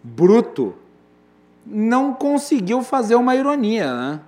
[0.04, 0.74] bruto,
[1.66, 4.20] não conseguiu fazer uma ironia, né?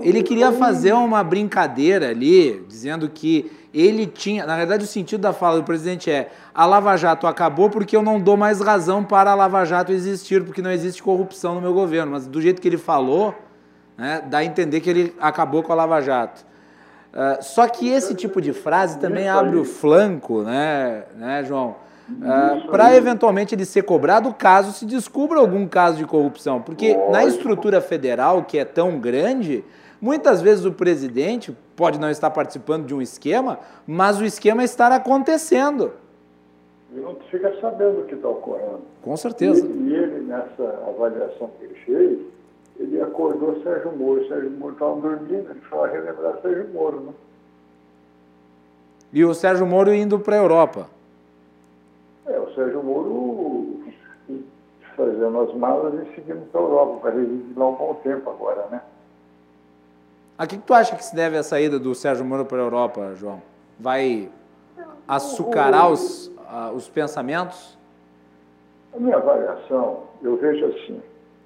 [0.00, 4.44] Ele queria fazer uma brincadeira ali, dizendo que ele tinha.
[4.46, 8.02] Na verdade, o sentido da fala do presidente é: a Lava Jato acabou porque eu
[8.02, 11.72] não dou mais razão para a Lava Jato existir, porque não existe corrupção no meu
[11.72, 12.12] governo.
[12.12, 13.34] Mas do jeito que ele falou,
[13.96, 16.44] né, dá a entender que ele acabou com a Lava Jato.
[17.12, 21.74] Uh, só que esse tipo de frase também abre o flanco, né, né João?
[22.08, 26.60] Uh, ah, para eventualmente ele ser cobrado caso se descubra algum caso de corrupção.
[26.60, 29.64] Porque na estrutura federal, que é tão grande,
[30.00, 34.92] muitas vezes o presidente pode não estar participando de um esquema, mas o esquema estar
[34.92, 35.92] acontecendo.
[36.92, 38.80] E não fica sabendo o que está ocorrendo.
[39.02, 39.64] Com certeza.
[39.64, 42.18] E, e, ele, nessa avaliação que ele fez,
[42.78, 44.26] ele acordou Sérgio Moro.
[44.26, 47.00] Sérgio Moro estava dormindo, ele foi relembrar Sérgio Moro.
[47.00, 47.12] Né?
[49.12, 50.86] E o Sérgio Moro indo para a Europa.
[52.26, 53.80] É, o Sérgio Moro
[55.00, 58.66] fazendo as malas e seguindo para a Europa, para residir lá um bom tempo agora,
[58.70, 58.82] né?
[60.40, 62.62] A que, que tu acha que se deve a saída do Sérgio Moro para a
[62.62, 63.42] Europa, João?
[63.78, 64.30] Vai
[65.06, 67.76] açucarar os, uh, os pensamentos?
[68.94, 71.02] A minha avaliação, eu vejo assim,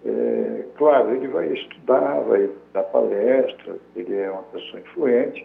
[0.07, 5.45] é, claro, ele vai estudar, vai dar palestras, ele é uma pessoa influente,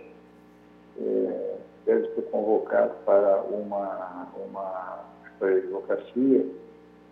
[1.01, 1.55] é,
[1.87, 5.05] deve ser convocado para uma, uma
[5.41, 6.45] advocacia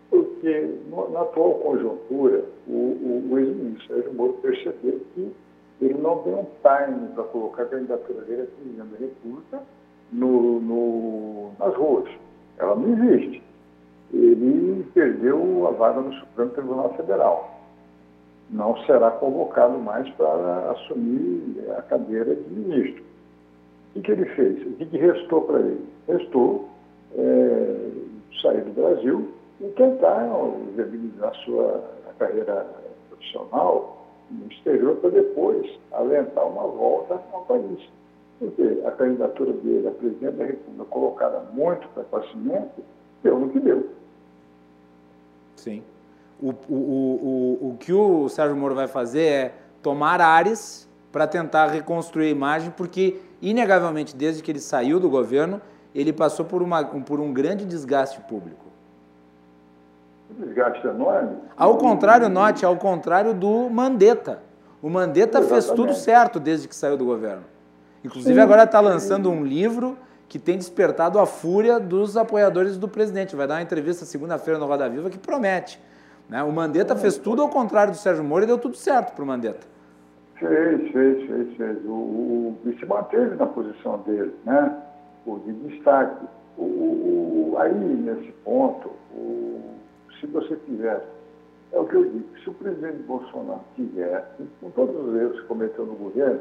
[0.08, 5.34] Porque na atual conjuntura, o, o, o ex-ministro Sérgio Moro percebeu que
[5.80, 9.62] ele não deu um time para colocar a candidatura dele a presidente da República
[10.12, 12.08] no, no, nas ruas.
[12.58, 13.42] Ela não existe.
[14.12, 17.58] Ele perdeu a vaga no Supremo Tribunal Federal.
[18.50, 23.04] Não será convocado mais para assumir a cadeira de ministro.
[23.94, 24.66] O que ele fez?
[24.66, 25.86] O que restou para ele?
[26.08, 26.68] Restou
[27.14, 27.90] é,
[28.40, 29.28] sair do Brasil
[29.60, 30.28] e tentar
[30.74, 31.84] viabilizar sua
[32.18, 32.66] carreira
[33.10, 33.97] profissional
[34.30, 37.80] no exterior para depois alentar uma volta ao país.
[38.38, 42.82] Porque a candidatura dele a presidente da República, colocada muito precocemente,
[43.22, 43.88] deu no que deu.
[45.56, 45.82] Sim.
[46.40, 51.66] O, o, o, o, que o Sérgio Moro vai fazer é tomar Ares para tentar
[51.66, 55.60] reconstruir a imagem, porque, inegavelmente, desde que ele saiu do governo,
[55.92, 58.66] ele passou por, uma, por um grande desgaste público.
[60.30, 61.36] Desgaste enorme.
[61.56, 64.40] Ao contrário, note, ao contrário do Mandetta.
[64.82, 65.64] O Mandetta Exatamente.
[65.66, 67.44] fez tudo certo desde que saiu do governo.
[68.04, 68.40] Inclusive, Sim.
[68.40, 69.96] agora está lançando um livro
[70.28, 73.34] que tem despertado a fúria dos apoiadores do presidente.
[73.34, 75.80] Vai dar uma entrevista segunda-feira no Roda Viva que promete.
[76.28, 76.42] Né?
[76.42, 79.26] O Mandetta fez tudo ao contrário do Sérgio Moro e deu tudo certo para o
[79.26, 79.66] Mandetta.
[80.38, 81.84] Fez, fez, fez, fez.
[81.84, 84.76] O, o, o, se manteve na posição dele, né?
[85.26, 86.26] O de destaque.
[86.56, 89.60] O, o, aí, nesse ponto, o,
[90.20, 91.04] se você tiver,
[91.72, 94.24] é o que eu digo, se o presidente Bolsonaro tiver,
[94.60, 96.40] com todos os erros que cometeu no governo,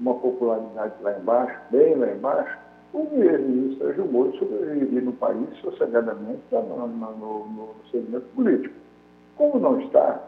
[0.00, 2.58] uma popularidade lá embaixo, bem lá embaixo,
[2.92, 8.74] o ex-ministro Sérgio Moro sobreviveria no país sossegadamente no, no, no segmento político.
[9.36, 10.22] Como não está,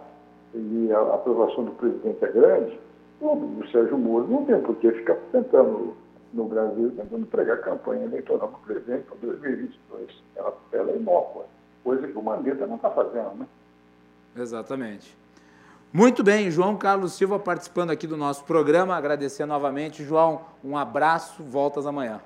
[0.52, 2.80] e a aprovação do presidente é grande,
[3.20, 5.94] o Sérgio Moro não tem por que ficar tentando
[6.34, 10.22] no Brasil, tentando pregar campanha eleitoral para o presidente para 2022.
[10.34, 11.46] Ela, ela é inócua,
[11.86, 13.46] coisa que o Mandetta não está fazendo, né?
[14.36, 15.16] Exatamente.
[15.92, 18.96] Muito bem, João Carlos Silva participando aqui do nosso programa.
[18.96, 20.02] Agradecer novamente.
[20.02, 22.20] João, um abraço, voltas amanhã.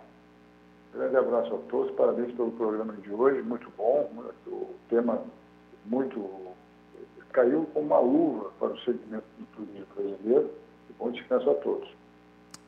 [0.94, 4.10] Grande abraço a todos, parabéns pelo programa de hoje, muito bom.
[4.46, 5.22] O tema
[5.84, 6.26] muito
[7.32, 10.50] caiu como uma luva para o segmento do turismo brasileiro.
[10.98, 11.88] Bom descanso a todos.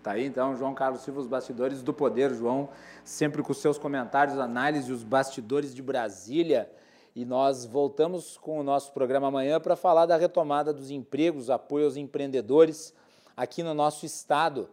[0.03, 2.69] Tá aí então, João Carlos Silva, os bastidores do poder, João,
[3.03, 6.69] sempre com seus comentários, análise, os bastidores de Brasília.
[7.15, 11.85] E nós voltamos com o nosso programa amanhã para falar da retomada dos empregos, apoio
[11.85, 12.95] aos empreendedores
[13.37, 14.69] aqui no nosso estado.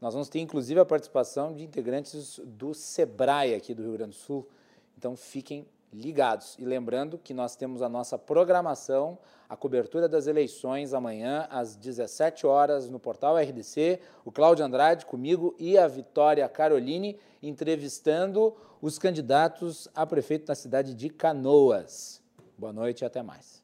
[0.00, 4.16] Nós vamos ter inclusive a participação de integrantes do SEBRAE aqui do Rio Grande do
[4.16, 4.48] Sul.
[4.96, 6.56] Então fiquem ligados.
[6.58, 9.18] E lembrando que nós temos a nossa programação,
[9.48, 14.00] a cobertura das eleições amanhã às 17 horas no portal RDC.
[14.24, 20.94] O Cláudio Andrade comigo e a Vitória Caroline entrevistando os candidatos a prefeito na cidade
[20.94, 22.22] de Canoas.
[22.56, 23.62] Boa noite e até mais.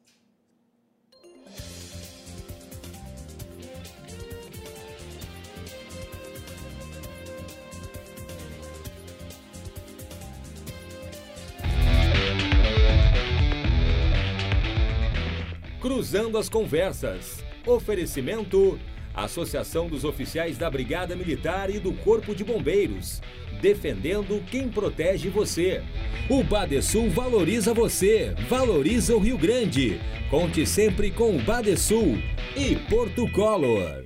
[15.81, 17.45] Cruzando as Conversas.
[17.67, 18.79] Oferecimento:
[19.25, 23.21] Associação dos Oficiais da Brigada Militar e do Corpo de Bombeiros.
[23.61, 25.83] Defendendo quem protege você.
[26.29, 30.01] O Badesul valoriza você, valoriza o Rio Grande.
[30.31, 32.19] Conte sempre com o Badesul
[32.57, 34.05] e Porto Color.